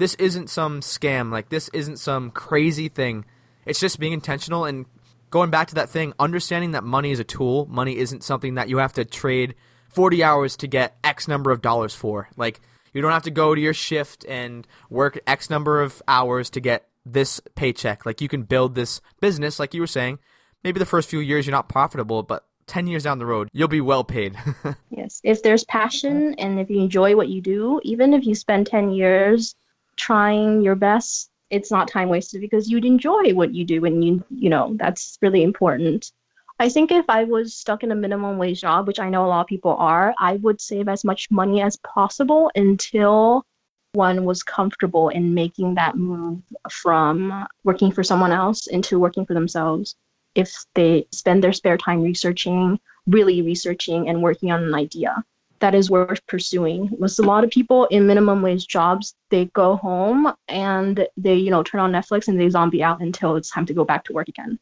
this 0.00 0.14
isn't 0.14 0.48
some 0.48 0.80
scam, 0.80 1.30
like 1.30 1.50
this 1.50 1.68
isn't 1.74 1.98
some 1.98 2.30
crazy 2.30 2.88
thing. 2.88 3.26
It's 3.66 3.78
just 3.78 4.00
being 4.00 4.14
intentional 4.14 4.64
and 4.64 4.86
going 5.28 5.50
back 5.50 5.68
to 5.68 5.74
that 5.74 5.90
thing, 5.90 6.14
understanding 6.18 6.70
that 6.70 6.84
money 6.84 7.10
is 7.10 7.20
a 7.20 7.24
tool. 7.24 7.66
Money 7.66 7.98
isn't 7.98 8.24
something 8.24 8.54
that 8.54 8.70
you 8.70 8.78
have 8.78 8.94
to 8.94 9.04
trade 9.04 9.54
40 9.90 10.24
hours 10.24 10.56
to 10.56 10.66
get 10.66 10.96
X 11.04 11.28
number 11.28 11.50
of 11.50 11.60
dollars 11.60 11.94
for. 11.94 12.30
Like 12.38 12.62
you 12.94 13.02
don't 13.02 13.12
have 13.12 13.24
to 13.24 13.30
go 13.30 13.54
to 13.54 13.60
your 13.60 13.74
shift 13.74 14.24
and 14.24 14.66
work 14.88 15.20
X 15.26 15.50
number 15.50 15.82
of 15.82 16.02
hours 16.08 16.48
to 16.50 16.60
get 16.60 16.88
this 17.04 17.38
paycheck. 17.54 18.06
Like 18.06 18.22
you 18.22 18.28
can 18.28 18.44
build 18.44 18.74
this 18.74 19.02
business, 19.20 19.60
like 19.60 19.74
you 19.74 19.82
were 19.82 19.86
saying. 19.86 20.18
Maybe 20.64 20.78
the 20.78 20.86
first 20.86 21.10
few 21.10 21.20
years 21.20 21.46
you're 21.46 21.52
not 21.52 21.68
profitable, 21.68 22.22
but 22.22 22.46
10 22.68 22.86
years 22.86 23.02
down 23.02 23.18
the 23.18 23.26
road, 23.26 23.50
you'll 23.52 23.68
be 23.68 23.82
well 23.82 24.04
paid. 24.04 24.34
yes. 24.90 25.20
If 25.24 25.42
there's 25.42 25.64
passion 25.64 26.36
and 26.38 26.58
if 26.58 26.70
you 26.70 26.80
enjoy 26.80 27.16
what 27.16 27.28
you 27.28 27.42
do, 27.42 27.82
even 27.82 28.14
if 28.14 28.24
you 28.24 28.34
spend 28.34 28.66
10 28.66 28.92
years 28.92 29.54
trying 29.96 30.62
your 30.62 30.74
best, 30.74 31.30
it's 31.50 31.70
not 31.70 31.88
time 31.88 32.08
wasted 32.08 32.40
because 32.40 32.70
you'd 32.70 32.84
enjoy 32.84 33.34
what 33.34 33.54
you 33.54 33.64
do 33.64 33.84
and 33.84 34.04
you 34.04 34.24
you 34.30 34.48
know, 34.48 34.74
that's 34.78 35.18
really 35.20 35.42
important. 35.42 36.12
I 36.58 36.68
think 36.68 36.92
if 36.92 37.08
I 37.08 37.24
was 37.24 37.54
stuck 37.54 37.82
in 37.82 37.90
a 37.90 37.94
minimum 37.94 38.36
wage 38.36 38.60
job, 38.60 38.86
which 38.86 39.00
I 39.00 39.08
know 39.08 39.24
a 39.24 39.28
lot 39.28 39.40
of 39.40 39.46
people 39.46 39.76
are, 39.78 40.14
I 40.18 40.34
would 40.34 40.60
save 40.60 40.88
as 40.88 41.04
much 41.04 41.30
money 41.30 41.62
as 41.62 41.78
possible 41.78 42.50
until 42.54 43.46
one 43.92 44.24
was 44.24 44.42
comfortable 44.42 45.08
in 45.08 45.34
making 45.34 45.74
that 45.74 45.96
move 45.96 46.42
from 46.70 47.46
working 47.64 47.90
for 47.90 48.04
someone 48.04 48.30
else 48.30 48.66
into 48.66 48.98
working 48.98 49.24
for 49.24 49.34
themselves. 49.34 49.96
If 50.34 50.54
they 50.74 51.06
spend 51.12 51.42
their 51.42 51.54
spare 51.54 51.78
time 51.78 52.02
researching, 52.02 52.78
really 53.06 53.42
researching, 53.42 54.08
and 54.08 54.22
working 54.22 54.52
on 54.52 54.62
an 54.62 54.74
idea 54.74 55.24
that 55.60 55.74
is 55.74 55.90
worth 55.90 56.26
pursuing. 56.26 56.90
Most 56.98 57.18
a 57.18 57.22
lot 57.22 57.44
of 57.44 57.50
people 57.50 57.86
in 57.86 58.06
minimum 58.06 58.42
wage 58.42 58.66
jobs, 58.66 59.14
they 59.30 59.46
go 59.46 59.76
home 59.76 60.32
and 60.48 61.06
they, 61.16 61.34
you 61.34 61.50
know, 61.50 61.62
turn 61.62 61.80
on 61.80 61.92
Netflix 61.92 62.28
and 62.28 62.40
they 62.40 62.48
zombie 62.48 62.82
out 62.82 63.00
until 63.00 63.36
it's 63.36 63.50
time 63.50 63.66
to 63.66 63.74
go 63.74 63.84
back 63.84 64.04
to 64.04 64.12
work 64.12 64.28
again. 64.28 64.58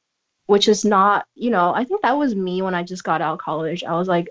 Which 0.46 0.66
is 0.68 0.84
not, 0.84 1.26
you 1.34 1.50
know, 1.50 1.74
I 1.74 1.84
think 1.84 2.02
that 2.02 2.16
was 2.16 2.34
me 2.34 2.62
when 2.62 2.74
I 2.74 2.82
just 2.82 3.04
got 3.04 3.20
out 3.20 3.34
of 3.34 3.38
college. 3.38 3.84
I 3.84 3.92
was 3.92 4.08
like 4.08 4.28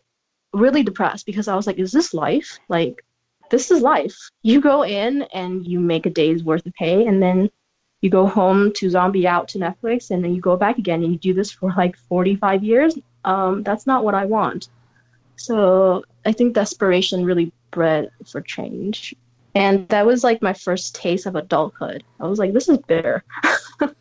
really 0.54 0.84
depressed 0.84 1.26
because 1.26 1.48
I 1.48 1.56
was 1.56 1.68
like, 1.68 1.78
is 1.78 1.92
this 1.92 2.14
life? 2.14 2.60
Like, 2.70 3.04
this 3.50 3.72
is 3.72 3.82
life. 3.82 4.18
You 4.42 4.60
go 4.60 4.84
in 4.84 5.24
and 5.34 5.66
you 5.66 5.80
make 5.80 6.06
a 6.06 6.10
day's 6.10 6.44
worth 6.44 6.66
of 6.66 6.74
pay, 6.74 7.06
and 7.06 7.22
then 7.22 7.50
you 8.02 8.10
go 8.10 8.28
home 8.28 8.74
to 8.74 8.90
zombie 8.90 9.28
out 9.28 9.48
to 9.50 9.60
Netflix, 9.60 10.12
and 10.12 10.24
then 10.24 10.36
you 10.36 10.42
go 10.42 10.58
back 10.58 10.78
again, 10.78 11.04
and 11.04 11.14
you 11.14 11.20
do 11.20 11.34
this 11.34 11.52
for 11.52 11.72
like 11.78 11.96
45 11.96 12.64
years. 12.64 12.98
Um, 13.24 13.64
that's 13.64 13.88
not 13.88 14.04
what 14.04 14.16
I 14.16 14.26
want. 14.26 14.70
So 15.38 16.04
I 16.26 16.34
think 16.34 16.54
desperation 16.54 17.26
really 17.26 17.52
bred 17.72 18.12
for 18.26 18.42
change. 18.42 19.16
And 19.56 19.88
that 19.90 20.06
was 20.06 20.24
like 20.24 20.42
my 20.42 20.54
first 20.54 20.96
taste 20.96 21.26
of 21.26 21.36
adulthood. 21.36 22.04
I 22.20 22.28
was 22.28 22.38
like, 22.38 22.54
this 22.54 22.70
is 22.70 22.78
bitter. 22.80 23.24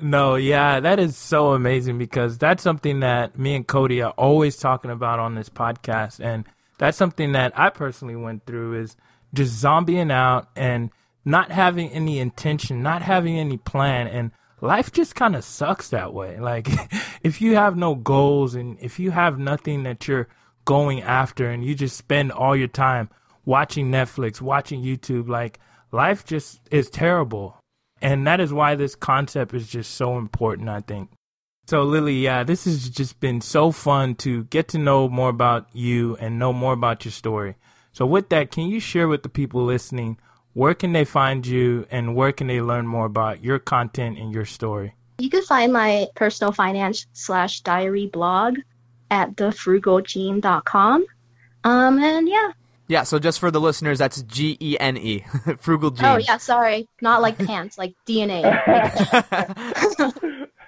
no, 0.00 0.36
yeah, 0.36 0.80
that 0.80 0.98
is 0.98 1.16
so 1.16 1.52
amazing 1.52 1.98
because 1.98 2.38
that's 2.38 2.62
something 2.62 3.00
that 3.00 3.38
me 3.38 3.54
and 3.54 3.66
Cody 3.66 4.00
are 4.00 4.12
always 4.12 4.56
talking 4.56 4.90
about 4.90 5.18
on 5.18 5.34
this 5.34 5.50
podcast. 5.50 6.24
And 6.24 6.46
that's 6.78 6.96
something 6.96 7.32
that 7.32 7.58
I 7.58 7.70
personally 7.70 8.16
went 8.16 8.46
through 8.46 8.80
is 8.80 8.96
just 9.34 9.62
zombieing 9.62 10.12
out 10.12 10.48
and 10.56 10.90
not 11.24 11.50
having 11.50 11.90
any 11.90 12.20
intention, 12.20 12.82
not 12.82 13.02
having 13.02 13.38
any 13.38 13.58
plan. 13.58 14.06
And 14.06 14.30
life 14.60 14.92
just 14.92 15.14
kind 15.14 15.36
of 15.36 15.44
sucks 15.44 15.90
that 15.90 16.12
way. 16.12 16.38
Like 16.38 16.68
if 17.22 17.40
you 17.40 17.54
have 17.56 17.76
no 17.76 17.94
goals 17.94 18.54
and 18.54 18.78
if 18.80 18.98
you 18.98 19.10
have 19.10 19.38
nothing 19.38 19.82
that 19.84 20.08
you're 20.08 20.28
going 20.64 21.02
after 21.02 21.48
and 21.48 21.64
you 21.64 21.74
just 21.74 21.96
spend 21.96 22.32
all 22.32 22.54
your 22.54 22.68
time 22.68 23.08
watching 23.44 23.90
Netflix, 23.90 24.40
watching 24.40 24.82
YouTube, 24.82 25.28
like 25.28 25.58
life 25.92 26.24
just 26.24 26.60
is 26.70 26.90
terrible. 26.90 27.56
And 28.00 28.26
that 28.26 28.40
is 28.40 28.52
why 28.52 28.74
this 28.74 28.94
concept 28.94 29.54
is 29.54 29.66
just 29.68 29.94
so 29.94 30.18
important, 30.18 30.68
I 30.68 30.80
think. 30.80 31.10
So, 31.66 31.82
Lily, 31.82 32.14
yeah, 32.14 32.44
this 32.44 32.64
has 32.64 32.88
just 32.88 33.20
been 33.20 33.40
so 33.40 33.72
fun 33.72 34.14
to 34.16 34.44
get 34.44 34.68
to 34.68 34.78
know 34.78 35.08
more 35.08 35.28
about 35.28 35.66
you 35.72 36.16
and 36.16 36.38
know 36.38 36.52
more 36.52 36.72
about 36.72 37.04
your 37.04 37.12
story. 37.12 37.56
So, 37.92 38.06
with 38.06 38.28
that, 38.30 38.50
can 38.50 38.68
you 38.68 38.80
share 38.80 39.08
with 39.08 39.22
the 39.22 39.28
people 39.28 39.64
listening 39.64 40.18
where 40.58 40.74
can 40.74 40.92
they 40.92 41.04
find 41.04 41.46
you 41.46 41.86
and 41.88 42.16
where 42.16 42.32
can 42.32 42.48
they 42.48 42.60
learn 42.60 42.84
more 42.84 43.06
about 43.06 43.44
your 43.44 43.60
content 43.60 44.18
and 44.18 44.34
your 44.34 44.44
story? 44.44 44.92
You 45.18 45.30
can 45.30 45.42
find 45.42 45.72
my 45.72 46.08
personal 46.16 46.52
finance 46.52 47.06
slash 47.12 47.60
diary 47.60 48.08
blog 48.08 48.56
at 49.08 49.36
thefrugalgene.com. 49.36 51.06
Um, 51.62 52.02
and 52.02 52.28
yeah. 52.28 52.50
Yeah, 52.88 53.04
so 53.04 53.20
just 53.20 53.38
for 53.38 53.52
the 53.52 53.60
listeners, 53.60 54.00
that's 54.00 54.20
G 54.22 54.56
E 54.60 54.76
N 54.80 54.96
E, 54.96 55.24
frugal 55.60 55.92
gene. 55.92 56.06
Oh, 56.06 56.16
yeah, 56.16 56.38
sorry. 56.38 56.88
Not 57.00 57.22
like 57.22 57.38
pants, 57.38 57.78
like 57.78 57.94
DNA. 58.04 58.42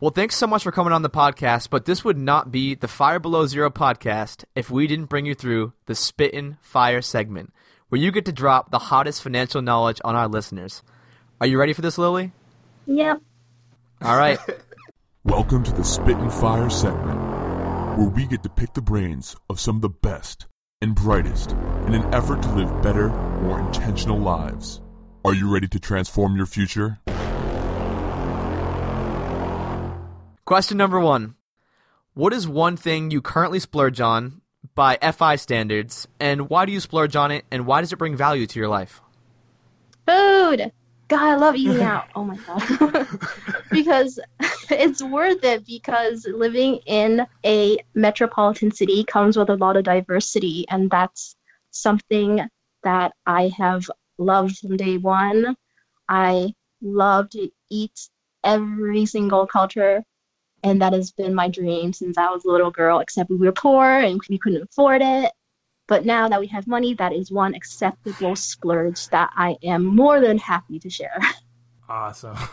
Well, 0.00 0.12
thanks 0.12 0.36
so 0.36 0.46
much 0.46 0.62
for 0.62 0.70
coming 0.70 0.92
on 0.92 1.02
the 1.02 1.10
podcast, 1.10 1.70
but 1.70 1.84
this 1.84 2.04
would 2.04 2.16
not 2.16 2.52
be 2.52 2.76
the 2.76 2.86
Fire 2.86 3.18
Below 3.18 3.46
Zero 3.46 3.68
podcast 3.68 4.44
if 4.54 4.70
we 4.70 4.86
didn't 4.86 5.06
bring 5.06 5.26
you 5.26 5.34
through 5.34 5.72
the 5.86 5.96
Spittin' 5.96 6.56
Fire 6.62 7.02
segment, 7.02 7.52
where 7.88 8.00
you 8.00 8.12
get 8.12 8.26
to 8.26 8.32
drop 8.32 8.70
the 8.70 8.78
hottest 8.78 9.22
financial 9.22 9.62
knowledge 9.62 10.00
on 10.04 10.14
our 10.14 10.28
listeners. 10.28 10.82
Are 11.40 11.46
you 11.46 11.58
ready 11.58 11.72
for 11.72 11.80
this, 11.80 11.96
Lily? 11.96 12.32
Yep. 12.86 13.22
All 14.02 14.16
right. 14.16 14.38
Welcome 15.24 15.62
to 15.64 15.72
the 15.72 15.84
Spittin' 15.84 16.30
Fire 16.30 16.70
segment, 16.70 17.18
where 17.98 18.08
we 18.08 18.26
get 18.26 18.42
to 18.42 18.48
pick 18.48 18.74
the 18.74 18.82
brains 18.82 19.36
of 19.48 19.58
some 19.58 19.76
of 19.76 19.82
the 19.82 19.88
best 19.88 20.46
and 20.80 20.94
brightest 20.94 21.52
in 21.86 21.94
an 21.94 22.14
effort 22.14 22.42
to 22.42 22.54
live 22.54 22.82
better, 22.82 23.08
more 23.40 23.58
intentional 23.58 24.18
lives. 24.18 24.80
Are 25.24 25.34
you 25.34 25.52
ready 25.52 25.68
to 25.68 25.80
transform 25.80 26.36
your 26.36 26.46
future? 26.46 26.98
Question 30.44 30.76
number 30.76 31.00
one 31.00 31.36
What 32.14 32.32
is 32.32 32.46
one 32.46 32.76
thing 32.76 33.10
you 33.10 33.22
currently 33.22 33.58
splurge 33.58 34.00
on 34.00 34.40
by 34.78 34.96
FI 34.98 35.34
standards, 35.34 36.06
and 36.20 36.48
why 36.48 36.64
do 36.64 36.70
you 36.70 36.78
splurge 36.78 37.16
on 37.16 37.32
it, 37.32 37.44
and 37.50 37.66
why 37.66 37.80
does 37.80 37.92
it 37.92 37.96
bring 37.96 38.14
value 38.14 38.46
to 38.46 38.60
your 38.60 38.68
life? 38.68 39.00
Food! 40.06 40.70
God, 41.08 41.20
I 41.20 41.34
love 41.34 41.56
eating 41.56 41.82
out. 41.82 42.06
Oh 42.14 42.22
my 42.22 42.36
God. 42.36 43.08
because 43.72 44.20
it's 44.70 45.02
worth 45.02 45.42
it 45.42 45.66
because 45.66 46.24
living 46.32 46.76
in 46.86 47.26
a 47.44 47.78
metropolitan 47.96 48.70
city 48.70 49.02
comes 49.02 49.36
with 49.36 49.50
a 49.50 49.56
lot 49.56 49.76
of 49.76 49.82
diversity, 49.82 50.64
and 50.68 50.88
that's 50.88 51.34
something 51.72 52.42
that 52.84 53.14
I 53.26 53.50
have 53.58 53.90
loved 54.16 54.58
from 54.58 54.76
day 54.76 54.96
one. 54.96 55.56
I 56.08 56.54
love 56.80 57.30
to 57.30 57.50
eat 57.68 58.08
every 58.44 59.06
single 59.06 59.44
culture 59.48 60.04
and 60.62 60.82
that 60.82 60.92
has 60.92 61.12
been 61.12 61.34
my 61.34 61.48
dream 61.48 61.92
since 61.92 62.18
I 62.18 62.30
was 62.30 62.44
a 62.44 62.50
little 62.50 62.70
girl, 62.70 63.00
except 63.00 63.30
we 63.30 63.36
were 63.36 63.52
poor 63.52 63.84
and 63.84 64.20
we 64.28 64.38
couldn't 64.38 64.62
afford 64.62 65.02
it. 65.02 65.32
But 65.86 66.04
now 66.04 66.28
that 66.28 66.40
we 66.40 66.46
have 66.48 66.66
money, 66.66 66.94
that 66.94 67.12
is 67.12 67.32
one 67.32 67.54
acceptable 67.54 68.36
splurge 68.36 69.08
that 69.08 69.30
I 69.34 69.56
am 69.62 69.84
more 69.84 70.20
than 70.20 70.38
happy 70.38 70.78
to 70.80 70.90
share. 70.90 71.18
Awesome. 71.90 72.36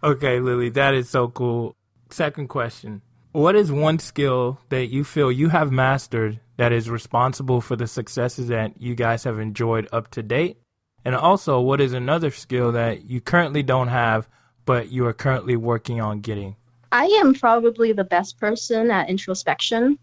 Okay, 0.00 0.38
Lily, 0.38 0.68
that 0.70 0.94
is 0.94 1.10
so 1.10 1.26
cool. 1.26 1.74
Second 2.08 2.46
question 2.46 3.02
What 3.32 3.56
is 3.56 3.72
one 3.72 3.98
skill 3.98 4.60
that 4.68 4.86
you 4.86 5.02
feel 5.02 5.32
you 5.32 5.48
have 5.48 5.72
mastered 5.72 6.38
that 6.56 6.72
is 6.72 6.88
responsible 6.88 7.60
for 7.60 7.74
the 7.74 7.88
successes 7.88 8.46
that 8.46 8.80
you 8.80 8.94
guys 8.94 9.24
have 9.24 9.40
enjoyed 9.40 9.88
up 9.90 10.08
to 10.12 10.22
date? 10.22 10.58
And 11.04 11.16
also, 11.16 11.60
what 11.60 11.80
is 11.80 11.92
another 11.92 12.30
skill 12.30 12.70
that 12.72 13.06
you 13.06 13.20
currently 13.20 13.64
don't 13.64 13.88
have, 13.88 14.28
but 14.64 14.92
you 14.92 15.04
are 15.06 15.12
currently 15.12 15.56
working 15.56 16.00
on 16.00 16.20
getting? 16.20 16.54
I 16.90 17.06
am 17.06 17.34
probably 17.34 17.92
the 17.92 18.04
best 18.04 18.38
person 18.38 18.90
at 18.90 19.10
introspection. 19.10 19.98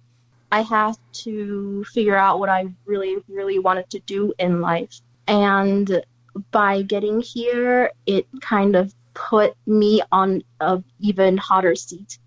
I 0.51 0.61
have 0.61 0.97
to 1.23 1.83
figure 1.85 2.15
out 2.15 2.39
what 2.39 2.49
I 2.49 2.67
really, 2.85 3.17
really 3.27 3.59
wanted 3.59 3.89
to 3.91 3.99
do 3.99 4.33
in 4.37 4.61
life. 4.61 5.01
And 5.27 6.03
by 6.51 6.83
getting 6.83 7.21
here, 7.21 7.91
it 8.05 8.27
kind 8.41 8.75
of 8.75 8.93
put 9.13 9.55
me 9.65 10.01
on 10.11 10.43
a 10.59 10.83
even 10.99 11.37
hotter 11.37 11.75
seat 11.75 12.19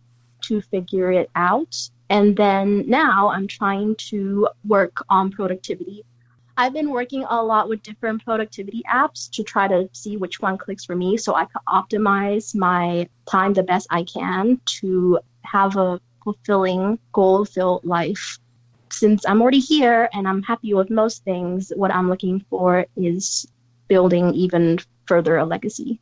to 0.42 0.61
figure 0.61 1.12
it 1.12 1.30
out. 1.36 1.76
And 2.11 2.36
then 2.36 2.88
now 2.88 3.28
I'm 3.28 3.46
trying 3.46 3.94
to 4.11 4.48
work 4.66 5.04
on 5.09 5.30
productivity. 5.30 6.04
I've 6.59 6.72
been 6.72 6.90
working 6.90 7.24
a 7.30 7.40
lot 7.40 7.68
with 7.68 7.84
different 7.84 8.24
productivity 8.24 8.82
apps 8.92 9.30
to 9.34 9.44
try 9.44 9.68
to 9.68 9.88
see 9.92 10.16
which 10.16 10.40
one 10.40 10.59
clicks 10.59 10.84
for 10.84 10.96
me 10.96 11.16
so 11.16 11.36
I 11.36 11.44
can 11.44 11.62
optimize 11.68 12.52
my 12.52 13.09
time 13.30 13.52
the 13.52 13.62
best 13.62 13.86
I 13.90 14.02
can 14.02 14.61
to 14.80 15.20
have 15.42 15.76
a 15.76 16.00
fulfilling, 16.24 16.98
goal 17.12 17.44
filled 17.44 17.84
life. 17.84 18.40
Since 18.90 19.24
I'm 19.24 19.40
already 19.40 19.61
here 19.61 20.09
and 20.12 20.26
I'm 20.26 20.42
happy 20.42 20.74
with 20.74 20.90
most 20.90 21.22
things, 21.22 21.72
what 21.76 21.94
I'm 21.94 22.09
looking 22.09 22.44
for 22.50 22.86
is 22.96 23.46
building 23.86 24.34
even 24.34 24.80
further 25.06 25.36
a 25.36 25.44
legacy. 25.44 26.00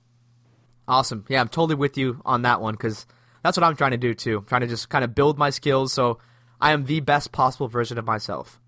Awesome. 0.89 1.27
Yeah, 1.29 1.43
I'm 1.43 1.49
totally 1.49 1.75
with 1.75 1.99
you 1.99 2.23
on 2.25 2.41
that 2.43 2.63
one 2.63 2.73
because 2.73 3.07
that's 3.43 3.59
what 3.59 3.65
I'm 3.65 3.77
trying 3.77 3.91
to 3.91 3.99
do 3.99 4.15
too. 4.15 4.39
I'm 4.39 4.47
trying 4.47 4.63
to 4.63 4.69
just 4.69 4.89
kind 4.89 5.05
of 5.05 5.15
build 5.15 5.37
my 5.37 5.51
skills 5.51 5.93
so 5.93 6.19
I 6.63 6.73
am 6.73 6.87
the 6.87 7.01
best 7.01 7.31
possible 7.31 7.69
version 7.69 7.99
of 7.99 8.07
myself. 8.07 8.59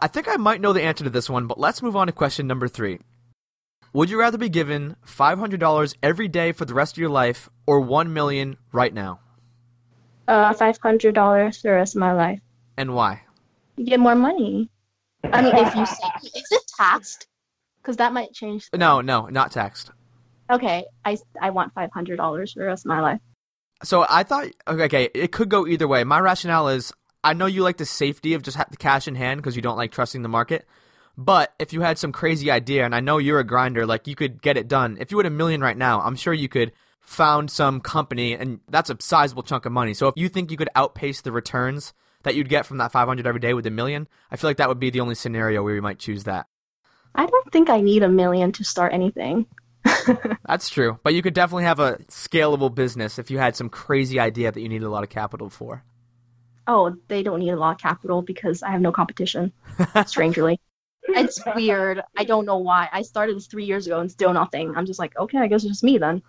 I 0.00 0.08
think 0.08 0.28
I 0.28 0.36
might 0.36 0.60
know 0.60 0.72
the 0.72 0.82
answer 0.82 1.04
to 1.04 1.10
this 1.10 1.30
one, 1.30 1.46
but 1.46 1.58
let's 1.58 1.82
move 1.82 1.96
on 1.96 2.06
to 2.06 2.12
question 2.12 2.46
number 2.46 2.68
three. 2.68 2.98
Would 3.92 4.10
you 4.10 4.18
rather 4.18 4.36
be 4.36 4.50
given 4.50 4.96
$500 5.06 5.94
every 6.02 6.28
day 6.28 6.52
for 6.52 6.66
the 6.66 6.74
rest 6.74 6.94
of 6.94 6.98
your 6.98 7.08
life 7.08 7.48
or 7.66 7.80
1 7.80 8.12
million 8.12 8.58
right 8.72 8.92
now? 8.92 9.20
Uh, 10.28 10.52
$500 10.52 11.56
for 11.56 11.62
the 11.62 11.72
rest 11.72 11.96
of 11.96 12.00
my 12.00 12.12
life. 12.12 12.40
And 12.76 12.94
why? 12.94 13.22
You 13.76 13.86
get 13.86 14.00
more 14.00 14.14
money. 14.14 14.68
I 15.24 15.40
mean, 15.40 15.56
if 15.56 15.74
you 15.74 15.86
say, 15.86 16.08
is 16.22 16.46
it 16.50 16.62
taxed? 16.76 17.26
Because 17.80 17.96
that 17.96 18.12
might 18.12 18.32
change. 18.34 18.68
No, 18.74 19.00
no, 19.00 19.28
not 19.28 19.50
taxed. 19.50 19.92
Okay, 20.50 20.84
I, 21.04 21.16
I 21.40 21.50
want 21.50 21.74
$500 21.74 22.52
for 22.52 22.58
the 22.58 22.66
rest 22.66 22.84
of 22.84 22.88
my 22.88 23.00
life. 23.00 23.20
So 23.82 24.04
I 24.08 24.24
thought, 24.24 24.48
okay, 24.68 25.08
it 25.14 25.32
could 25.32 25.48
go 25.48 25.66
either 25.66 25.88
way. 25.88 26.04
My 26.04 26.20
rationale 26.20 26.68
is 26.68 26.92
I 27.24 27.32
know 27.32 27.46
you 27.46 27.62
like 27.62 27.76
the 27.76 27.86
safety 27.86 28.34
of 28.34 28.42
just 28.42 28.56
the 28.56 28.76
cash 28.76 29.08
in 29.08 29.14
hand 29.14 29.40
because 29.40 29.56
you 29.56 29.62
don't 29.62 29.76
like 29.76 29.92
trusting 29.92 30.22
the 30.22 30.28
market. 30.28 30.66
But 31.18 31.54
if 31.58 31.72
you 31.72 31.80
had 31.80 31.98
some 31.98 32.12
crazy 32.12 32.50
idea, 32.50 32.84
and 32.84 32.94
I 32.94 33.00
know 33.00 33.18
you're 33.18 33.38
a 33.38 33.44
grinder, 33.44 33.86
like 33.86 34.06
you 34.06 34.14
could 34.14 34.42
get 34.42 34.56
it 34.56 34.68
done. 34.68 34.98
If 35.00 35.10
you 35.10 35.16
had 35.16 35.26
a 35.26 35.30
million 35.30 35.60
right 35.60 35.76
now, 35.76 36.02
I'm 36.02 36.16
sure 36.16 36.34
you 36.34 36.48
could 36.48 36.72
found 37.00 37.50
some 37.50 37.80
company, 37.80 38.34
and 38.34 38.60
that's 38.68 38.90
a 38.90 38.96
sizable 39.00 39.42
chunk 39.42 39.64
of 39.64 39.72
money. 39.72 39.94
So 39.94 40.08
if 40.08 40.14
you 40.16 40.28
think 40.28 40.50
you 40.50 40.56
could 40.56 40.68
outpace 40.74 41.22
the 41.22 41.32
returns 41.32 41.94
that 42.24 42.34
you'd 42.34 42.48
get 42.48 42.66
from 42.66 42.78
that 42.78 42.92
500 42.92 43.26
every 43.26 43.40
day 43.40 43.54
with 43.54 43.66
a 43.66 43.70
million, 43.70 44.08
I 44.30 44.36
feel 44.36 44.50
like 44.50 44.58
that 44.58 44.68
would 44.68 44.80
be 44.80 44.90
the 44.90 45.00
only 45.00 45.14
scenario 45.14 45.62
where 45.62 45.74
we 45.74 45.80
might 45.80 45.98
choose 45.98 46.24
that. 46.24 46.46
I 47.14 47.24
don't 47.24 47.52
think 47.52 47.70
I 47.70 47.80
need 47.80 48.02
a 48.02 48.08
million 48.08 48.52
to 48.52 48.64
start 48.64 48.92
anything. 48.92 49.46
That's 50.46 50.68
true, 50.68 50.98
but 51.02 51.14
you 51.14 51.22
could 51.22 51.32
definitely 51.32 51.64
have 51.64 51.80
a 51.80 51.96
scalable 52.08 52.74
business 52.74 53.18
if 53.18 53.30
you 53.30 53.38
had 53.38 53.56
some 53.56 53.70
crazy 53.70 54.20
idea 54.20 54.52
that 54.52 54.60
you 54.60 54.68
needed 54.68 54.84
a 54.84 54.90
lot 54.90 55.04
of 55.04 55.08
capital 55.08 55.48
for. 55.48 55.84
Oh, 56.66 56.96
they 57.08 57.22
don't 57.22 57.40
need 57.40 57.50
a 57.50 57.56
lot 57.56 57.76
of 57.76 57.80
capital 57.80 58.22
because 58.22 58.62
I 58.62 58.70
have 58.70 58.80
no 58.80 58.92
competition. 58.92 59.52
Strangely, 60.06 60.60
it's 61.08 61.40
weird. 61.54 62.02
I 62.16 62.24
don't 62.24 62.46
know 62.46 62.58
why. 62.58 62.88
I 62.92 63.02
started 63.02 63.36
this 63.36 63.46
three 63.46 63.64
years 63.64 63.86
ago 63.86 64.00
and 64.00 64.10
still 64.10 64.32
nothing. 64.32 64.74
I'm 64.76 64.86
just 64.86 64.98
like, 64.98 65.16
okay, 65.16 65.38
I 65.38 65.46
guess 65.46 65.62
it's 65.62 65.72
just 65.72 65.84
me 65.84 65.98
then. 65.98 66.22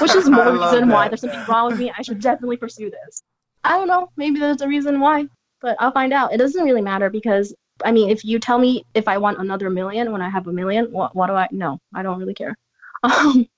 Which 0.00 0.14
is 0.14 0.28
more 0.30 0.52
reason 0.52 0.88
why 0.88 1.08
there's 1.08 1.20
something 1.20 1.44
wrong 1.48 1.70
with 1.70 1.78
me. 1.78 1.92
I 1.96 2.02
should 2.02 2.20
definitely 2.20 2.56
pursue 2.56 2.90
this. 2.90 3.22
I 3.64 3.78
don't 3.78 3.88
know. 3.88 4.10
Maybe 4.16 4.38
there's 4.40 4.60
a 4.60 4.68
reason 4.68 5.00
why, 5.00 5.26
but 5.60 5.76
I'll 5.80 5.92
find 5.92 6.12
out. 6.12 6.32
It 6.32 6.38
doesn't 6.38 6.64
really 6.64 6.82
matter 6.82 7.10
because 7.10 7.54
I 7.84 7.92
mean, 7.92 8.10
if 8.10 8.24
you 8.24 8.38
tell 8.38 8.58
me 8.58 8.84
if 8.94 9.08
I 9.08 9.18
want 9.18 9.38
another 9.38 9.70
million 9.70 10.12
when 10.12 10.22
I 10.22 10.28
have 10.28 10.46
a 10.46 10.52
million, 10.52 10.86
what, 10.86 11.14
what 11.14 11.26
do 11.28 11.34
I? 11.34 11.48
No, 11.50 11.78
I 11.94 12.02
don't 12.02 12.18
really 12.18 12.34
care. 12.34 12.56
Um, 13.04 13.48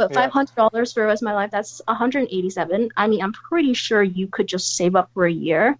but 0.00 0.14
five 0.14 0.30
hundred 0.30 0.54
dollars 0.56 0.92
for 0.92 1.00
the 1.00 1.06
rest 1.06 1.22
of 1.22 1.26
my 1.26 1.34
life, 1.34 1.50
that's 1.50 1.82
one 1.84 1.96
hundred 1.96 2.28
eighty-seven. 2.30 2.90
I 2.96 3.06
mean, 3.06 3.22
I'm 3.22 3.32
pretty 3.32 3.74
sure 3.74 4.02
you 4.02 4.28
could 4.28 4.46
just 4.46 4.76
save 4.76 4.96
up 4.96 5.10
for 5.12 5.26
a 5.26 5.32
year. 5.32 5.78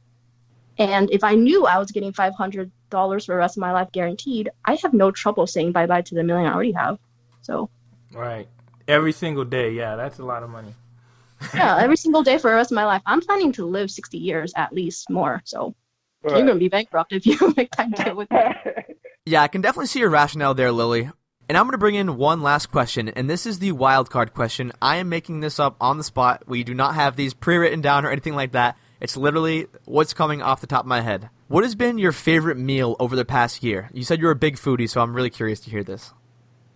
And 0.79 1.11
if 1.11 1.25
I 1.25 1.35
knew 1.35 1.67
I 1.67 1.79
was 1.79 1.91
getting 1.91 2.13
five 2.13 2.35
hundred 2.35 2.71
dollars 2.91 3.25
for 3.25 3.33
the 3.33 3.39
rest 3.39 3.57
of 3.57 3.63
my 3.63 3.73
life 3.73 3.93
guaranteed, 3.93 4.51
I 4.65 4.75
have 4.77 4.93
no 4.93 5.11
trouble 5.11 5.47
saying 5.47 5.73
bye 5.73 5.87
bye 5.87 6.03
to 6.03 6.15
the 6.15 6.23
million 6.23 6.51
I 6.51 6.55
already 6.55 6.73
have. 6.73 6.99
So. 7.41 7.71
Right. 8.13 8.49
Every 8.87 9.13
single 9.13 9.45
day, 9.45 9.73
yeah, 9.73 9.97
that's 9.97 10.19
a 10.19 10.25
lot 10.25 10.43
of 10.43 10.51
money. 10.51 10.75
yeah, 11.55 11.79
every 11.79 11.97
single 11.97 12.23
day 12.23 12.37
for 12.37 12.51
the 12.51 12.57
rest 12.57 12.73
of 12.73 12.77
my 12.77 12.85
life. 12.85 13.03
I'm 13.07 13.21
planning 13.23 13.53
to 13.53 13.65
live 13.65 13.91
sixty 13.91 14.19
years 14.19 14.53
at 14.55 14.73
least 14.73 15.09
more. 15.09 15.41
So. 15.45 15.75
Right. 16.23 16.37
You're 16.37 16.47
gonna 16.47 16.59
be 16.59 16.69
bankrupt 16.69 17.15
if 17.15 17.25
you 17.25 17.39
make 17.57 17.71
that 17.77 17.97
deal 17.97 18.15
with 18.17 18.31
me. 18.31 18.39
Yeah, 19.27 19.43
I 19.43 19.49
can 19.49 19.61
definitely 19.61 19.87
see 19.87 20.01
your 20.01 20.09
rationale 20.09 20.55
there, 20.55 20.73
Lily. 20.73 21.11
And 21.51 21.59
I'm 21.59 21.65
going 21.65 21.73
to 21.73 21.79
bring 21.79 21.97
in 21.97 22.17
one 22.17 22.43
last 22.43 22.67
question, 22.67 23.09
and 23.09 23.29
this 23.29 23.45
is 23.45 23.59
the 23.59 23.73
wild 23.73 24.09
card 24.09 24.35
question. 24.35 24.71
I 24.81 24.99
am 24.99 25.09
making 25.09 25.41
this 25.41 25.59
up 25.59 25.75
on 25.81 25.99
the 25.99 26.05
spot. 26.05 26.45
We 26.47 26.63
do 26.63 26.75
not 26.75 26.95
have 26.95 27.17
these 27.17 27.35
pre 27.35 27.57
written 27.57 27.81
down 27.81 28.07
or 28.07 28.13
anything 28.13 28.37
like 28.37 28.53
that. 28.53 28.79
It's 29.01 29.17
literally 29.17 29.67
what's 29.85 30.15
coming 30.15 30.43
off 30.43 30.61
the 30.61 30.69
top 30.69 30.85
of 30.85 30.87
my 30.87 31.01
head. 31.01 31.29
What 31.49 31.65
has 31.65 31.75
been 31.75 31.99
your 31.99 32.13
favorite 32.13 32.57
meal 32.57 32.95
over 33.01 33.17
the 33.17 33.25
past 33.25 33.65
year? 33.65 33.91
You 33.93 34.05
said 34.05 34.21
you're 34.21 34.31
a 34.31 34.37
big 34.37 34.59
foodie, 34.59 34.89
so 34.89 35.01
I'm 35.01 35.13
really 35.13 35.29
curious 35.29 35.59
to 35.63 35.71
hear 35.71 35.83
this. 35.83 36.13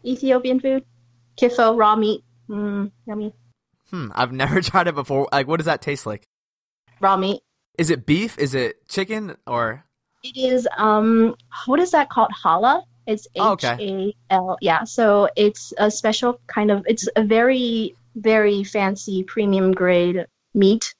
Ethiopian 0.04 0.58
food, 0.58 0.84
kitfo, 1.36 1.78
raw 1.78 1.94
meat. 1.94 2.24
Mm, 2.50 2.90
yummy. 3.06 3.32
Hmm, 3.90 4.08
I've 4.12 4.32
never 4.42 4.60
tried 4.60 4.88
it 4.88 4.96
before. 4.96 5.28
Like, 5.30 5.46
what 5.46 5.58
does 5.58 5.66
that 5.66 5.82
taste 5.82 6.04
like? 6.04 6.26
Raw 6.98 7.16
meat. 7.16 7.42
Is 7.78 7.90
it 7.90 8.06
beef? 8.06 8.36
Is 8.38 8.56
it 8.56 8.88
chicken? 8.88 9.36
Or 9.46 9.84
it 10.24 10.36
is 10.36 10.66
um, 10.76 11.36
what 11.66 11.78
is 11.78 11.92
that 11.92 12.10
called? 12.10 12.32
Challah. 12.42 12.82
It's 13.06 13.26
H 13.34 13.64
A 13.64 14.14
L. 14.30 14.56
Yeah. 14.60 14.84
So 14.84 15.28
it's 15.36 15.72
a 15.78 15.90
special 15.90 16.40
kind 16.46 16.70
of. 16.70 16.84
It's 16.86 17.08
a 17.16 17.24
very 17.24 17.94
very 18.16 18.64
fancy 18.64 19.22
premium 19.24 19.72
grade 19.72 20.26
meat, 20.54 20.94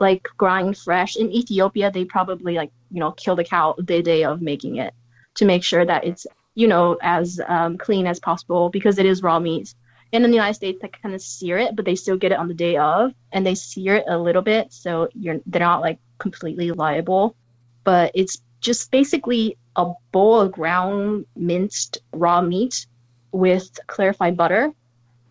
like 0.00 0.26
grind 0.36 0.76
fresh. 0.76 1.16
In 1.16 1.30
Ethiopia, 1.30 1.90
they 1.90 2.04
probably 2.04 2.54
like 2.54 2.70
you 2.90 3.00
know 3.00 3.12
kill 3.12 3.36
the 3.36 3.44
cow 3.44 3.74
the 3.78 4.02
day 4.02 4.24
of 4.24 4.42
making 4.42 4.76
it 4.76 4.94
to 5.36 5.44
make 5.44 5.64
sure 5.64 5.84
that 5.84 6.04
it's 6.04 6.26
you 6.54 6.66
know 6.68 6.96
as 7.02 7.40
um, 7.46 7.78
clean 7.78 8.06
as 8.06 8.20
possible 8.20 8.70
because 8.70 8.98
it 8.98 9.06
is 9.06 9.22
raw 9.22 9.38
meat. 9.38 9.74
And 10.12 10.24
in 10.24 10.30
the 10.30 10.36
United 10.36 10.54
States, 10.54 10.78
they 10.80 10.88
kind 10.88 11.14
of 11.14 11.20
sear 11.20 11.58
it, 11.58 11.74
but 11.74 11.84
they 11.84 11.96
still 11.96 12.16
get 12.16 12.30
it 12.30 12.38
on 12.38 12.46
the 12.46 12.54
day 12.54 12.76
of, 12.76 13.12
and 13.32 13.44
they 13.44 13.56
sear 13.56 13.96
it 13.96 14.04
a 14.06 14.16
little 14.16 14.42
bit, 14.42 14.72
so 14.72 15.08
you're 15.12 15.40
they're 15.46 15.60
not 15.60 15.80
like 15.80 15.98
completely 16.18 16.70
liable. 16.70 17.36
But 17.82 18.12
it's 18.14 18.38
just 18.64 18.90
basically 18.90 19.56
a 19.76 19.92
bowl 20.10 20.40
of 20.40 20.50
ground 20.52 21.26
minced 21.36 21.98
raw 22.12 22.40
meat 22.40 22.86
with 23.30 23.78
clarified 23.86 24.36
butter 24.36 24.72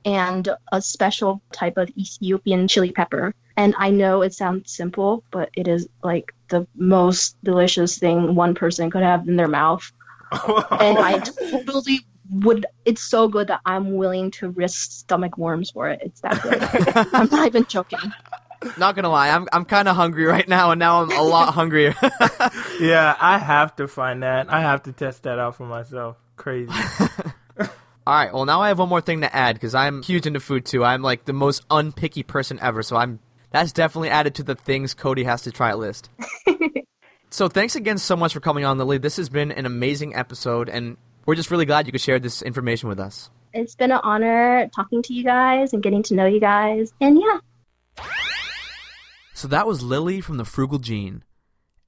and 0.05 0.49
a 0.71 0.81
special 0.81 1.41
type 1.51 1.77
of 1.77 1.89
Ethiopian 1.97 2.67
chili 2.67 2.91
pepper. 2.91 3.33
And 3.57 3.73
I 3.77 3.89
know 3.89 4.21
it 4.21 4.33
sounds 4.33 4.71
simple, 4.71 5.23
but 5.31 5.49
it 5.55 5.67
is 5.67 5.87
like 6.03 6.33
the 6.49 6.67
most 6.75 7.35
delicious 7.43 7.97
thing 7.97 8.35
one 8.35 8.53
person 8.53 8.91
could 8.91 9.03
have 9.03 9.27
in 9.27 9.35
their 9.35 9.47
mouth. 9.47 9.91
and 10.31 10.97
I 10.97 11.19
totally 11.51 12.01
would. 12.31 12.65
It's 12.85 13.01
so 13.01 13.27
good 13.27 13.47
that 13.47 13.61
I'm 13.65 13.95
willing 13.95 14.31
to 14.31 14.49
risk 14.49 14.91
stomach 14.91 15.37
worms 15.37 15.71
for 15.71 15.89
it. 15.89 16.01
It's 16.03 16.21
that 16.21 16.41
good. 16.41 17.07
I'm 17.13 17.29
not 17.29 17.47
even 17.47 17.65
joking. 17.65 18.13
Not 18.77 18.95
gonna 18.95 19.09
lie, 19.09 19.29
I'm 19.29 19.47
I'm 19.51 19.65
kind 19.65 19.87
of 19.87 19.95
hungry 19.95 20.25
right 20.25 20.47
now, 20.47 20.71
and 20.71 20.79
now 20.79 21.01
I'm 21.01 21.11
a 21.11 21.21
lot 21.21 21.53
hungrier. 21.53 21.95
yeah, 22.79 23.15
I 23.19 23.37
have 23.37 23.75
to 23.77 23.87
find 23.87 24.23
that. 24.23 24.51
I 24.51 24.61
have 24.61 24.83
to 24.83 24.91
test 24.91 25.23
that 25.23 25.39
out 25.39 25.55
for 25.55 25.65
myself. 25.65 26.17
Crazy. 26.35 26.71
All 28.05 28.13
right. 28.13 28.33
Well, 28.33 28.45
now 28.45 28.61
I 28.61 28.67
have 28.67 28.79
one 28.79 28.89
more 28.89 29.01
thing 29.01 29.21
to 29.21 29.33
add 29.33 29.55
because 29.55 29.73
I'm 29.73 30.03
huge 30.03 30.25
into 30.25 30.39
food 30.39 30.65
too. 30.65 30.83
I'm 30.83 31.01
like 31.01 31.25
the 31.25 31.33
most 31.33 31.67
unpicky 31.69 32.25
person 32.25 32.59
ever, 32.61 32.83
so 32.83 32.97
I'm 32.97 33.19
that's 33.51 33.71
definitely 33.71 34.09
added 34.09 34.35
to 34.35 34.43
the 34.43 34.55
things 34.55 34.93
Cody 34.93 35.23
has 35.23 35.43
to 35.43 35.51
try 35.51 35.73
list. 35.73 36.09
so 37.29 37.47
thanks 37.47 37.75
again 37.75 37.97
so 37.97 38.15
much 38.15 38.33
for 38.33 38.39
coming 38.39 38.65
on, 38.65 38.77
Lily. 38.77 38.97
This 38.97 39.17
has 39.17 39.29
been 39.29 39.51
an 39.51 39.65
amazing 39.65 40.15
episode, 40.15 40.67
and 40.67 40.97
we're 41.25 41.35
just 41.35 41.51
really 41.51 41.65
glad 41.65 41.85
you 41.85 41.91
could 41.91 42.01
share 42.01 42.19
this 42.19 42.41
information 42.41 42.89
with 42.89 42.99
us. 42.99 43.29
It's 43.53 43.75
been 43.75 43.91
an 43.91 44.01
honor 44.03 44.69
talking 44.75 45.01
to 45.03 45.13
you 45.13 45.23
guys 45.23 45.73
and 45.73 45.81
getting 45.81 46.03
to 46.03 46.15
know 46.15 46.25
you 46.25 46.39
guys, 46.41 46.91
and 46.99 47.19
yeah. 47.19 48.05
So 49.33 49.47
that 49.47 49.65
was 49.65 49.81
Lily 49.81 50.19
from 50.19 50.37
the 50.37 50.45
Frugal 50.45 50.79
Gene. 50.79 51.23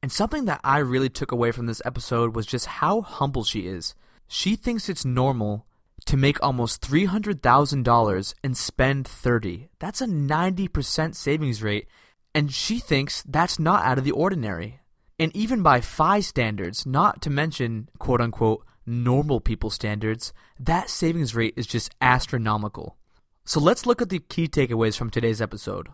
And 0.06 0.12
something 0.12 0.46
that 0.46 0.62
I 0.64 0.78
really 0.78 1.10
took 1.10 1.32
away 1.32 1.52
from 1.52 1.66
this 1.66 1.82
episode 1.84 2.36
was 2.36 2.46
just 2.46 2.68
how 2.68 3.02
humble 3.02 3.44
she 3.44 3.62
is. 3.62 3.96
She 4.28 4.56
thinks 4.56 4.88
it's 4.88 5.04
normal 5.04 5.66
to 6.06 6.16
make 6.16 6.38
almost 6.44 6.84
$300,000 6.84 8.34
and 8.44 8.56
spend 8.56 9.08
30. 9.08 9.70
That's 9.80 10.02
a 10.02 10.06
90% 10.06 11.16
savings 11.16 11.64
rate, 11.64 11.88
and 12.36 12.54
she 12.54 12.78
thinks 12.78 13.24
that's 13.24 13.58
not 13.58 13.84
out 13.84 13.98
of 13.98 14.04
the 14.04 14.12
ordinary. 14.12 14.80
And 15.18 15.36
even 15.36 15.64
by 15.64 15.82
FI 15.82 16.20
standards, 16.20 16.86
not 16.86 17.20
to 17.24 17.32
mention 17.32 17.90
quote 17.98 18.22
unquote 18.22 18.64
normal 18.86 19.40
people 19.40 19.72
standards, 19.72 20.34
that 20.60 20.92
savings 20.92 21.34
rate 21.34 21.56
is 21.58 21.66
just 21.66 21.96
astronomical. 22.00 22.96
So 23.44 23.60
let's 23.60 23.88
look 23.88 24.04
at 24.04 24.10
the 24.10 24.20
key 24.20 24.48
takeaways 24.48 24.98
from 24.98 25.10
today's 25.10 25.42
episode. 25.42 25.88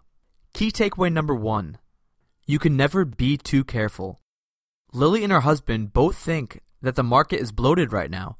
Key 0.54 0.70
takeaway 0.70 1.14
number 1.14 1.34
one 1.34 1.78
you 2.46 2.60
can 2.60 2.76
never 2.76 3.06
be 3.06 3.38
too 3.38 3.64
careful. 3.64 4.20
Lily 4.94 5.24
and 5.24 5.32
her 5.32 5.42
husband 5.42 5.94
both 5.94 6.18
think 6.18 6.62
that 6.82 6.96
the 6.96 7.04
market 7.04 7.40
is 7.40 7.52
bloated 7.52 7.94
right 7.94 8.10
now. 8.10 8.38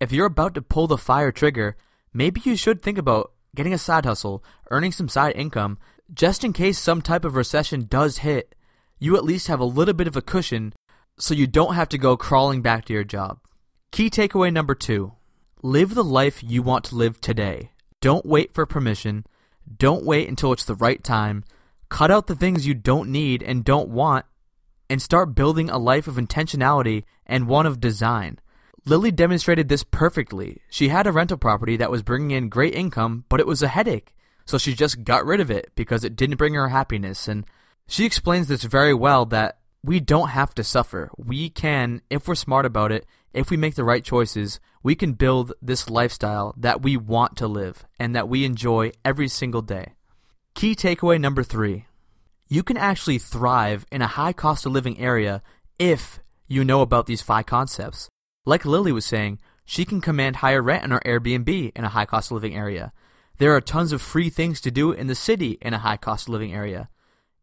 If 0.00 0.12
you're 0.12 0.26
about 0.26 0.54
to 0.54 0.62
pull 0.62 0.86
the 0.86 0.98
fire 0.98 1.30
trigger, 1.30 1.76
maybe 2.12 2.40
you 2.44 2.56
should 2.56 2.82
think 2.82 2.98
about 2.98 3.32
getting 3.54 3.72
a 3.72 3.78
side 3.78 4.04
hustle, 4.04 4.42
earning 4.70 4.92
some 4.92 5.08
side 5.08 5.36
income, 5.36 5.78
just 6.12 6.44
in 6.44 6.52
case 6.52 6.78
some 6.78 7.00
type 7.00 7.24
of 7.24 7.36
recession 7.36 7.86
does 7.88 8.18
hit, 8.18 8.54
you 8.98 9.16
at 9.16 9.24
least 9.24 9.46
have 9.46 9.60
a 9.60 9.64
little 9.64 9.94
bit 9.94 10.06
of 10.06 10.16
a 10.16 10.22
cushion 10.22 10.72
so 11.18 11.34
you 11.34 11.46
don't 11.46 11.74
have 11.74 11.88
to 11.90 11.98
go 11.98 12.16
crawling 12.16 12.62
back 12.62 12.84
to 12.86 12.92
your 12.92 13.04
job. 13.04 13.38
Key 13.92 14.10
takeaway 14.10 14.52
number 14.52 14.74
two 14.74 15.12
live 15.62 15.94
the 15.94 16.04
life 16.04 16.42
you 16.42 16.62
want 16.62 16.84
to 16.84 16.96
live 16.96 17.20
today. 17.20 17.70
Don't 18.00 18.26
wait 18.26 18.52
for 18.52 18.66
permission. 18.66 19.24
Don't 19.78 20.04
wait 20.04 20.28
until 20.28 20.52
it's 20.52 20.64
the 20.64 20.74
right 20.74 21.02
time. 21.02 21.44
Cut 21.94 22.10
out 22.10 22.26
the 22.26 22.34
things 22.34 22.66
you 22.66 22.74
don't 22.74 23.08
need 23.08 23.40
and 23.40 23.64
don't 23.64 23.88
want 23.88 24.26
and 24.90 25.00
start 25.00 25.36
building 25.36 25.70
a 25.70 25.78
life 25.78 26.08
of 26.08 26.16
intentionality 26.16 27.04
and 27.24 27.46
one 27.46 27.66
of 27.66 27.78
design. 27.78 28.40
Lily 28.84 29.12
demonstrated 29.12 29.68
this 29.68 29.84
perfectly. 29.84 30.60
She 30.68 30.88
had 30.88 31.06
a 31.06 31.12
rental 31.12 31.36
property 31.36 31.76
that 31.76 31.92
was 31.92 32.02
bringing 32.02 32.32
in 32.32 32.48
great 32.48 32.74
income, 32.74 33.26
but 33.28 33.38
it 33.38 33.46
was 33.46 33.62
a 33.62 33.68
headache. 33.68 34.12
So 34.44 34.58
she 34.58 34.74
just 34.74 35.04
got 35.04 35.24
rid 35.24 35.38
of 35.38 35.52
it 35.52 35.70
because 35.76 36.02
it 36.02 36.16
didn't 36.16 36.36
bring 36.36 36.54
her 36.54 36.70
happiness. 36.70 37.28
And 37.28 37.44
she 37.86 38.04
explains 38.04 38.48
this 38.48 38.64
very 38.64 38.92
well 38.92 39.24
that 39.26 39.58
we 39.84 40.00
don't 40.00 40.30
have 40.30 40.52
to 40.56 40.64
suffer. 40.64 41.12
We 41.16 41.48
can, 41.48 42.02
if 42.10 42.26
we're 42.26 42.34
smart 42.34 42.66
about 42.66 42.90
it, 42.90 43.06
if 43.32 43.50
we 43.50 43.56
make 43.56 43.76
the 43.76 43.84
right 43.84 44.02
choices, 44.02 44.58
we 44.82 44.96
can 44.96 45.12
build 45.12 45.52
this 45.62 45.88
lifestyle 45.88 46.56
that 46.56 46.82
we 46.82 46.96
want 46.96 47.36
to 47.36 47.46
live 47.46 47.84
and 48.00 48.16
that 48.16 48.28
we 48.28 48.44
enjoy 48.44 48.90
every 49.04 49.28
single 49.28 49.62
day. 49.62 49.92
Key 50.54 50.76
takeaway 50.76 51.20
number 51.20 51.42
three 51.42 51.86
you 52.48 52.62
can 52.62 52.76
actually 52.76 53.18
thrive 53.18 53.84
in 53.90 54.02
a 54.02 54.06
high 54.06 54.32
cost 54.32 54.64
of 54.64 54.70
living 54.70 55.00
area 55.00 55.42
if 55.78 56.20
you 56.46 56.62
know 56.62 56.80
about 56.82 57.06
these 57.06 57.22
five 57.22 57.46
concepts. 57.46 58.08
Like 58.46 58.64
Lily 58.64 58.92
was 58.92 59.04
saying, 59.04 59.40
she 59.64 59.84
can 59.84 60.00
command 60.00 60.36
higher 60.36 60.62
rent 60.62 60.84
in 60.84 60.92
her 60.92 61.02
Airbnb 61.04 61.72
in 61.74 61.84
a 61.84 61.88
high 61.88 62.04
cost 62.04 62.30
of 62.30 62.36
living 62.36 62.54
area. 62.54 62.92
There 63.38 63.56
are 63.56 63.60
tons 63.60 63.90
of 63.90 64.00
free 64.00 64.30
things 64.30 64.60
to 64.60 64.70
do 64.70 64.92
in 64.92 65.08
the 65.08 65.16
city 65.16 65.58
in 65.60 65.74
a 65.74 65.78
high 65.78 65.96
cost 65.96 66.28
of 66.28 66.32
living 66.32 66.54
area. 66.54 66.88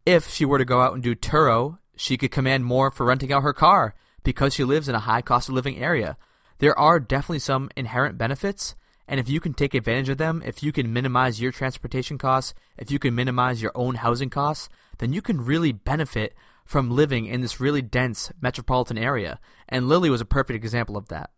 If 0.06 0.30
she 0.30 0.46
were 0.46 0.60
to 0.60 0.66
go 0.66 0.80
out 0.80 0.94
and 0.94 1.04
do 1.04 1.14
Turo, 1.14 1.80
she 1.98 2.16
could 2.16 2.32
command 2.32 2.64
more 2.64 2.90
for 2.92 3.06
renting 3.06 3.34
out 3.34 3.44
her 3.44 3.54
car 3.54 3.94
because 4.24 4.54
she 4.54 4.64
lives 4.64 4.88
in 4.88 4.96
a 4.96 5.00
high 5.00 5.22
cost 5.22 5.50
of 5.50 5.56
living 5.56 5.78
area. 5.78 6.16
There 6.60 6.78
are 6.80 7.00
definitely 7.00 7.40
some 7.40 7.70
inherent 7.76 8.18
benefits, 8.18 8.76
and 9.12 9.20
if 9.20 9.28
you 9.28 9.42
can 9.42 9.54
take 9.54 9.74
advantage 9.74 10.08
of 10.08 10.18
them, 10.18 10.42
if 10.46 10.64
you 10.64 10.72
can 10.72 10.94
minimize 10.94 11.42
your 11.42 11.52
transportation 11.52 12.18
costs, 12.18 12.54
if 12.78 12.90
you 12.90 12.98
can 12.98 13.14
minimize 13.14 13.62
your 13.62 13.74
own 13.76 13.96
housing 13.96 14.30
costs, 14.30 14.70
then 15.00 15.12
you 15.12 15.22
can 15.22 15.44
really 15.44 15.74
benefit 15.74 16.34
from 16.64 16.90
living 16.90 17.26
in 17.26 17.42
this 17.42 17.60
really 17.60 17.82
dense 17.82 18.32
metropolitan 18.40 18.98
area. 18.98 19.38
And 19.68 19.90
Lily 19.90 20.10
was 20.10 20.22
a 20.22 20.26
perfect 20.26 20.56
example 20.64 20.96
of 20.96 21.10
that. 21.10 21.32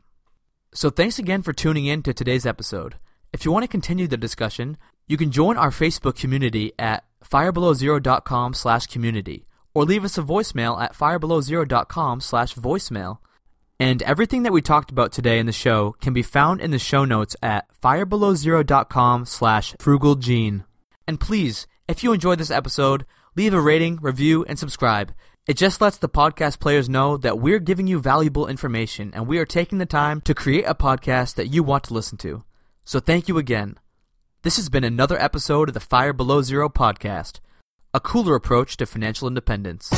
So 0.76 0.92
thanks 0.92 1.18
again 1.18 1.42
for 1.42 1.52
tuning 1.52 1.88
in 1.88 2.04
to 2.04 2.14
today's 2.14 2.46
episode. 2.46 2.98
If 3.34 3.44
you 3.44 3.52
want 3.52 3.64
to 3.64 3.68
continue 3.68 4.08
the 4.08 4.18
discussion, 4.18 4.78
you 5.08 5.18
can 5.18 5.32
join 5.32 5.58
our 5.58 5.72
Facebook 5.72 6.16
community 6.16 6.74
at 6.78 7.04
firebelowzero.com 7.26 8.54
slash 8.54 8.86
community 8.86 9.48
or 9.74 9.86
leave 9.86 10.06
us 10.06 10.20
a 10.20 10.22
voicemail 10.22 10.80
at 10.80 10.94
firebelowzero.com 10.94 12.22
slash 12.22 12.54
voicemail. 12.54 13.18
And 13.80 14.02
everything 14.04 14.44
that 14.44 14.54
we 14.54 14.62
talked 14.62 14.92
about 14.92 15.12
today 15.12 15.40
in 15.40 15.46
the 15.46 15.52
show 15.52 15.96
can 16.00 16.14
be 16.14 16.22
found 16.22 16.62
in 16.62 16.72
the 16.72 16.80
show 16.80 17.06
notes 17.06 17.36
at 17.42 17.68
firebelowzero.com 17.82 19.26
slash 19.26 19.74
frugalgene. 19.76 20.64
And 21.08 21.20
please, 21.20 21.68
if 21.88 22.04
you 22.04 22.14
enjoyed 22.14 22.40
this 22.40 22.52
episode, 22.52 23.06
leave 23.36 23.54
a 23.54 23.60
rating, 23.60 23.98
review, 24.02 24.46
and 24.46 24.58
subscribe. 24.58 25.14
It 25.46 25.58
just 25.58 25.82
lets 25.82 25.98
the 25.98 26.08
podcast 26.08 26.60
players 26.60 26.88
know 26.88 27.18
that 27.18 27.40
we're 27.40 27.60
giving 27.60 27.86
you 27.86 28.00
valuable 28.00 28.48
information 28.48 29.12
and 29.14 29.28
we 29.28 29.38
are 29.40 29.46
taking 29.46 29.78
the 29.78 29.86
time 29.86 30.22
to 30.22 30.34
create 30.34 30.64
a 30.66 30.76
podcast 30.76 31.36
that 31.36 31.48
you 31.48 31.64
want 31.64 31.84
to 31.86 31.94
listen 31.94 32.18
to. 32.20 32.46
So 32.86 33.02
thank 33.02 33.28
you 33.28 33.38
again. 33.38 33.78
This 34.44 34.56
has 34.56 34.70
been 34.70 34.86
another 34.86 35.20
episode 35.20 35.70
of 35.70 35.74
the 35.74 35.82
Fire 35.82 36.14
Below 36.14 36.42
Zero 36.42 36.70
podcast, 36.70 37.40
a 37.94 38.00
cooler 38.00 38.36
approach 38.36 38.78
to 38.78 38.86
financial 38.86 39.28
independence. 39.28 39.90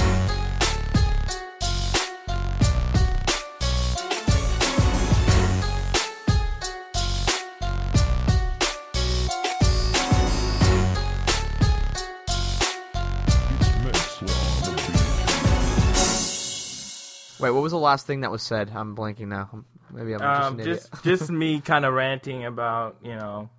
Wait, 17.39 17.51
what 17.51 17.61
was 17.63 17.71
the 17.71 17.77
last 17.77 18.05
thing 18.07 18.21
that 18.21 18.31
was 18.31 18.41
said? 18.41 18.71
I'm 18.73 18.95
blanking 18.95 19.27
now. 19.27 19.49
Maybe 19.91 20.13
I'm 20.13 20.19
just 20.19 20.41
Um, 20.47 20.59
an 20.59 20.65
just 20.65 20.89
idiot. 21.03 21.19
just 21.19 21.31
me 21.43 21.61
kind 21.61 21.85
of 21.85 21.93
ranting 21.93 22.45
about 22.45 22.97
you 23.03 23.15
know 23.15 23.49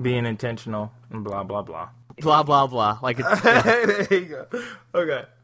being 0.00 0.26
intentional 0.26 0.92
and 1.10 1.22
blah 1.24 1.42
blah 1.44 1.62
blah. 1.62 1.88
blah 2.20 2.42
blah 2.42 2.66
blah. 2.66 2.98
Like 3.02 3.18
it's, 3.20 3.40
there 3.42 4.06
you 4.10 4.24
go. 4.26 4.46
Okay. 4.94 5.24